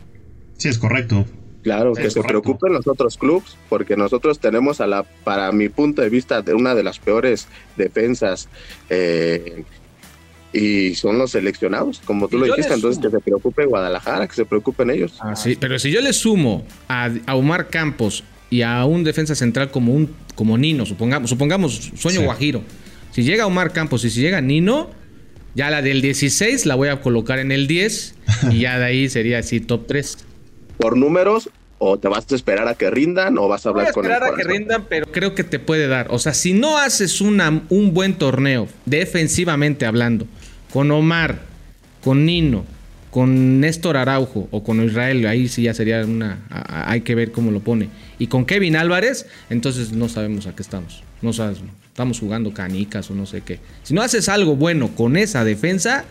Sí, 0.58 0.68
es 0.68 0.78
correcto. 0.78 1.24
Claro, 1.62 1.92
que 1.92 2.10
se 2.10 2.20
preocupen 2.22 2.72
los 2.72 2.88
otros 2.88 3.16
clubes, 3.16 3.56
porque 3.68 3.96
nosotros 3.96 4.40
tenemos 4.40 4.80
a 4.80 4.88
la, 4.88 5.04
para 5.04 5.52
mi 5.52 5.68
punto 5.68 6.02
de 6.02 6.08
vista, 6.08 6.42
de 6.42 6.54
una 6.54 6.74
de 6.74 6.82
las 6.82 6.98
peores 6.98 7.46
defensas 7.76 8.48
eh, 8.90 9.64
y 10.52 10.94
son 10.94 11.18
los 11.18 11.30
seleccionados, 11.30 12.00
como 12.04 12.28
tú 12.28 12.38
lo 12.38 12.46
dijiste, 12.46 12.74
entonces 12.74 13.02
que 13.02 13.10
se 13.10 13.20
preocupe 13.20 13.64
Guadalajara, 13.64 14.26
que 14.28 14.34
se 14.34 14.44
preocupen 14.44 14.90
ellos. 14.90 15.14
Ah, 15.20 15.34
sí, 15.34 15.56
pero 15.58 15.78
si 15.78 15.90
yo 15.90 16.00
le 16.00 16.12
sumo 16.12 16.64
a, 16.88 17.10
a 17.26 17.34
Omar 17.36 17.68
Campos 17.68 18.24
y 18.50 18.62
a 18.62 18.84
un 18.84 19.02
defensa 19.04 19.34
central 19.34 19.70
como 19.70 19.94
un 19.94 20.14
como 20.34 20.58
Nino, 20.58 20.86
supongamos, 20.86 21.30
supongamos 21.30 21.92
sueño 21.96 22.22
guajiro. 22.22 22.62
Si 23.12 23.22
llega 23.22 23.46
Omar 23.46 23.72
Campos 23.72 24.04
y 24.04 24.10
si 24.10 24.20
llega 24.20 24.40
Nino, 24.40 24.90
ya 25.54 25.70
la 25.70 25.82
del 25.82 26.00
16 26.00 26.66
la 26.66 26.74
voy 26.74 26.88
a 26.88 27.00
colocar 27.00 27.38
en 27.38 27.52
el 27.52 27.66
10 27.66 28.14
y 28.50 28.60
ya 28.60 28.78
de 28.78 28.84
ahí 28.84 29.08
sería 29.08 29.38
así 29.38 29.60
top 29.60 29.86
3. 29.86 30.18
Por 30.78 30.96
números 30.96 31.50
o 31.78 31.98
te 31.98 32.08
vas 32.08 32.24
a 32.30 32.34
esperar 32.34 32.68
a 32.68 32.74
que 32.74 32.90
rindan 32.90 33.36
o 33.38 33.48
vas 33.48 33.66
a 33.66 33.70
hablar 33.70 33.92
con 33.92 34.04
el 34.04 34.12
esperar 34.12 34.32
a 34.32 34.36
que 34.36 34.44
rindan, 34.44 34.86
pero 34.88 35.10
creo 35.10 35.34
que 35.34 35.44
te 35.44 35.58
puede 35.58 35.88
dar. 35.88 36.06
O 36.10 36.18
sea, 36.18 36.32
si 36.32 36.54
no 36.54 36.78
haces 36.78 37.20
una, 37.20 37.62
un 37.68 37.92
buen 37.92 38.14
torneo 38.14 38.68
defensivamente 38.86 39.84
hablando, 39.84 40.26
con 40.72 40.90
Omar, 40.90 41.40
con 42.02 42.24
Nino, 42.24 42.64
con 43.10 43.60
Néstor 43.60 43.96
Araujo 43.98 44.48
o 44.50 44.64
con 44.64 44.82
Israel, 44.82 45.26
ahí 45.26 45.48
sí 45.48 45.64
ya 45.64 45.74
sería 45.74 46.02
una. 46.04 46.38
Hay 46.50 47.02
que 47.02 47.14
ver 47.14 47.30
cómo 47.30 47.50
lo 47.50 47.60
pone. 47.60 47.90
Y 48.18 48.28
con 48.28 48.46
Kevin 48.46 48.76
Álvarez, 48.76 49.26
entonces 49.50 49.92
no 49.92 50.08
sabemos 50.08 50.46
a 50.46 50.54
qué 50.54 50.62
estamos. 50.62 51.02
No 51.20 51.32
sabemos, 51.32 51.62
estamos 51.86 52.18
jugando 52.18 52.54
canicas 52.54 53.10
o 53.10 53.14
no 53.14 53.26
sé 53.26 53.42
qué. 53.42 53.60
Si 53.82 53.92
no 53.92 54.02
haces 54.02 54.28
algo 54.28 54.56
bueno 54.56 54.88
con 54.94 55.16
esa 55.16 55.44
defensa, 55.44 56.06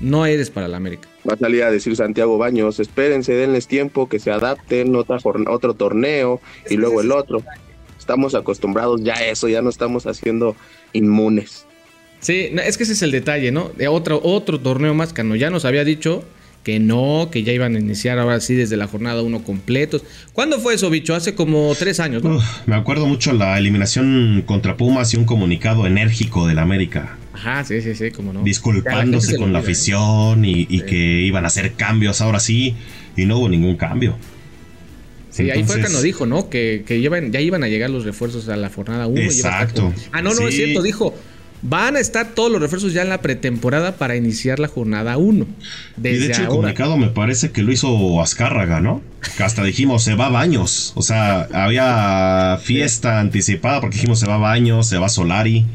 no 0.00 0.24
eres 0.24 0.50
para 0.50 0.68
la 0.68 0.76
América. 0.76 1.08
Va 1.28 1.34
a 1.34 1.38
salir 1.38 1.64
a 1.64 1.70
decir 1.70 1.96
Santiago 1.96 2.38
Baños, 2.38 2.78
espérense, 2.78 3.32
denles 3.32 3.66
tiempo, 3.66 4.08
que 4.08 4.20
se 4.20 4.30
adapten, 4.30 4.94
otra, 4.94 5.18
otro 5.48 5.74
torneo 5.74 6.40
y 6.70 6.76
luego 6.76 7.00
el 7.00 7.10
otro. 7.10 7.42
Estamos 7.98 8.34
acostumbrados 8.34 9.02
ya 9.02 9.14
a 9.14 9.24
eso, 9.26 9.48
ya 9.48 9.62
no 9.62 9.68
estamos 9.68 10.06
haciendo 10.06 10.54
inmunes. 10.92 11.67
Sí, 12.20 12.50
es 12.64 12.76
que 12.76 12.82
ese 12.82 12.92
es 12.92 13.02
el 13.02 13.10
detalle, 13.10 13.52
¿no? 13.52 13.70
De 13.76 13.88
otro, 13.88 14.20
otro 14.22 14.60
torneo 14.60 14.94
más 14.94 15.12
que 15.12 15.38
ya 15.38 15.50
nos 15.50 15.64
había 15.64 15.84
dicho 15.84 16.24
que 16.68 16.80
no, 16.80 17.30
que 17.32 17.44
ya 17.44 17.52
iban 17.52 17.76
a 17.76 17.78
iniciar 17.78 18.18
ahora 18.18 18.40
sí 18.40 18.54
desde 18.54 18.76
la 18.76 18.86
jornada 18.86 19.22
1 19.22 19.42
completos. 19.42 20.04
¿Cuándo 20.34 20.60
fue 20.60 20.74
eso, 20.74 20.90
bicho? 20.90 21.14
Hace 21.14 21.34
como 21.34 21.74
tres 21.78 21.98
años, 21.98 22.22
¿no? 22.22 22.42
me 22.66 22.76
acuerdo 22.76 23.06
mucho 23.06 23.32
la 23.32 23.56
eliminación 23.58 24.42
contra 24.44 24.76
Pumas 24.76 25.14
y 25.14 25.16
un 25.16 25.24
comunicado 25.24 25.86
enérgico 25.86 26.46
del 26.46 26.58
América. 26.58 27.16
Ajá, 27.32 27.64
sí, 27.64 27.80
sí, 27.80 27.94
sí, 27.94 28.10
como 28.10 28.32
no. 28.32 28.42
Disculpándose 28.42 29.36
con 29.36 29.52
la 29.52 29.60
afición 29.60 30.44
y, 30.44 30.66
que 30.82 31.22
iban 31.22 31.44
a 31.44 31.46
hacer 31.46 31.72
cambios 31.72 32.20
ahora 32.20 32.40
sí, 32.40 32.74
y 33.16 33.24
no 33.24 33.38
hubo 33.38 33.48
ningún 33.48 33.76
cambio. 33.76 34.18
Sí, 35.30 35.50
ahí 35.50 35.62
fue 35.64 35.80
cuando 35.80 36.02
dijo, 36.02 36.26
¿no? 36.26 36.50
Que, 36.50 36.82
que 36.86 37.00
ya 37.00 37.40
iban 37.40 37.62
a 37.62 37.68
llegar 37.68 37.88
los 37.88 38.04
refuerzos 38.04 38.48
a 38.48 38.56
la 38.56 38.68
jornada 38.68 39.06
1. 39.06 39.20
Exacto. 39.20 39.94
Ah, 40.12 40.20
no, 40.20 40.34
no, 40.34 40.48
es 40.48 40.54
cierto, 40.54 40.82
dijo 40.82 41.14
Van 41.62 41.96
a 41.96 42.00
estar 42.00 42.34
todos 42.34 42.52
los 42.52 42.60
refuerzos 42.60 42.92
ya 42.92 43.02
en 43.02 43.08
la 43.08 43.20
pretemporada 43.20 43.96
para 43.96 44.14
iniciar 44.16 44.60
la 44.60 44.68
jornada 44.68 45.16
1. 45.16 45.46
Y 45.96 46.00
de 46.00 46.26
hecho, 46.26 46.42
el 46.42 46.48
comunicado 46.48 46.96
me 46.96 47.08
parece 47.08 47.50
que 47.50 47.62
lo 47.62 47.72
hizo 47.72 48.22
Azcárraga, 48.22 48.80
¿no? 48.80 49.02
Que 49.36 49.42
hasta 49.42 49.64
dijimos, 49.64 50.04
se 50.04 50.14
va 50.14 50.26
a 50.26 50.30
baños. 50.30 50.92
O 50.94 51.02
sea, 51.02 51.48
había 51.52 52.58
fiesta 52.62 53.18
anticipada 53.18 53.80
porque 53.80 53.96
dijimos, 53.96 54.20
se 54.20 54.26
va 54.26 54.36
a 54.36 54.38
baños, 54.38 54.88
se 54.88 54.98
va 54.98 55.08
Solari. 55.08 55.66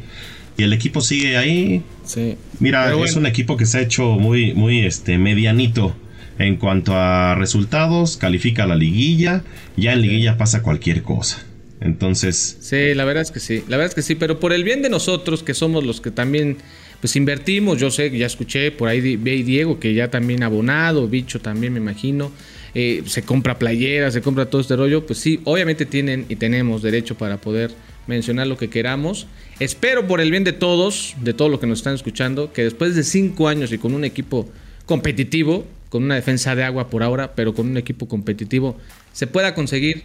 Y 0.57 0.63
el 0.63 0.71
equipo 0.71 1.01
sigue 1.01 1.35
ahí. 1.35 1.83
Sí. 2.05 2.37
Mira, 2.59 2.93
es 3.03 3.15
un 3.15 3.25
equipo 3.25 3.57
que 3.57 3.65
se 3.65 3.79
ha 3.79 3.81
hecho 3.81 4.11
muy, 4.11 4.53
muy 4.53 4.85
este, 4.85 5.17
medianito 5.17 5.95
en 6.39 6.55
cuanto 6.55 6.95
a 6.95 7.35
resultados. 7.35 8.15
Califica 8.17 8.65
la 8.65 8.75
liguilla. 8.75 9.43
Ya 9.75 9.93
en 9.93 10.01
liguilla 10.01 10.37
pasa 10.37 10.61
cualquier 10.61 11.03
cosa. 11.03 11.43
Entonces. 11.83 12.57
Sí, 12.61 12.93
la 12.93 13.03
verdad 13.03 13.23
es 13.23 13.31
que 13.31 13.41
sí, 13.41 13.61
la 13.67 13.75
verdad 13.75 13.89
es 13.89 13.95
que 13.95 14.01
sí, 14.01 14.15
pero 14.15 14.39
por 14.39 14.53
el 14.53 14.63
bien 14.63 14.81
de 14.81 14.89
nosotros, 14.89 15.43
que 15.43 15.53
somos 15.53 15.83
los 15.83 15.99
que 15.99 16.11
también 16.11 16.57
pues 17.01 17.17
invertimos, 17.17 17.77
yo 17.77 17.91
sé, 17.91 18.09
ya 18.17 18.25
escuché 18.25 18.71
por 18.71 18.87
ahí 18.87 19.17
ve 19.17 19.43
Diego 19.43 19.77
que 19.77 19.93
ya 19.93 20.09
también 20.09 20.43
abonado, 20.43 21.09
bicho 21.09 21.41
también 21.41 21.73
me 21.73 21.79
imagino, 21.79 22.31
eh, 22.73 23.03
se 23.05 23.23
compra 23.23 23.59
playeras, 23.59 24.13
se 24.13 24.21
compra 24.21 24.45
todo 24.45 24.61
este 24.61 24.77
rollo, 24.77 25.05
pues 25.05 25.19
sí, 25.19 25.41
obviamente 25.43 25.85
tienen 25.85 26.25
y 26.29 26.37
tenemos 26.37 26.81
derecho 26.81 27.15
para 27.15 27.41
poder 27.41 27.71
mencionar 28.07 28.47
lo 28.47 28.57
que 28.57 28.69
queramos. 28.69 29.27
Espero 29.59 30.07
por 30.07 30.21
el 30.21 30.31
bien 30.31 30.45
de 30.45 30.53
todos, 30.53 31.15
de 31.19 31.33
todos 31.33 31.51
los 31.51 31.59
que 31.59 31.67
nos 31.67 31.79
están 31.79 31.95
escuchando, 31.95 32.53
que 32.53 32.63
después 32.63 32.95
de 32.95 33.03
cinco 33.03 33.49
años 33.49 33.73
y 33.73 33.77
con 33.77 33.93
un 33.93 34.05
equipo 34.05 34.49
competitivo, 34.85 35.65
con 35.89 36.03
una 36.03 36.15
defensa 36.15 36.55
de 36.55 36.63
agua 36.63 36.89
por 36.89 37.03
ahora, 37.03 37.35
pero 37.35 37.53
con 37.53 37.67
un 37.67 37.75
equipo 37.75 38.07
competitivo, 38.07 38.77
se 39.11 39.27
pueda 39.27 39.53
conseguir 39.53 40.03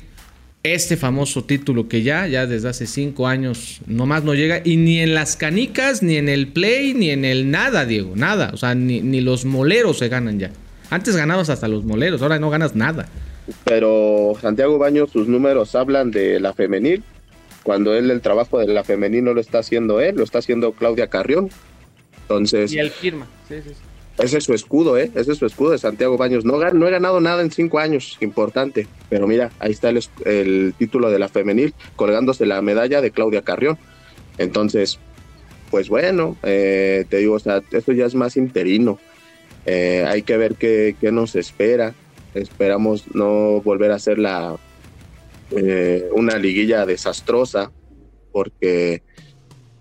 este 0.63 0.97
famoso 0.97 1.45
título 1.45 1.89
que 1.89 2.03
ya, 2.03 2.27
ya 2.27 2.47
desde 2.47 2.69
hace 2.69 2.87
cinco 2.87 3.27
años 3.27 3.81
nomás 3.87 4.25
no 4.25 4.35
llega, 4.35 4.61
y 4.65 4.77
ni 4.77 5.01
en 5.01 5.15
las 5.15 5.37
canicas, 5.37 6.03
ni 6.03 6.17
en 6.17 6.29
el 6.29 6.49
play, 6.49 6.95
ni 6.95 7.11
en 7.11 7.25
el 7.25 7.51
nada, 7.51 7.87
Diego, 7.87 8.15
nada. 8.17 8.51
O 8.53 8.57
sea, 8.57 8.75
ni, 8.75 9.01
ni 9.01 9.21
los 9.21 9.45
moleros 9.45 9.99
se 9.99 10.09
ganan 10.09 10.39
ya. 10.39 10.51
Antes 10.91 11.17
ganabas 11.17 11.51
hasta 11.51 11.69
los 11.69 11.85
moleros, 11.85 12.23
ahora 12.23 12.39
no 12.39 12.51
ganas 12.51 12.75
nada. 12.75 13.09
Pero 13.65 14.35
Santiago 14.41 14.79
Baños, 14.79 15.11
sus 15.11 15.29
números 15.29 15.75
hablan 15.75 16.11
de 16.11 16.41
la 16.41 16.53
femenil, 16.53 17.03
cuando 17.63 17.95
él 17.95 18.11
el 18.11 18.21
trabajo 18.21 18.59
de 18.59 18.69
la 18.69 18.85
femenil 18.85 19.25
no 19.25 19.35
lo 19.35 19.41
está 19.41 19.59
haciendo 19.59 20.01
él, 20.01 20.17
lo 20.17 20.25
está 20.25 20.39
haciendo 20.39 20.73
Claudia 20.73 21.09
Carrión. 21.09 21.51
Entonces... 22.23 22.73
Y 22.73 22.79
él 22.79 22.91
firma, 22.91 23.27
sí, 23.49 23.57
sí. 23.65 23.73
Ese 24.19 24.39
es 24.39 24.45
su 24.45 24.53
escudo, 24.53 24.99
¿eh? 24.99 25.11
Ese 25.15 25.33
es 25.33 25.39
su 25.39 25.47
escudo 25.47 25.71
de 25.71 25.79
Santiago 25.79 26.17
Baños. 26.17 26.45
No, 26.45 26.59
no 26.59 26.89
he 26.89 26.91
ganado 26.91 27.21
nada 27.21 27.41
en 27.41 27.53
cinco 27.53 27.79
años, 27.79 28.17
importante. 28.21 28.89
Pero 29.09 29.29
mira, 29.29 29.53
ahí 29.61 29.71
está 29.71 29.91
el, 29.91 30.75
título 30.77 31.11
de 31.11 31.21
la 31.21 31.29
femenil, 31.29 31.73
colgándose 31.95 32.45
la 32.45 32.61
medalla 32.61 33.01
de 33.01 33.13
Claudia 33.13 33.43
Carrión. 33.43 33.79
Entonces, 34.37 34.99
pues 35.71 35.89
bueno, 35.89 36.37
eh, 36.43 37.05
te 37.09 37.19
digo, 37.19 37.35
o 37.35 37.39
sea, 37.39 37.63
esto 37.71 37.93
ya 37.93 38.07
es 38.07 38.17
más 38.17 38.37
interino. 38.37 38.99
Eh, 39.67 40.05
hay 40.09 40.23
que 40.23 40.37
ver 40.37 40.57
qué, 40.57 40.97
nos 41.13 41.37
espera. 41.37 41.95
Esperamos 42.35 43.15
no 43.15 43.61
volver 43.63 43.93
a 43.93 43.97
hacer 43.97 44.19
la, 44.19 44.57
eh, 45.53 46.09
una 46.13 46.39
liguilla 46.39 46.87
desastrosa, 46.87 47.71
porque 48.33 49.03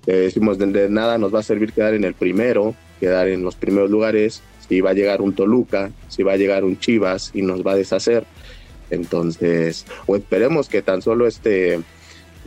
decimos 0.05 0.57
de 0.57 0.89
nada 0.89 1.17
nos 1.17 1.35
va 1.35 1.39
a 1.39 1.43
servir 1.43 1.73
quedar 1.73 1.93
en 1.93 2.05
el 2.05 2.13
primero 2.13 2.75
quedar 2.99 3.27
en 3.27 3.43
los 3.43 3.55
primeros 3.55 3.89
lugares, 3.89 4.41
si 4.67 4.81
va 4.81 4.91
a 4.91 4.93
llegar 4.93 5.21
un 5.21 5.33
Toluca, 5.33 5.91
si 6.07 6.23
va 6.23 6.33
a 6.33 6.37
llegar 6.37 6.63
un 6.63 6.79
Chivas 6.79 7.31
y 7.33 7.41
nos 7.41 7.65
va 7.65 7.73
a 7.73 7.75
deshacer. 7.75 8.25
Entonces, 8.89 9.85
o 10.05 10.15
esperemos 10.15 10.69
que 10.69 10.81
tan 10.81 11.01
solo 11.01 11.27
este 11.27 11.79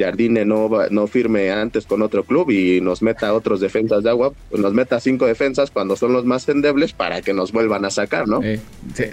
Jardine 0.00 0.44
no, 0.44 0.70
no 0.90 1.06
firme 1.06 1.50
antes 1.50 1.84
con 1.84 2.02
otro 2.02 2.24
club 2.24 2.50
y 2.50 2.80
nos 2.80 3.02
meta 3.02 3.32
otros 3.34 3.60
defensas 3.60 4.02
de 4.02 4.10
agua, 4.10 4.32
nos 4.56 4.72
meta 4.72 4.98
cinco 5.00 5.26
defensas 5.26 5.70
cuando 5.70 5.96
son 5.96 6.12
los 6.12 6.24
más 6.24 6.48
endebles 6.48 6.92
para 6.92 7.20
que 7.22 7.34
nos 7.34 7.52
vuelvan 7.52 7.84
a 7.84 7.90
sacar, 7.90 8.26
¿no? 8.26 8.42
Eh, 8.42 8.60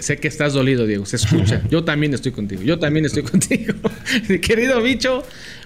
sé, 0.00 0.18
que 0.18 0.28
estás 0.28 0.54
dolido, 0.54 0.86
Diego, 0.86 1.04
se 1.06 1.16
escucha. 1.16 1.62
Yo 1.70 1.84
también 1.84 2.14
estoy 2.14 2.32
contigo, 2.32 2.62
yo 2.62 2.78
también 2.78 3.04
estoy 3.04 3.22
contigo. 3.22 3.74
Querido 4.42 4.80
bicho, 4.82 5.22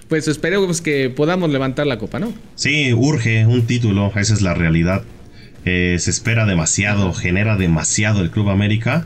pues 0.07 0.27
esperemos 0.27 0.81
que 0.81 1.09
podamos 1.09 1.49
levantar 1.49 1.87
la 1.87 1.97
copa, 1.97 2.19
¿no? 2.19 2.33
Sí, 2.55 2.93
urge 2.93 3.45
un 3.45 3.65
título, 3.65 4.11
esa 4.15 4.33
es 4.33 4.41
la 4.41 4.53
realidad. 4.53 5.03
Eh, 5.65 5.97
se 5.99 6.09
espera 6.09 6.45
demasiado, 6.45 7.13
genera 7.13 7.55
demasiado 7.55 8.21
el 8.21 8.31
Club 8.31 8.49
América 8.49 9.05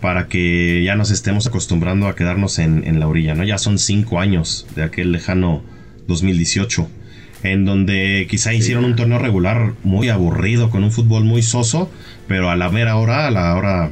para 0.00 0.28
que 0.28 0.82
ya 0.84 0.94
nos 0.94 1.10
estemos 1.10 1.46
acostumbrando 1.46 2.06
a 2.06 2.14
quedarnos 2.14 2.58
en, 2.58 3.00
la 3.00 3.08
orilla, 3.08 3.34
¿no? 3.34 3.44
Ya 3.44 3.58
son 3.58 3.78
cinco 3.78 4.20
años 4.20 4.66
de 4.76 4.82
aquel 4.82 5.10
lejano 5.10 5.62
2018, 6.06 6.88
en 7.42 7.64
donde 7.64 8.26
quizá 8.30 8.52
hicieron 8.52 8.84
un 8.84 8.94
torneo 8.94 9.18
regular 9.18 9.72
muy 9.82 10.08
aburrido, 10.08 10.70
con 10.70 10.84
un 10.84 10.92
fútbol 10.92 11.24
muy 11.24 11.42
soso, 11.42 11.90
pero 12.28 12.50
a 12.50 12.56
la 12.56 12.68
mera 12.70 12.96
hora, 12.96 13.26
a 13.26 13.30
la 13.30 13.54
hora 13.56 13.90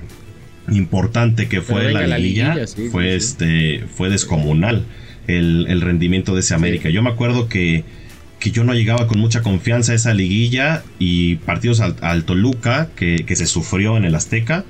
importante 0.69 1.49
que 1.49 1.61
fue 1.62 1.93
la 1.93 2.19
liguilla, 2.19 2.57
fue, 2.91 3.17
Este, 3.17 3.85
fue 3.95 4.09
descomunal 4.09 4.85
el, 5.27 5.81
rendimiento 5.81 6.35
de 6.35 6.41
ese 6.41 6.55
América. 6.55 6.91
Yo 6.91 7.03
me 7.03 7.11
acuerdo 7.11 7.49
que, 7.49 7.85
que, 8.45 8.51
yo 8.51 8.64
no 8.64 8.74
llegaba 8.74 9.07
con 9.07 9.18
mucha 9.18 9.42
confianza 9.42 9.92
a 9.92 9.95
esa 9.95 10.14
liguilla 10.14 10.82
y 10.99 11.36
partidos 11.36 11.80
al, 11.80 12.24
Toluca 12.24 12.90
que, 12.95 13.24
que 13.26 13.36
se 13.36 13.47
sufrió 13.47 13.97
en 13.97 14.05
el 14.05 14.14
Azteca 14.14 14.64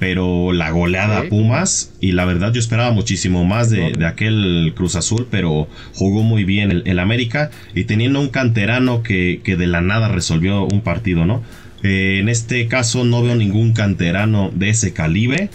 pero 0.00 0.52
la 0.54 0.70
goleada 0.70 1.28
Pumas 1.28 1.92
y 2.00 2.12
la 2.12 2.24
verdad 2.24 2.54
yo 2.54 2.58
esperaba 2.58 2.90
muchísimo 2.90 3.44
más 3.44 3.68
de, 3.68 3.94
aquel 4.06 4.72
Cruz 4.74 4.96
Azul, 4.96 5.28
pero 5.30 5.68
jugó 5.94 6.22
muy 6.22 6.44
bien 6.44 6.82
el, 6.86 6.98
América 6.98 7.50
y 7.74 7.84
teniendo 7.84 8.18
un 8.18 8.30
canterano 8.30 9.02
que, 9.02 9.42
de 9.44 9.66
la 9.66 9.82
nada 9.82 10.08
resolvió 10.08 10.64
un 10.64 10.80
partido, 10.80 11.26
¿no? 11.26 11.42
Eh, 11.82 12.16
en 12.18 12.30
este 12.30 12.66
caso 12.66 13.04
no 13.04 13.22
veo 13.22 13.36
ningún 13.36 13.74
canterano 13.74 14.50
de 14.54 14.70
ese 14.70 14.94
calibre. 14.94 15.50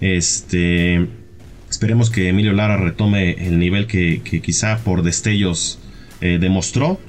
Este, 0.00 1.06
esperemos 1.68 2.08
que 2.08 2.30
Emilio 2.30 2.54
Lara 2.54 2.78
retome 2.78 3.46
el 3.46 3.58
nivel 3.58 3.86
que, 3.86 4.22
quizá 4.42 4.78
por 4.78 5.02
destellos 5.02 5.78
eh, 6.22 6.38
demostró 6.40 7.00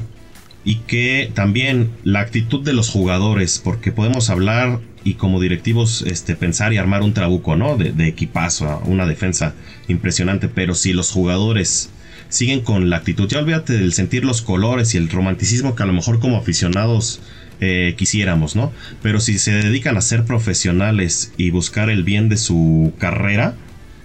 y 0.66 0.78
que 0.88 1.32
también 1.34 1.92
la 2.04 2.22
actitud 2.22 2.64
de 2.64 2.74
los 2.74 2.90
jugadores, 2.90 3.62
porque 3.64 3.92
podemos 3.92 4.30
hablar 4.30 4.80
y 5.04 5.16
como 5.16 5.40
directivos 5.40 6.04
este, 6.08 6.36
pensar 6.36 6.74
y 6.74 6.78
armar 6.78 7.04
un 7.04 7.14
trabuco, 7.14 7.56
¿no? 7.56 7.78
De, 7.78 8.08
equipazo, 8.08 8.82
una 8.86 9.06
defensa 9.06 9.54
impresionante, 9.88 10.48
pero 10.48 10.74
si 10.74 10.94
los 10.94 11.12
jugadores 11.12 11.90
siguen 12.30 12.62
con 12.62 12.90
la 12.90 12.98
actitud, 12.98 13.28
ya 13.30 13.40
olvídate 13.40 13.74
del 13.74 13.94
sentir 13.94 14.26
los 14.26 14.42
colores 14.42 14.96
y 14.96 14.98
el 14.98 15.10
romanticismo 15.10 15.76
que 15.76 15.84
a 15.84 15.86
lo 15.86 15.94
mejor 15.94 16.20
como 16.20 16.38
aficionados 16.38 17.22
eh, 17.60 17.94
quisiéramos, 17.98 18.56
¿no? 18.56 18.72
Pero 19.02 19.20
si 19.20 19.38
se 19.38 19.52
dedican 19.52 19.98
a 19.98 20.02
ser 20.02 20.26
profesionales 20.26 21.34
y 21.38 21.52
buscar 21.52 21.90
el 21.90 22.04
bien 22.04 22.30
de 22.30 22.38
su 22.38 22.94
carrera, 22.98 23.56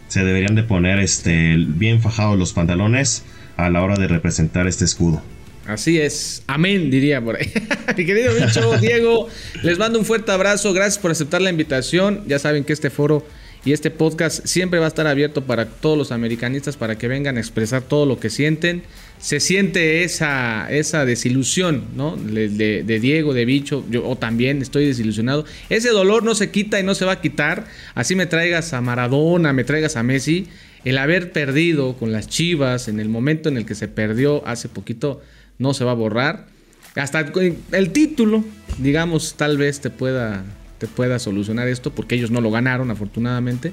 se 0.09 0.25
deberían 0.25 0.55
de 0.55 0.65
poner 0.65 0.99
este, 0.99 1.57
bien 1.57 2.03
fajados 2.03 2.39
los 2.39 2.53
pantalones 2.53 3.25
a 3.59 3.69
la 3.69 3.83
hora 3.83 3.97
de 3.97 4.09
representar 4.09 4.67
este 4.67 4.87
escudo. 4.87 5.21
Así 5.67 6.01
es. 6.01 6.43
Amén, 6.47 6.91
diría 6.91 7.21
por 7.21 7.37
ahí. 7.37 7.53
Mi 7.97 8.07
querido 8.07 8.33
bicho, 8.35 8.79
Diego, 8.79 9.29
les 9.63 9.79
mando 9.79 9.99
un 9.99 10.07
fuerte 10.07 10.33
abrazo. 10.33 10.73
Gracias 10.73 10.99
por 10.99 11.11
aceptar 11.11 11.43
la 11.43 11.51
invitación. 11.51 12.23
Ya 12.27 12.39
saben 12.39 12.65
que 12.65 12.73
este 12.73 12.89
foro 12.89 13.27
y 13.65 13.73
este 13.73 13.91
podcast 13.91 14.47
siempre 14.47 14.79
va 14.79 14.87
a 14.87 14.89
estar 14.89 15.07
abierto 15.07 15.45
para 15.45 15.67
todos 15.67 15.99
los 15.99 16.13
americanistas 16.13 16.77
para 16.77 16.97
que 16.97 17.09
vengan 17.09 17.37
a 17.37 17.41
expresar 17.41 17.83
todo 17.83 18.07
lo 18.07 18.19
que 18.19 18.31
sienten. 18.31 18.83
Se 19.19 19.41
siente 19.41 20.05
esa, 20.05 20.71
esa 20.71 21.05
desilusión, 21.05 21.85
¿no? 21.97 22.17
De, 22.17 23.01
Diego, 23.01 23.35
de 23.35 23.45
Bicho, 23.45 23.85
yo 23.91 24.17
también 24.17 24.63
estoy 24.63 24.87
desilusionado. 24.87 25.45
Ese 25.69 25.91
dolor 25.91 26.23
no 26.23 26.35
se 26.35 26.51
quita 26.51 26.79
y 26.79 26.85
no 26.85 26.95
se 26.95 27.05
va 27.05 27.13
a 27.13 27.21
quitar. 27.21 27.67
Así 27.95 28.15
me 28.15 28.27
traigas 28.27 28.73
a 28.73 28.81
Maradona, 28.81 29.53
me 29.53 29.65
traigas 29.65 29.97
a 29.97 30.03
Messi. 30.03 30.47
El 30.89 30.97
haber 30.97 31.33
perdido 31.33 31.97
con 31.97 32.13
las 32.13 32.29
Chivas 32.29 32.89
en 32.89 32.99
el 32.99 33.11
momento 33.11 33.51
en 33.51 33.59
el 33.59 33.67
que 33.67 33.75
se 33.75 33.89
perdió 33.89 34.43
hace 34.47 34.71
poquito 34.71 35.21
no 35.59 35.75
se 35.75 35.85
va 35.85 35.91
a 35.91 35.95
borrar. 35.95 36.47
Hasta 36.95 37.31
el 37.73 37.91
título, 37.91 38.43
digamos, 38.79 39.35
tal 39.35 39.59
vez 39.59 39.81
te 39.81 39.91
pueda, 39.91 40.47
te 40.79 40.87
pueda 40.87 41.19
solucionar 41.19 41.69
esto, 41.69 41.93
porque 41.93 42.15
ellos 42.15 42.31
no 42.31 42.41
lo 42.41 42.51
ganaron, 42.51 42.91
afortunadamente. 42.91 43.73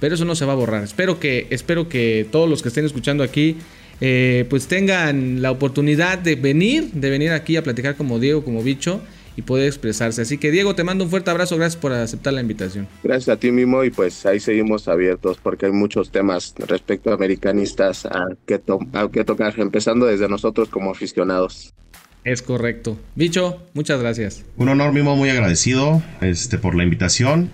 Pero 0.00 0.14
eso 0.14 0.24
no 0.24 0.34
se 0.34 0.46
va 0.46 0.54
a 0.54 0.56
borrar. 0.56 0.82
Espero 0.82 1.20
que, 1.20 1.48
espero 1.50 1.90
que 1.90 2.26
todos 2.32 2.48
los 2.48 2.62
que 2.62 2.68
estén 2.68 2.86
escuchando 2.86 3.24
aquí, 3.24 3.58
eh, 4.00 4.46
pues 4.48 4.66
tengan 4.66 5.42
la 5.42 5.50
oportunidad 5.50 6.16
de 6.16 6.34
venir, 6.34 6.92
de 6.92 7.10
venir 7.10 7.32
aquí 7.32 7.58
a 7.58 7.62
platicar 7.62 7.94
como 7.94 8.18
Diego, 8.18 8.42
como 8.42 8.62
Bicho 8.62 9.02
y 9.36 9.42
poder 9.42 9.66
expresarse. 9.66 10.22
Así 10.22 10.38
que 10.38 10.50
Diego, 10.50 10.74
te 10.74 10.84
mando 10.84 11.04
un 11.04 11.10
fuerte 11.10 11.30
abrazo, 11.30 11.56
gracias 11.56 11.80
por 11.80 11.92
aceptar 11.92 12.32
la 12.32 12.40
invitación. 12.40 12.86
Gracias 13.02 13.28
a 13.28 13.38
ti 13.38 13.50
mismo 13.50 13.84
y 13.84 13.90
pues 13.90 14.24
ahí 14.26 14.40
seguimos 14.40 14.88
abiertos 14.88 15.38
porque 15.42 15.66
hay 15.66 15.72
muchos 15.72 16.10
temas 16.10 16.54
respecto 16.66 17.10
a 17.10 17.14
americanistas 17.14 18.06
a 18.06 18.28
que, 18.46 18.60
a 18.92 19.08
que 19.10 19.24
tocar, 19.24 19.54
empezando 19.58 20.06
desde 20.06 20.28
nosotros 20.28 20.68
como 20.68 20.90
aficionados. 20.90 21.72
Es 22.24 22.40
correcto. 22.40 22.98
Bicho, 23.14 23.62
muchas 23.74 24.00
gracias. 24.00 24.44
Un 24.56 24.70
honor, 24.70 24.92
Mimo, 24.92 25.14
muy 25.14 25.28
agradecido 25.28 26.02
este, 26.22 26.56
por 26.56 26.74
la 26.74 26.82
invitación. 26.82 27.50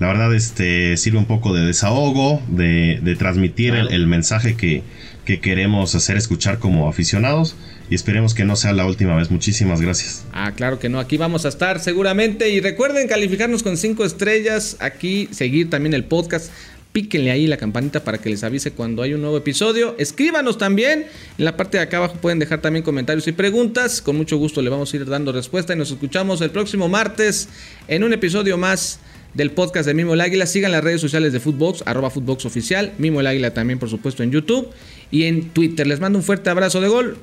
La 0.00 0.08
verdad, 0.08 0.34
este 0.34 0.96
sirve 0.96 1.18
un 1.18 1.26
poco 1.26 1.54
de 1.54 1.64
desahogo, 1.64 2.42
de, 2.48 3.16
transmitir 3.18 3.74
el, 3.74 4.06
mensaje 4.08 4.56
que, 4.56 4.82
que, 5.24 5.40
queremos 5.40 5.94
hacer 5.94 6.16
escuchar 6.16 6.58
como 6.58 6.88
aficionados 6.88 7.56
y 7.92 7.94
esperemos 7.94 8.32
que 8.32 8.46
no 8.46 8.56
sea 8.56 8.72
la 8.72 8.86
última 8.86 9.14
vez. 9.16 9.30
Muchísimas 9.30 9.82
gracias. 9.82 10.24
Ah, 10.32 10.52
claro 10.56 10.78
que 10.78 10.88
no. 10.88 10.98
Aquí 10.98 11.18
vamos 11.18 11.44
a 11.44 11.50
estar 11.50 11.78
seguramente. 11.78 12.48
Y 12.48 12.58
recuerden 12.58 13.06
calificarnos 13.06 13.62
con 13.62 13.76
cinco 13.76 14.06
estrellas. 14.06 14.78
Aquí 14.80 15.28
seguir 15.30 15.68
también 15.68 15.92
el 15.92 16.04
podcast 16.04 16.50
píquenle 16.92 17.30
ahí 17.30 17.46
la 17.46 17.58
campanita 17.58 18.02
para 18.02 18.16
que 18.16 18.30
les 18.30 18.44
avise 18.44 18.70
cuando 18.72 19.02
hay 19.02 19.12
un 19.12 19.20
nuevo 19.20 19.36
episodio. 19.36 19.94
Escríbanos 19.98 20.56
también. 20.56 21.04
En 21.36 21.44
la 21.44 21.54
parte 21.54 21.76
de 21.76 21.82
acá 21.82 21.98
abajo 21.98 22.14
pueden 22.14 22.38
dejar 22.38 22.62
también 22.62 22.82
comentarios 22.82 23.28
y 23.28 23.32
preguntas. 23.32 24.00
Con 24.00 24.16
mucho 24.16 24.38
gusto 24.38 24.62
le 24.62 24.70
vamos 24.70 24.90
a 24.90 24.96
ir 24.96 25.04
dando 25.04 25.30
respuesta 25.30 25.74
y 25.74 25.76
nos 25.76 25.90
escuchamos 25.90 26.40
el 26.40 26.48
próximo 26.48 26.88
martes 26.88 27.50
en 27.88 28.04
un 28.04 28.14
episodio 28.14 28.56
más 28.56 29.00
del 29.34 29.50
podcast 29.50 29.86
de 29.86 29.92
Mimo 29.92 30.14
el 30.14 30.22
Águila. 30.22 30.46
Sigan 30.46 30.72
las 30.72 30.82
redes 30.82 31.02
sociales 31.02 31.34
de 31.34 31.40
Footbox, 31.40 31.82
arroba 31.84 32.08
Footbox 32.08 32.46
Oficial. 32.46 32.94
Mimo 32.96 33.20
el 33.20 33.26
Águila 33.26 33.52
también, 33.52 33.78
por 33.78 33.90
supuesto, 33.90 34.22
en 34.22 34.30
YouTube 34.30 34.70
y 35.10 35.24
en 35.24 35.50
Twitter. 35.50 35.86
Les 35.86 36.00
mando 36.00 36.18
un 36.18 36.24
fuerte 36.24 36.48
abrazo 36.48 36.80
de 36.80 36.88
gol 36.88 37.18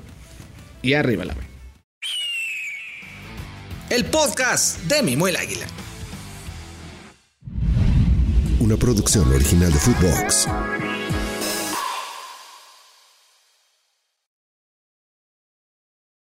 y 0.81 0.93
arriba 0.93 1.25
la 1.25 1.35
El 3.89 4.05
podcast 4.05 4.79
de 4.83 5.01
Mimo 5.03 5.27
el 5.27 5.35
Águila 5.35 5.65
una 8.59 8.77
producción 8.77 9.27
original 9.33 9.71
de 9.71 9.79
Footbox. 9.79 10.47